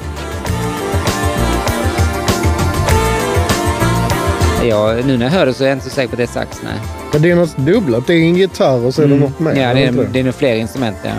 [4.64, 6.24] Ja, nu när jag hör det så är jag inte så säker på att det
[6.24, 6.62] är sax.
[6.64, 6.74] Nej.
[7.14, 8.08] Men det är något dubblat.
[8.08, 9.52] Det är en gitarr och så är det något mer.
[9.52, 9.64] Mm.
[9.64, 10.98] Ja, det är, det är nog fler instrument.
[11.04, 11.12] Ja.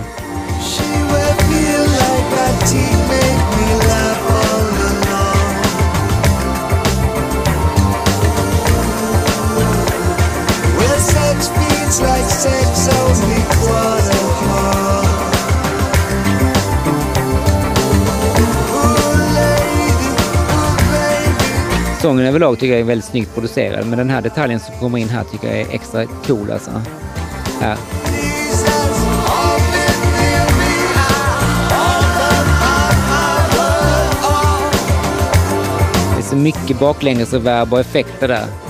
[22.09, 25.09] Sången överlag tycker jag är väldigt snyggt producerad, men den här detaljen som kommer in
[25.09, 26.51] här tycker jag är extra cool.
[26.51, 26.71] Alltså.
[27.61, 27.77] Här.
[36.15, 38.68] Det är så mycket baklängesreverb och effekter där.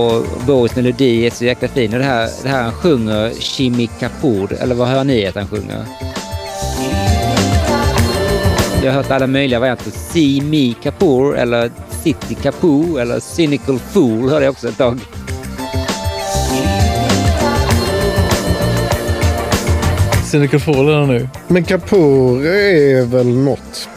[0.00, 1.92] Och Boris melodi är så jäkla fin.
[1.92, 5.48] Och det här, det här han sjunger Shimi Kapoor, eller vad hör ni att han
[5.48, 5.84] sjunger?
[8.82, 9.90] Jag har hört alla möjliga varianter.
[9.90, 11.70] See Me Kapoor eller
[12.02, 14.98] City Kapoor eller Cynical Fool hörde jag också ett tag.
[20.30, 21.28] Cynical Fall är det nu.
[21.48, 23.88] Men Kapoor är väl något.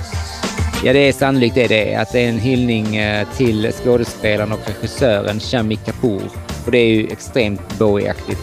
[0.85, 2.01] Ja, det är sannolikt det det är.
[2.01, 6.21] Att det är en hyllning eh, till skådespelaren och regissören Shami Kapoor.
[6.65, 8.39] Och det är ju extremt Bowie-aktigt.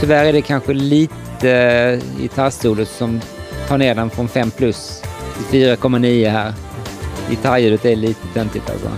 [0.00, 3.20] Tyvärr är det kanske lite eh, gitarrsolot som
[3.68, 5.02] tar ner den från 5 plus
[5.50, 6.52] 4,9 här.
[7.30, 8.88] Gitarrljudet är lite töntigt alltså.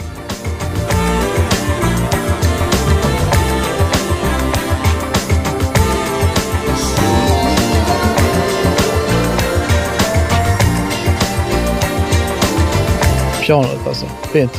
[13.46, 14.06] Pianot alltså.
[14.32, 14.58] Fint.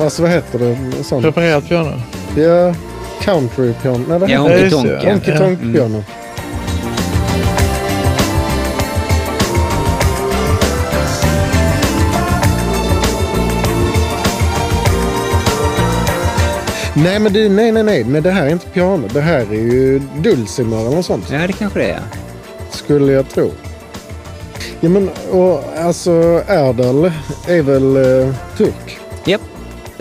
[0.00, 1.04] Alltså vad heter det?
[1.04, 1.22] Sånt.
[1.24, 1.92] Preparerat piano.
[2.36, 2.74] Ja,
[3.22, 4.04] country piano.
[4.08, 4.86] Nej, vad Ja, heter Ja, Honky just Tonk.
[4.86, 5.10] det.
[5.12, 5.38] Honky.
[5.38, 5.72] Tonk Mm.
[5.74, 6.04] piano.
[17.02, 19.08] Nej, men det, nej, nej, nej, nej, det här är inte piano.
[19.12, 21.30] Det här är ju dulcimer eller något sånt.
[21.30, 22.02] Ja, det kanske det är.
[22.70, 23.50] Skulle jag tro.
[24.80, 27.12] Ja, men och, alltså Erdal
[27.48, 28.98] är väl eh, turk?
[29.24, 29.40] Japp.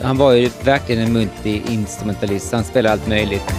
[0.02, 2.52] Han var ju verkligen en multi-instrumentalist.
[2.52, 3.54] Han spelar allt möjligt.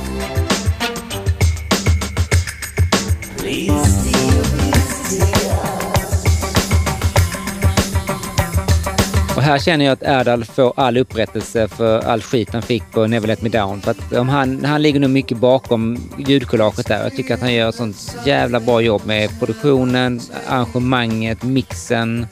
[9.43, 13.06] Och här känner jag att Erdal får all upprättelse för all skit han fick på
[13.06, 13.81] Never Let Me Down.
[13.81, 17.02] För att om han, han ligger nog mycket bakom ljudkollaget där.
[17.02, 22.27] Jag tycker att han gör ett sånt jävla bra jobb med produktionen, arrangemanget, mixen.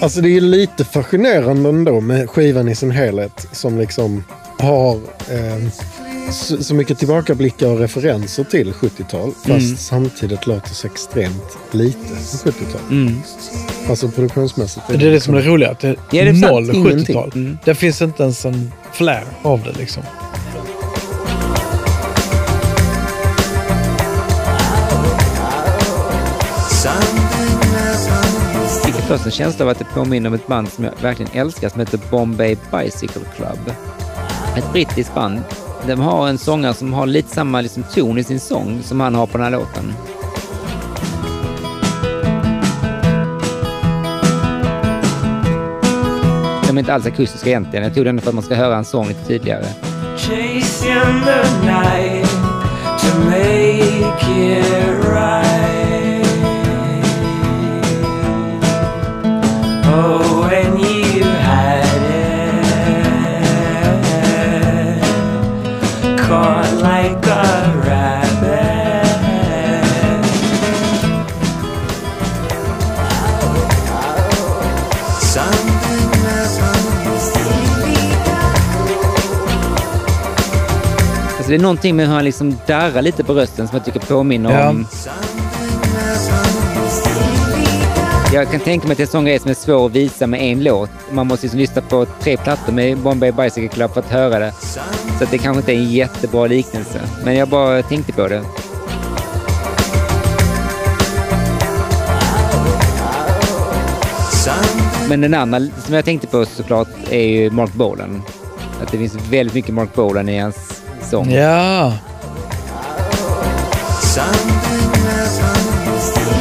[0.00, 4.24] Alltså det är lite fascinerande ändå med skivan i sin helhet som liksom
[4.58, 4.94] har
[5.30, 5.70] eh,
[6.32, 9.76] så, så mycket tillbakablickar och referenser till 70-tal fast Mm.
[9.76, 11.98] samtidigt låter så extremt lite
[12.44, 12.80] 70-tal.
[12.90, 13.20] Mm.
[13.88, 14.86] Alltså produktionsmässigt.
[14.88, 15.70] Det är det som är det roliga.
[15.70, 17.16] Att det är, Ja, det är noll Ingenting.
[17.16, 17.30] 70-tal.
[17.34, 17.58] Mm.
[17.64, 20.02] Det finns inte ens en flare av det liksom.
[28.84, 31.68] Fick först en känsla av att det påminner om ett band som jag verkligen älskar
[31.68, 33.72] som heter Bombay Bicycle Club.
[34.56, 35.40] Ett brittiskt band.
[35.86, 39.14] De har en sångare som har lite samma liksom, ton i sin sång som han
[39.14, 39.94] har på den här låten.
[46.68, 47.84] De är inte alls akustiska egentligen.
[47.84, 49.66] Jag tog den för att man ska höra en sång lite tydligare.
[50.26, 52.24] chasing the night
[53.00, 56.24] to make it right.
[59.86, 60.33] Oh,
[66.84, 69.04] like a rabbit.
[75.20, 77.32] Something happens.
[81.36, 84.00] Alltså, det är någonting med hur han liksom darrar lite på rösten som jag tycker
[84.00, 84.68] påminner Ja.
[84.68, 84.86] om...
[88.34, 90.26] Jag kan tänka mig att det är en sån grej som är svår att visa
[90.26, 90.90] med en låt.
[91.10, 94.52] Man måste liksom lyssna på tre plattor med Bombay Bicycle Club för att höra det.
[95.18, 97.00] Så att det kanske inte är en jättebra liknelse.
[97.24, 98.42] Men jag bara tänkte på det.
[105.08, 108.22] Men den andra som jag tänkte på såklart är ju Mark Bolan.
[108.82, 111.30] Att det finns väldigt mycket Mark Bolan i hans sång.
[111.30, 111.92] Ja,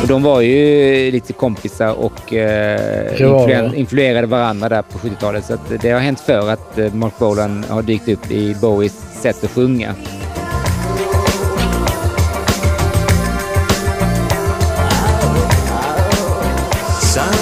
[0.03, 5.45] och de var ju lite kompisar och eh, influen- influerade varandra där på 70-talet.
[5.45, 9.43] Så det har hänt förr att eh, Mark Bolan har dykt upp i Bowies sätt
[9.43, 9.95] att sjunga.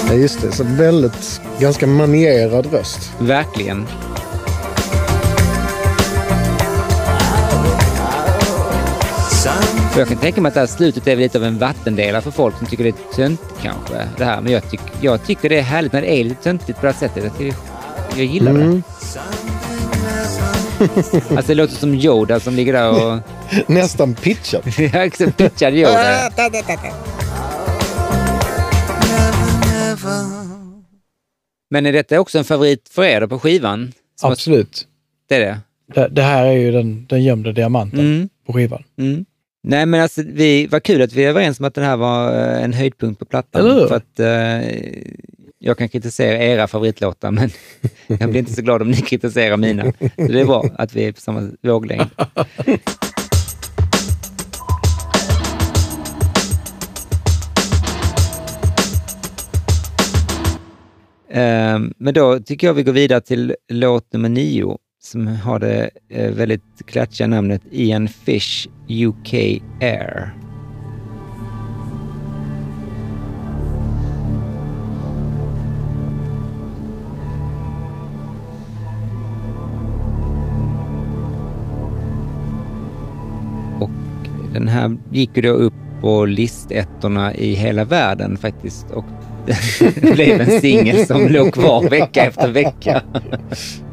[0.08, 0.52] Ja, just det.
[0.52, 3.12] Så väldigt, ganska manierad röst.
[3.20, 3.86] Verkligen.
[9.92, 12.30] För jag kan tänka mig att det här slutet är lite av en vattendelare för
[12.30, 14.08] folk som tycker det är töntigt kanske.
[14.18, 14.40] Det här.
[14.40, 16.92] Men jag, tyck, jag tycker det är härligt när det är lite töntigt på det
[16.92, 17.24] här sättet.
[17.24, 17.56] Jag, tycker,
[18.16, 18.62] jag gillar det.
[18.62, 18.82] Mm.
[21.36, 23.18] Alltså det låter som Yoda som ligger där och...
[23.66, 26.30] Nästan är så pitchad Yoda.
[31.70, 33.92] Men är detta också en favorit för er på skivan?
[34.20, 34.86] Som absolut.
[35.28, 35.60] Det är det?
[35.94, 38.28] Det, det här är ju den, den gömda diamanten Mm.
[38.46, 38.84] på skivan.
[38.98, 39.24] Mm.
[39.64, 42.32] Nej men alltså, vi, vad kul att vi är överens om att den här var
[42.34, 43.88] eh, en höjdpunkt på plattan.
[43.88, 44.70] För att eh,
[45.58, 47.50] jag kan kritisera era favoritlåtar men
[48.06, 49.84] jag blir inte så glad om ni kritiserar mina.
[50.16, 52.10] Så det är bra att vi är på samma våglängd.
[61.34, 65.90] Eh, Men då tycker jag vi går vidare till låt nummer nio som har det
[66.08, 69.34] eh, väldigt klatschiga namnet Ian Fish UK
[69.80, 70.34] Air.
[83.80, 83.90] Och
[84.52, 88.90] den här gick ju då upp på listettorna i hela världen faktiskt.
[88.90, 89.04] Och
[89.94, 93.02] det blev en singel som låg kvar vecka efter vecka.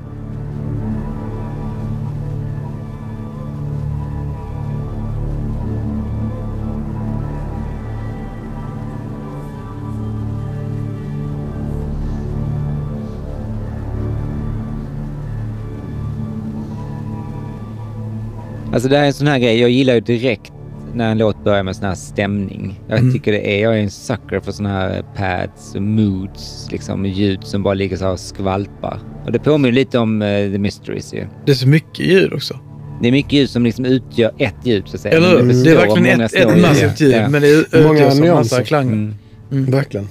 [18.74, 20.52] Alltså det här är en sån här grej, jag gillar ju direkt
[20.94, 22.80] när en låt börjar med sån här stämning.
[22.88, 23.14] Jag Mm.
[23.14, 27.44] tycker det är, jag är en sucker för såna här pads och moods, liksom ljud
[27.44, 29.00] som bara ligger så här och skvalpar.
[29.26, 31.26] Och det påminner lite om eh, The Mysteries ju.
[31.46, 32.60] Det är så mycket ljud också.
[33.02, 35.18] Det är mycket ljud som liksom utgör ett ljud så att säga.
[35.18, 35.64] Eller Men hur?
[35.64, 37.30] Det är verkligen många ett, ett massivt ljud, Ja.
[37.30, 39.14] men det Många utgörs av massa klanger.
[39.52, 39.66] Mm.
[39.72, 40.08] Verkligen.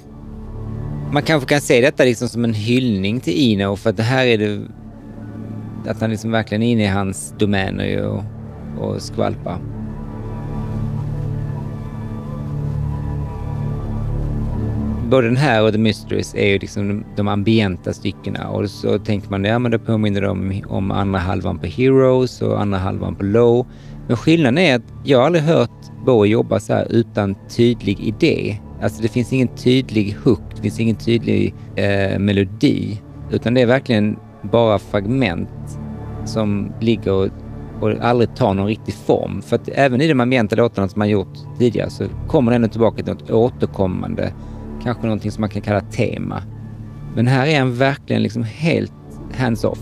[1.12, 4.26] Man kanske kan se detta liksom som en hyllning till Eno för att det här
[4.26, 4.60] är det...
[5.90, 8.22] Att han liksom verkligen är inne i hans domäner ju och,
[8.78, 9.58] och skvalpar.
[15.10, 18.98] Både den här och The Mysteries är ju liksom de, de ambienta styckena och så
[18.98, 23.14] tänker man ja men det påminner om, om andra halvan på Heroes och andra halvan
[23.14, 23.66] på Low.
[24.08, 25.70] Men skillnaden är att jag har aldrig hört
[26.06, 28.56] Bowie jobba så här utan tydlig idé.
[28.82, 33.00] Alltså det finns ingen tydlig hook, det finns ingen tydlig eh, melodi.
[33.30, 35.78] Utan det är verkligen bara fragment
[36.24, 37.30] som ligger
[37.80, 39.42] och, aldrig tar någon riktig form.
[39.42, 42.96] För att även i de ambienta låtarna som man gjort tidigare så kommer den tillbaka
[42.96, 44.32] till något återkommande.
[44.82, 46.42] Kanske någonting som man kan kalla tema.
[47.14, 48.92] Men här är han verkligen liksom helt
[49.34, 49.78] hands-off.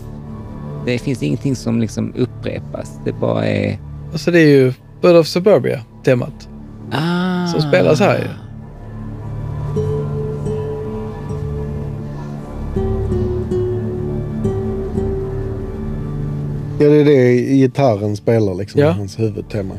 [0.85, 2.99] Det finns ingenting som liksom upprepas.
[3.05, 3.79] Det bara är...
[4.11, 6.49] Alltså det är ju Bird of Suburbia-temat.
[6.91, 7.47] Ah.
[7.47, 8.46] Som spelas här ju.
[16.79, 18.81] Ja, det är det gitarren spelar liksom.
[18.81, 18.91] Ja.
[18.91, 19.73] Hans huvudtema.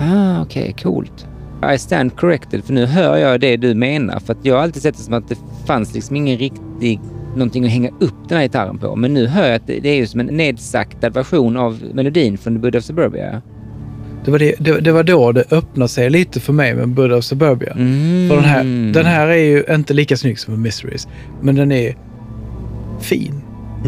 [0.00, 1.26] Ah, okej, coolt.
[1.74, 4.18] I stand corrected, för nu hör jag det du menar.
[4.20, 7.00] För att jag har alltid sett det som att det fanns liksom ingen riktig
[7.34, 8.96] någonting att hänga upp den här gitarren på.
[8.96, 12.38] Men nu hör jag att det, det är ju som en nedsaktad version av melodin
[12.38, 13.42] från The Buddha of Suburbia.
[14.24, 17.12] Det var, det, det, det var då det öppnade sig lite för mig med Bird
[17.12, 17.72] of Suburbia.
[17.72, 18.28] Mm.
[18.28, 21.08] För den här, den här är ju inte lika snygg som Mysteries,
[21.42, 21.96] men den är
[23.00, 23.40] fin.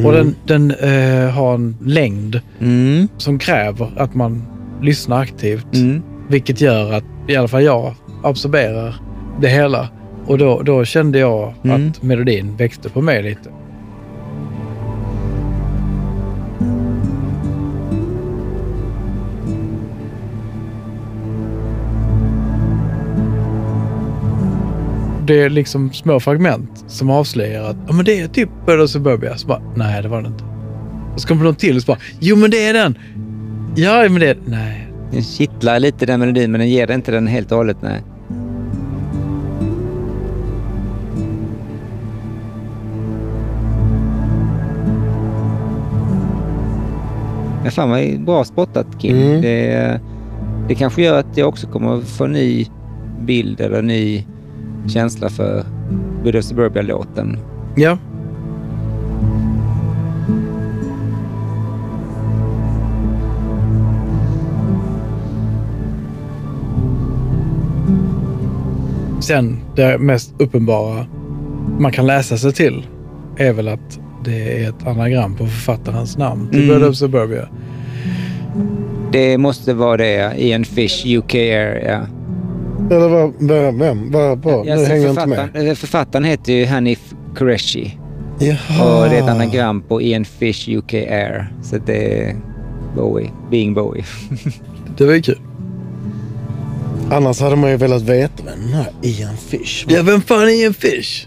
[0.05, 3.09] Och den, den eh, har en längd Mm.
[3.17, 4.43] som kräver att man
[4.83, 5.75] lyssnar aktivt.
[5.75, 6.03] Mm.
[6.29, 8.95] Vilket gör att i alla fall jag absorberar
[9.41, 9.89] det hela.
[10.27, 11.89] Och då, då kände jag Mm.
[11.91, 13.51] att melodin växte på mig lite.
[25.31, 28.91] Det är liksom små fragment som avslöjar att ja, men det är typ Bird of
[28.91, 29.37] Suburbia.
[29.37, 30.45] Så bara, nej det var det inte.
[31.15, 32.99] Och så kommer de till och så bara, jo men det är den.
[33.77, 34.87] Ja, men det är Nej.
[35.13, 37.77] Den kittlar lite den melodin, men den ger inte den helt och hållet.
[37.81, 38.03] Nej.
[47.63, 49.17] Men fan vad bra spottat Kim.
[49.17, 49.43] Mm.
[49.43, 50.01] Det,
[50.69, 52.67] det kanske gör att jag också kommer att få ny
[53.27, 54.25] bild eller ny
[54.89, 55.65] känsla för
[56.25, 57.39] of Suburbia-låten.
[57.77, 57.99] Ja.
[69.21, 71.07] Sen det mest uppenbara
[71.79, 72.87] man kan läsa sig till
[73.37, 76.81] är väl att det är ett anagram på författarens namn till Mm.
[76.81, 77.49] Bird of Suburbia.
[79.13, 80.35] Det måste vara det.
[80.39, 82.07] Ian Fish, UK Air.
[82.91, 83.79] Eller vad, vem?
[83.79, 84.11] vem?
[84.11, 84.67] Vad, vad?
[84.67, 85.39] Ja, nu hänger jag inte med.
[85.39, 87.99] författaren, författaren heter ju Hanif Qureshi.
[88.39, 89.03] Jaha.
[89.05, 91.53] Och det är ett anagram på Ian Fish UK Air.
[91.63, 92.37] Så det är
[92.97, 93.31] Bowie.
[93.51, 94.05] Being Bowie.
[94.97, 95.39] Det var ju kul.
[97.11, 99.97] Annars hade man ju velat veta vem den här Ian Fish var.
[99.97, 101.27] Ja, vem fan är en fish?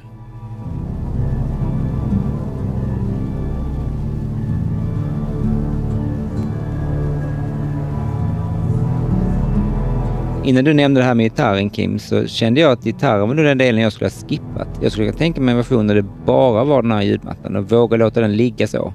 [10.46, 13.58] Innan du nämnde det här med gitarren Kim så kände jag att gitarren var den
[13.58, 14.68] delen jag skulle ha skippat.
[14.82, 17.72] Jag skulle kunna tänka mig en version där det bara var den här ljudmattan och
[17.72, 18.94] våga låta den ligga så.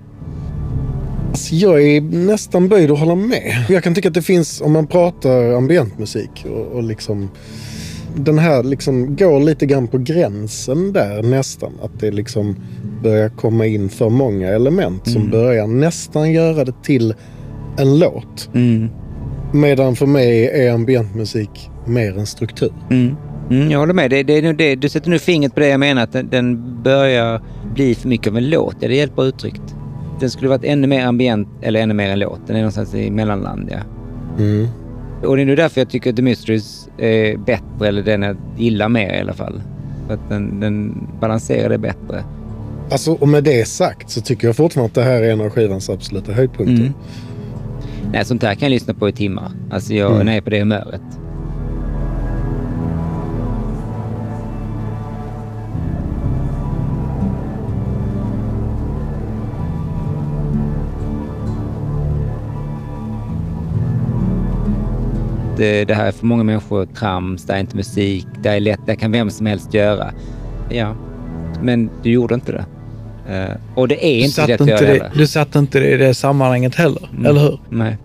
[1.28, 3.64] Alltså, jag är nästan böjd att hålla med.
[3.68, 7.30] Jag kan tycka att det finns, om man pratar ambientmusik och, och liksom
[8.16, 11.72] den här liksom går lite grann på gränsen där nästan.
[11.82, 12.56] Att det liksom
[13.02, 17.14] börjar komma in för många element som börjar nästan göra det till
[17.78, 18.50] en låt.
[18.54, 18.88] Mm.
[19.52, 22.72] Medan för mig är ambientmusik mer en struktur.
[22.90, 23.16] Mm.
[23.50, 24.10] Mm, jag håller med.
[24.10, 27.42] Det, det, det, du sätter nu fingret på det jag menar, att den, den börjar
[27.74, 28.76] bli för mycket av en låt.
[28.80, 29.62] Ja, det är helt bra uttryckt.
[30.20, 32.40] Den skulle varit ännu mer ambient eller ännu mer en låt.
[32.46, 33.78] Den är någonstans i mellanland, ja.
[34.38, 34.68] Mm.
[35.24, 38.36] Och det är nog därför jag tycker att The Mysteries är bättre, eller den jag
[38.56, 39.62] gillar mer i alla fall.
[40.06, 42.24] För att den, den balanserar det bättre.
[42.90, 45.50] Alltså, och med det sagt så tycker jag fortfarande att det här är en av
[45.50, 46.82] skivans absoluta höjdpunkter.
[46.82, 46.92] Mm.
[48.12, 49.50] Nej, sånt här kan jag lyssna på i timmar.
[49.70, 50.26] Alltså jag, Mm.
[50.26, 51.02] när jag är på det humöret.
[65.56, 68.80] Det, det här är för många människor trams, det är inte musik, det är lätt,
[68.86, 70.10] det kan vem som helst göra.
[70.70, 70.94] Ja,
[71.62, 72.64] men du gjorde inte det.
[73.28, 75.10] Eh, och det är Du inte lätt att inte, göra det, det.
[75.14, 77.26] du satte inte det i det sammanhanget heller, Mm.
[77.26, 77.58] eller hur?
[77.68, 77.96] Nej.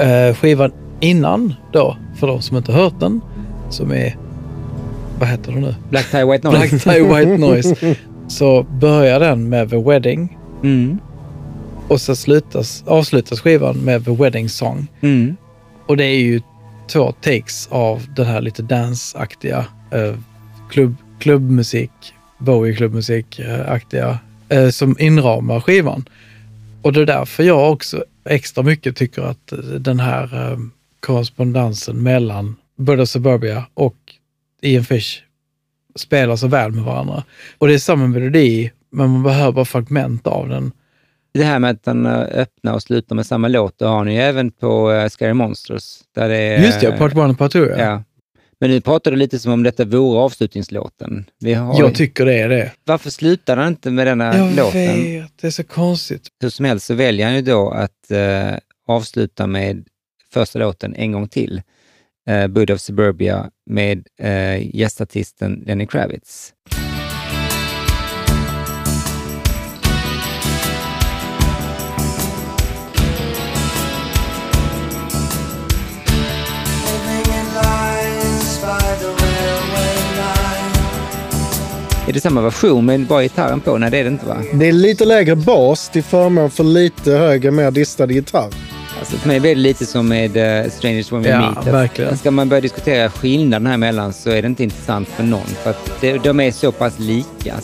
[0.00, 3.20] Eh, skivan innan då, för de som inte hört den,
[3.70, 4.16] som är,
[5.18, 5.74] vad heter den nu?
[5.90, 6.68] Black Tie White Noise.
[6.68, 7.96] Black Tie White Noise.
[8.28, 10.98] Så börjar den med The Wedding Mm.
[11.88, 14.86] och så slutas, avslutas skivan med The Wedding Song.
[15.00, 15.36] Mm.
[15.86, 16.40] Och det är ju
[16.86, 20.14] två takes av den här lite dance-aktiga eh,
[20.70, 21.90] klubb, klubbmusik,
[22.38, 24.18] Bowie-klubbmusik-aktiga
[24.48, 26.08] eh, som inramar skivan.
[26.82, 30.58] Och det är därför jag också extra mycket tycker att eh, den här eh,
[31.00, 32.56] korrespondensen mellan
[33.00, 33.96] of Suburbia och
[34.62, 35.22] Ian Fish
[35.96, 37.24] spelar så väl med varandra.
[37.58, 40.72] Och det är samma melodi, men man behöver bara fragment av den.
[41.34, 44.14] Det här med att han eh, öppnar och slutar med samma låt, det har ni
[44.14, 45.98] ju även på uh, Scary Monsters.
[46.14, 47.58] Där det är, Just det, Part 1 och Part 2.
[47.58, 47.76] Ja.
[47.78, 48.02] ja.
[48.60, 51.24] Men nu pratar du lite som om detta vore avslutningslåten.
[51.38, 52.72] Vi har, Jag tycker det är det.
[52.84, 55.02] Varför slutar han inte med denna Jag låten?
[55.04, 56.28] vet, det är så konstigt.
[56.40, 59.84] Hur som helst så väljer han ju då att eh, avsluta med
[60.32, 61.62] första låten en gång till
[62.26, 66.52] eh, Bud of Suburbia med eh, gästartisten Lenny Kravitz.
[82.08, 83.78] Är det samma version med bara gitarren på?
[83.78, 84.36] Nej, det är det inte va?
[84.54, 88.75] Det är lite lägre bas till förmån för lite högre, mer distad gitarr.
[88.98, 91.66] Alltså för mig blir det lite som med uh, Strangers When We ja, Meet.
[91.66, 92.18] Verkligen.
[92.18, 95.46] Ska man börja diskutera skillnaden här mellan så är det inte intressant för någon.
[95.46, 97.54] För att det, de är så pass lika.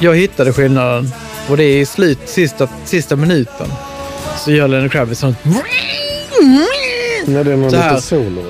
[0.00, 1.08] Jag hittade skillnaden
[1.48, 3.66] och det är i slut, sista, sista minuten.
[4.38, 5.36] Så gör Lenny Kravitz sånt.
[7.26, 7.90] Ja, det är någon Så här.
[7.94, 8.44] lite solo.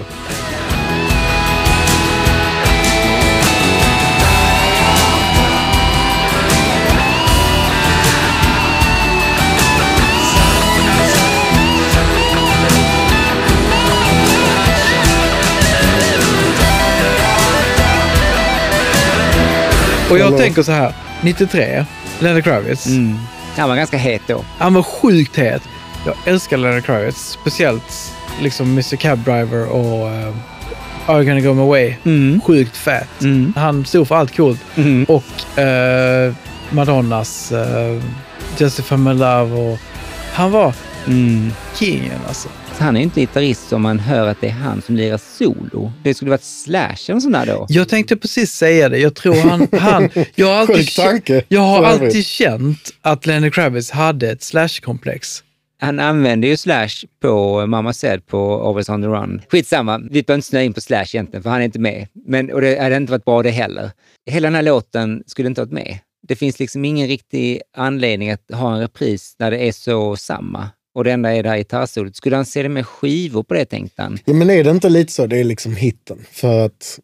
[20.10, 20.92] Och jag tänker så här.
[21.22, 21.84] 93,
[22.18, 22.86] Lenny Kravitz.
[22.86, 23.18] Mm.
[23.56, 24.44] Han var ganska het då.
[24.58, 25.62] Han var sjukt het.
[26.08, 27.38] Jag älskar Lenny Kravitz.
[27.40, 28.12] Speciellt
[28.42, 30.34] liksom Mr Cab Driver och uh,
[31.06, 31.94] Are You Gonna Go My Way.
[32.04, 32.40] Mm.
[32.40, 33.20] Sjukt fett.
[33.22, 33.52] Mm.
[33.56, 34.60] Han stod för allt coolt.
[34.76, 35.04] Mm.
[35.04, 36.34] Och eh,
[36.70, 38.02] Madonnas uh,
[38.58, 39.52] Justify My Love.
[39.52, 39.78] Och
[40.32, 40.74] han var
[41.06, 41.52] Mm.
[41.78, 42.48] kingen alltså.
[42.78, 45.92] Så han är inte gitarrist om man hör att det är han som lirar solo.
[46.02, 47.66] Det skulle varit Slash eller sån där då.
[47.68, 48.98] Jag tänkte precis säga det.
[48.98, 49.68] Jag tror han...
[49.80, 51.42] han jag har alltid, tanke.
[51.48, 55.42] jag har alltid känt att Lenny Kravitz hade ett slash-komplex.
[55.80, 56.88] Han använder ju Slash
[57.20, 59.42] på Mamma Said på Always on the Run.
[59.50, 62.06] Skitsamma, vi behöver inte snöa in på Slash egentligen, för han är inte med.
[62.26, 63.90] Men, och det hade inte varit bra det heller.
[64.30, 65.98] Hela den här låten skulle inte varit med.
[66.28, 70.70] Det finns liksom ingen riktig anledning att ha en repris när det är så samma.
[70.94, 72.16] Och det enda är det här gitarrsolot.
[72.16, 74.18] Skulle han se det med skivor på det, tänkte han?
[74.24, 75.26] Ja, men är det inte lite så?
[75.26, 76.18] Det är liksom hitten.
[76.30, 77.00] För att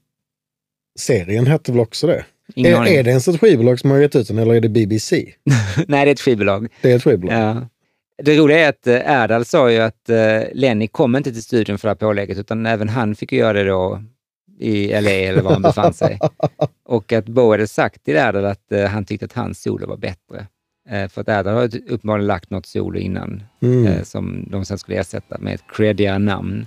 [0.99, 2.25] serien hette väl också det?
[2.57, 5.33] Är, är det ens ett skivbolag som har gett ut den eller är det BBC?
[5.89, 6.69] Nej, det är ett skivbolag.
[6.83, 7.39] Det är ett skivbolag.
[7.39, 7.69] Ja.
[8.23, 11.79] Det roliga är att eh, Erdal sa ju att eh, Lenny kom inte till studion
[11.79, 14.03] för det här pålägget, utan även han fick ju göra det då
[14.59, 16.19] i LA eller var han befann sig.
[16.89, 19.97] Och att Bo hade sagt till Erdal att eh, han tyckte att hans solo var
[19.97, 20.47] bättre.
[21.09, 24.05] För att Erdal har uppenbarligen lagt något solo innan Mm.
[24.05, 26.67] som de sen skulle ersätta med ett creddigare namn.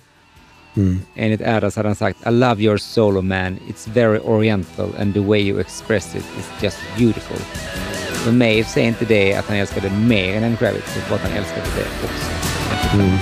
[0.77, 0.97] Mm.
[1.15, 5.19] Enligt Erdal hade han sagt I love your solo man, it's very oriental and the
[5.19, 7.37] way you express it is just beautiful.
[8.23, 11.37] För mig säger inte det att han älskade mer än en Kravitz, var att han
[11.37, 12.31] älskade det också.
[12.93, 13.17] Mm.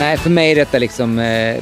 [0.00, 1.56] Nej, för mig är detta liksom eh,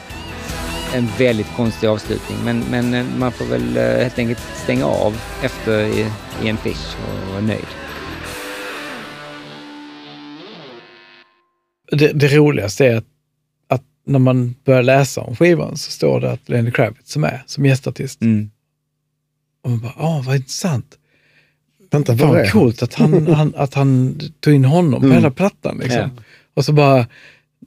[0.94, 2.38] en väldigt konstig avslutning.
[2.44, 6.06] Men, men eh, man får väl eh, helt enkelt stänga av efter i,
[6.42, 7.66] i en fish och vara nöjd.
[11.92, 13.04] Det, det roligaste är att,
[13.68, 17.40] att när man börjar läsa om skivan så står det att Lenny Kravitz är med
[17.46, 18.22] som gästartist.
[18.22, 18.50] Mm.
[19.62, 20.98] Och man bara, åh vad intressant.
[21.90, 22.52] Vänta, vad är han?
[22.52, 25.16] coolt att han, han, att han tog in honom på Mm.
[25.16, 25.78] hela plattan.
[25.78, 26.00] Liksom.
[26.00, 26.22] Ja.
[26.54, 27.06] Och så bara,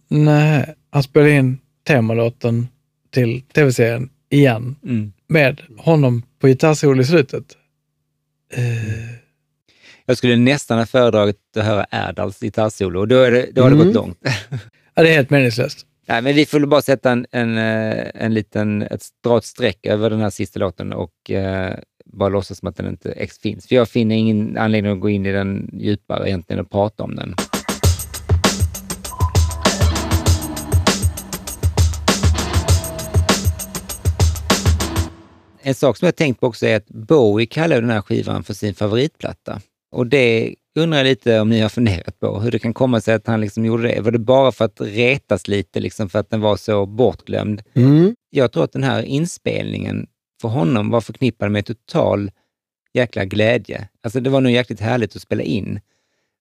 [0.08, 2.68] nej, han spelade in temalåten
[3.10, 5.14] till tv-serien igen Mm.
[5.28, 7.58] med honom på gitarrsolo i slutet.
[8.54, 9.21] Eh,
[10.12, 13.70] Jag skulle nästan ha föredragit att höra Erdals gitarrsolo och då, är det, då har
[13.70, 13.88] det Mm.
[13.88, 14.18] gått långt.
[14.96, 15.86] ja, det är helt meningslöst.
[16.08, 19.86] Nej, men vi får bara sätta en, en, eh, en liten, ett dra ett streck
[19.86, 21.76] över den här sista låten och eh,
[22.06, 23.68] bara låtsas som att den inte finns.
[23.68, 27.16] För jag finner ingen anledning att gå in i den djupare egentligen och prata om
[27.16, 27.36] den.
[35.64, 38.54] En sak som jag tänkt på också är att Bowie kallar den här skivan för
[38.54, 39.62] sin favoritplatta.
[39.92, 43.14] Och det undrar jag lite om ni har funderat på, hur det kan komma sig
[43.14, 44.02] att han liksom gjorde det.
[44.02, 47.62] Var det bara för att retas lite, liksom för att den var så bortglömd?
[47.74, 48.16] Mm.
[48.30, 50.08] Jag tror att den här inspelningen
[50.42, 52.32] för honom var förknippad med total
[52.94, 53.90] jäkla glädje.
[54.04, 55.80] Alltså det var nog jäkligt härligt att spela in.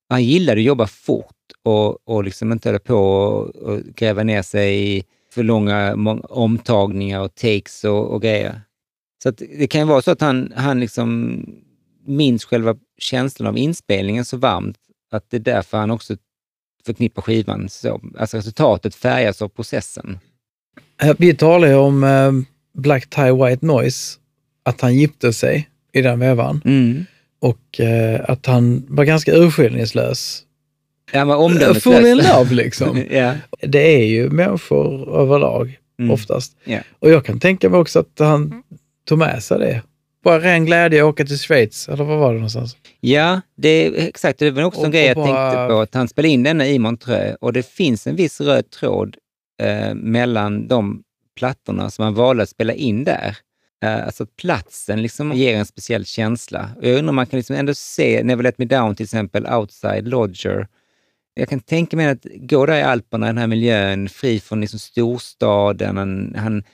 [0.09, 4.43] Han gillade att jobba fort och, och liksom inte hålla på och, och gräva ner
[4.43, 5.95] sig i för långa
[6.29, 8.61] omtagningar och takes och, och grejer.
[9.23, 11.43] Så det kan ju vara så att han, han liksom
[12.11, 14.77] minns själva känslan av inspelningen så varmt
[15.13, 16.17] att det är därför han också
[16.87, 18.01] förknippar skivan så.
[18.19, 20.19] Alltså resultatet färgas av processen.
[21.03, 22.33] Eh, Vi talade om eh,
[22.81, 24.19] Black Tie White Noise,
[24.63, 27.05] att han gifte sig i den vevan Mm.
[27.41, 30.43] och eh, att han var ganska urskillningslös.
[31.13, 33.05] Ja, men omdömet Full in love liksom.
[33.11, 33.35] ja.
[33.63, 36.11] Det är ju människor överlag Mm.
[36.11, 36.57] oftast.
[36.65, 36.79] Ja.
[36.99, 38.63] Och jag kan tänka mig också att han
[39.09, 39.83] tog med sig det.
[40.25, 42.77] Bara ren glädje att åka till Schweiz, eller vad var det någonstans?
[43.01, 44.39] Ja, det är exakt.
[44.39, 46.67] Det var också Och- en grej jag bara- tänkte på, att han spelade in denna
[46.67, 49.17] i Montreux och det finns en viss röd tråd
[49.63, 51.03] eh, mellan de
[51.39, 53.37] plattorna som han valde att spela in där.
[53.85, 56.71] Eh, alltså att platsen liksom ger en speciell känsla.
[56.77, 59.47] Och jag undrar om man kan liksom ändå se Never Let Me Down till exempel,
[59.47, 60.69] Outside Lodger.
[61.35, 64.61] Jag kan tänka mig att gå där i Alperna, i den här miljön, fri från
[64.61, 65.97] liksom storstaden.
[65.97, 66.65] Han, han,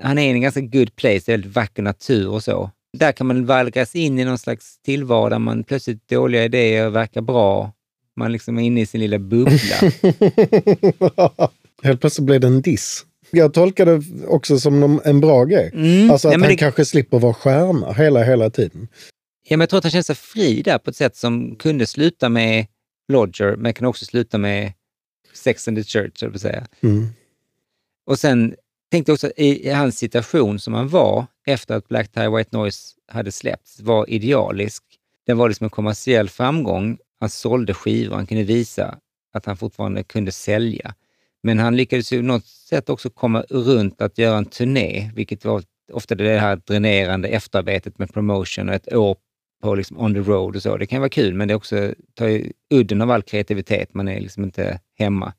[0.00, 2.70] han är i en ganska good place, väldigt vacker natur och så.
[2.98, 7.20] Där kan man valgas in i någon slags tillvaro där man plötsligt dåliga idéer verkar
[7.20, 7.72] bra.
[8.16, 9.76] Man liksom är inne i sin lilla bubbla.
[11.82, 13.06] Helt plötsligt blev det en diss.
[13.30, 15.70] Jag tolkar det också som en bra grej.
[15.74, 16.10] Mm.
[16.10, 18.88] Alltså att men han det- kanske slipper vara stjärna hela, hela tiden.
[19.48, 21.86] Ja, men jag tror att han känner sig fri där på ett sätt som kunde
[21.86, 22.66] sluta med
[23.08, 24.72] Lodger, men kan också sluta med
[25.34, 26.66] Sex and the Church, eller säga.
[26.82, 27.08] Mm.
[28.06, 28.54] Och sen
[28.92, 32.94] tänkte också i, i hans situation som han var efter att Black Tie White Noise
[33.08, 34.82] hade släppts var idealisk.
[35.26, 36.98] Den var liksom en kommersiell framgång.
[37.20, 38.98] Han sålde skivor, han kunde visa
[39.32, 40.94] att han fortfarande kunde sälja.
[41.42, 45.44] Men han lyckades ju på något sätt också komma runt att göra en turné, vilket
[45.44, 45.62] var
[45.92, 49.16] ofta det här dränerande efterarbetet med promotion och ett år
[49.62, 50.76] på liksom on the road och så.
[50.76, 53.94] Det kan vara kul, men det också tar ju udden av all kreativitet.
[53.94, 55.32] Man är liksom inte hemma.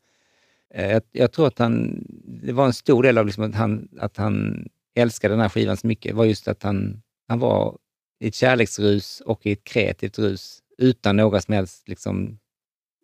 [0.74, 3.88] Eh, Jag, jag tror att han, det var en stor del av liksom att, han,
[4.00, 7.78] att han älskade den här skivan så mycket, var just att han, han var
[8.20, 12.40] i ett kärleksrus och i ett kreativt rus utan några som helst liksom,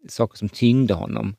[0.08, 1.36] saker som tyngde honom.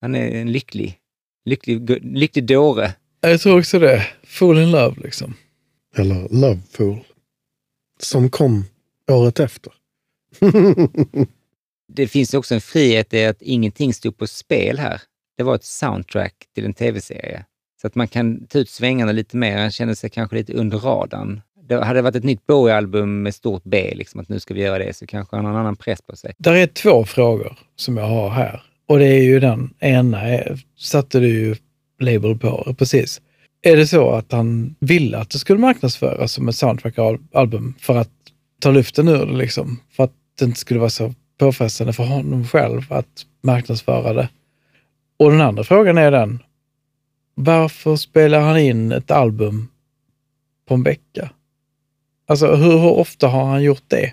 [0.00, 0.98] Han är en lycklig,
[1.44, 2.94] lycklig, lycklig dåre.
[3.20, 4.06] Jag tror också det.
[4.24, 5.34] Full in love liksom.
[5.96, 6.98] Eller Loveful.
[8.00, 8.64] Som kom
[9.10, 9.72] året efter.
[11.92, 15.02] Det finns också en frihet i att ingenting stod på spel här.
[15.36, 17.44] Det var ett soundtrack till en tv-serie.
[17.80, 19.58] Så att man kan ta ut svängarna lite mer.
[19.58, 21.40] Han kände sig kanske lite under radarn.
[21.68, 24.78] Det hade varit ett nytt Bowie-album med stort B, liksom att nu ska vi göra
[24.78, 26.34] det, så kanske han har en annan press på sig.
[26.38, 28.62] Där är två frågor som jag har här.
[28.88, 31.56] Och det är ju den ena, eh, satte du ju
[32.00, 33.20] label på, precis.
[33.62, 38.10] Är det så att han ville att det skulle marknadsföras som ett soundtrack-album för att
[38.60, 39.80] ta luften ur det liksom?
[39.90, 44.28] För att det inte skulle vara så påfrestande för honom själv att marknadsföra det.
[45.16, 46.42] Och den andra frågan är den,
[47.34, 49.68] varför spelar han in ett album
[50.68, 51.30] på en vecka?
[52.28, 54.12] Alltså hur, hur ofta har han gjort det?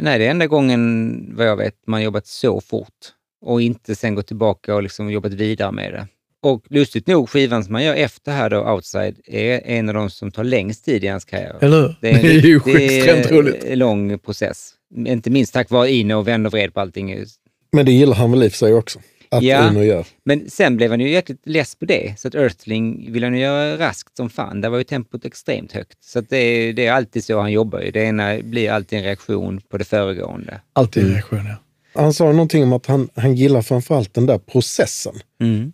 [0.00, 4.14] Nej, det är enda gången, vad jag vet, man jobbat så fort och inte sen
[4.14, 6.06] gått tillbaka och liksom jobbat vidare med det.
[6.42, 10.10] Och lustigt nog, skivan som man gör efter här då, Outside, är en av de
[10.10, 11.58] som tar längst tid i hans karriär.
[11.60, 11.96] Eller hur?
[12.00, 13.64] Det är, Det är ju det är extremt roligt.
[13.64, 14.74] en lång process.
[14.96, 17.24] Inte minst tack vare Ino och vänner och vred på allting.
[17.72, 18.98] Men det gillar han väl i och för sig också.
[19.30, 19.68] Att Ja.
[19.70, 20.06] Uno gör.
[20.24, 23.40] Men sen blev han ju jäkligt less på det, så att Earthling vill han ju
[23.40, 24.60] göra raskt som fan.
[24.60, 26.04] Där var ju tempot extremt högt.
[26.04, 27.90] Så att det, är, det är alltid så han jobbar ju.
[27.90, 30.60] Det ena blir alltid en reaktion på det föregående.
[30.72, 31.10] Alltid Mm.
[31.10, 31.56] en reaktion, ja.
[32.00, 35.14] Han sa någonting om att han, han gillar framförallt den där processen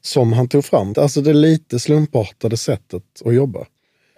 [0.02, 0.94] som han tog fram.
[0.96, 3.66] Alltså det lite slumpartade sättet att jobba.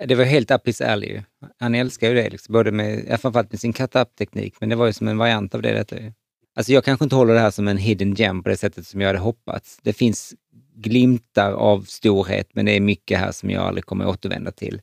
[0.07, 1.23] Det var helt up his alley ju.
[1.61, 4.93] Han älskar ju det, liksom, både med, framförallt med sin cut-up-teknik, men det var ju
[4.93, 5.73] som en variant av det.
[5.73, 5.97] Detta.
[5.97, 6.13] ju.
[6.57, 9.01] Alltså jag kanske inte håller det här som en hidden gem på det sättet som
[9.01, 9.79] jag hade hoppats.
[9.83, 10.35] Det finns
[10.75, 14.81] glimtar av storhet, men det är mycket här som jag aldrig kommer återvända till.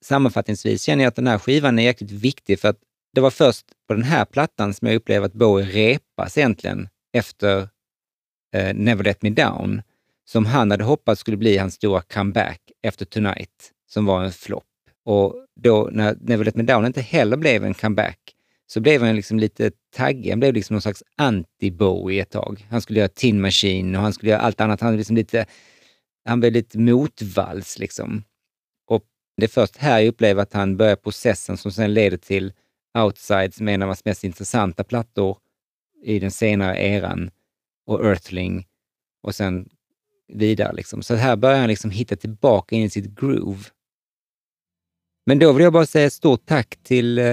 [0.00, 2.78] Sammanfattningsvis känner jag att den här skivan är jäkligt viktig för att
[3.14, 7.68] det var först på den här plattan som jag upplevde att Bowie repas egentligen efter
[8.54, 9.82] eh, Never Let Me Down,
[10.28, 14.64] som han hade hoppats skulle bli hans stora comeback efter Tonight, som var en flopp.
[15.04, 18.18] Och då när Never Let Me Down inte heller blev en comeback,
[18.66, 20.30] så blev han liksom lite taggig.
[20.30, 22.66] Han blev liksom någon slags anti-Bowie ett tag.
[22.70, 24.80] Han skulle göra Tin Machine och han skulle göra allt annat.
[24.80, 25.46] Han, liksom lite,
[26.24, 28.24] han blev lite motvalls liksom.
[28.86, 29.04] Och
[29.36, 32.52] det är först här jag upplever att han börjar processen som sen leder till
[32.98, 35.38] Outside som är en av hans mest intressanta plattor
[36.02, 37.30] i den senare eran
[37.86, 38.66] och Earthling
[39.22, 39.68] och sen
[40.28, 40.72] vidare.
[40.72, 41.02] Liksom.
[41.02, 43.64] Så här börjar han liksom hitta tillbaka in i sitt groove.
[45.26, 47.24] Men då vill jag bara säga ett stort tack till, eh,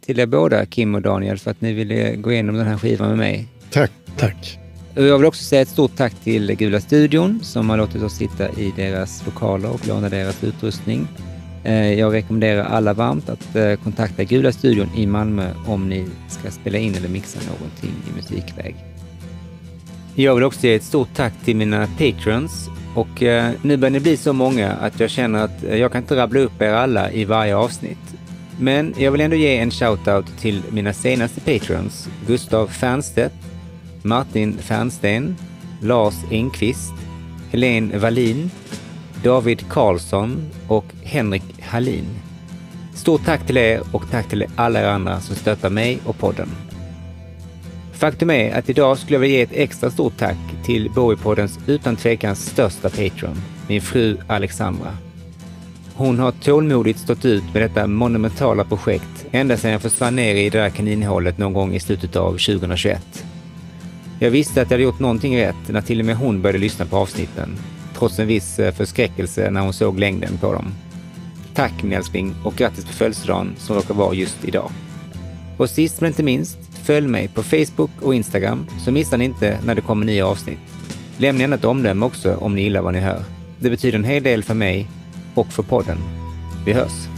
[0.00, 3.08] till er båda, Kim och Daniel, för att ni ville gå igenom den här skivan
[3.08, 3.46] med mig.
[3.70, 3.90] Tack.
[4.16, 4.58] Tack.
[4.94, 8.48] Jag vill också säga ett stort tack till Gula Studion som har låtit oss sitta
[8.50, 11.08] i deras lokaler och låna deras utrustning.
[11.64, 16.50] Eh, Jag rekommenderar alla varmt att eh, kontakta Gula Studion i Malmö om ni ska
[16.50, 18.76] spela in eller mixa någonting i musikväg.
[20.14, 22.68] Jag vill också ge ett stort tack till mina patrons
[22.98, 26.02] och eh, nu börjar ni bli så många att jag känner att eh, jag kan
[26.02, 28.14] inte rabbla upp er alla i varje avsnitt.
[28.60, 33.34] Men jag vill ändå ge en shoutout till mina senaste patrons, Gustav Fernstedt,
[34.02, 35.36] Martin Fernsten,
[35.82, 36.92] Lars Engqvist,
[37.50, 38.50] Helene Wallin,
[39.22, 42.06] David Karlsson och Henrik Hallin.
[42.94, 46.48] Stort tack till er och tack till alla er andra som stöttar mig och podden.
[47.92, 51.96] Faktum är att idag skulle jag vilja ge ett extra stort tack till Bowiepoddens utan
[51.96, 53.36] tvekan största patron,
[53.68, 54.96] min fru Alexandra.
[55.94, 60.50] Hon har tålmodigt stått ut med detta monumentala projekt ända sedan jag försvann ner i
[60.50, 63.24] det där kaninhålet någon gång i slutet av 2021.
[64.18, 66.86] Jag visste att jag hade gjort någonting rätt när till och med hon började lyssna
[66.86, 67.58] på avsnitten,
[67.98, 70.74] trots en viss eh, förskräckelse när hon såg längden på dem.
[71.54, 74.70] Tack min älskling och grattis på födelsedagen som råkar vara just idag.
[75.56, 76.58] Och sist men inte minst,
[76.88, 80.58] följ mig på Facebook och Instagram så missar ni inte när det kommer nya avsnitt.
[81.18, 83.22] Lämna gärna ett omdöme också om ni gillar vad ni hör.
[83.60, 84.88] Det betyder en hel del för mig
[85.34, 85.98] och för podden.
[86.66, 87.17] Vi hörs!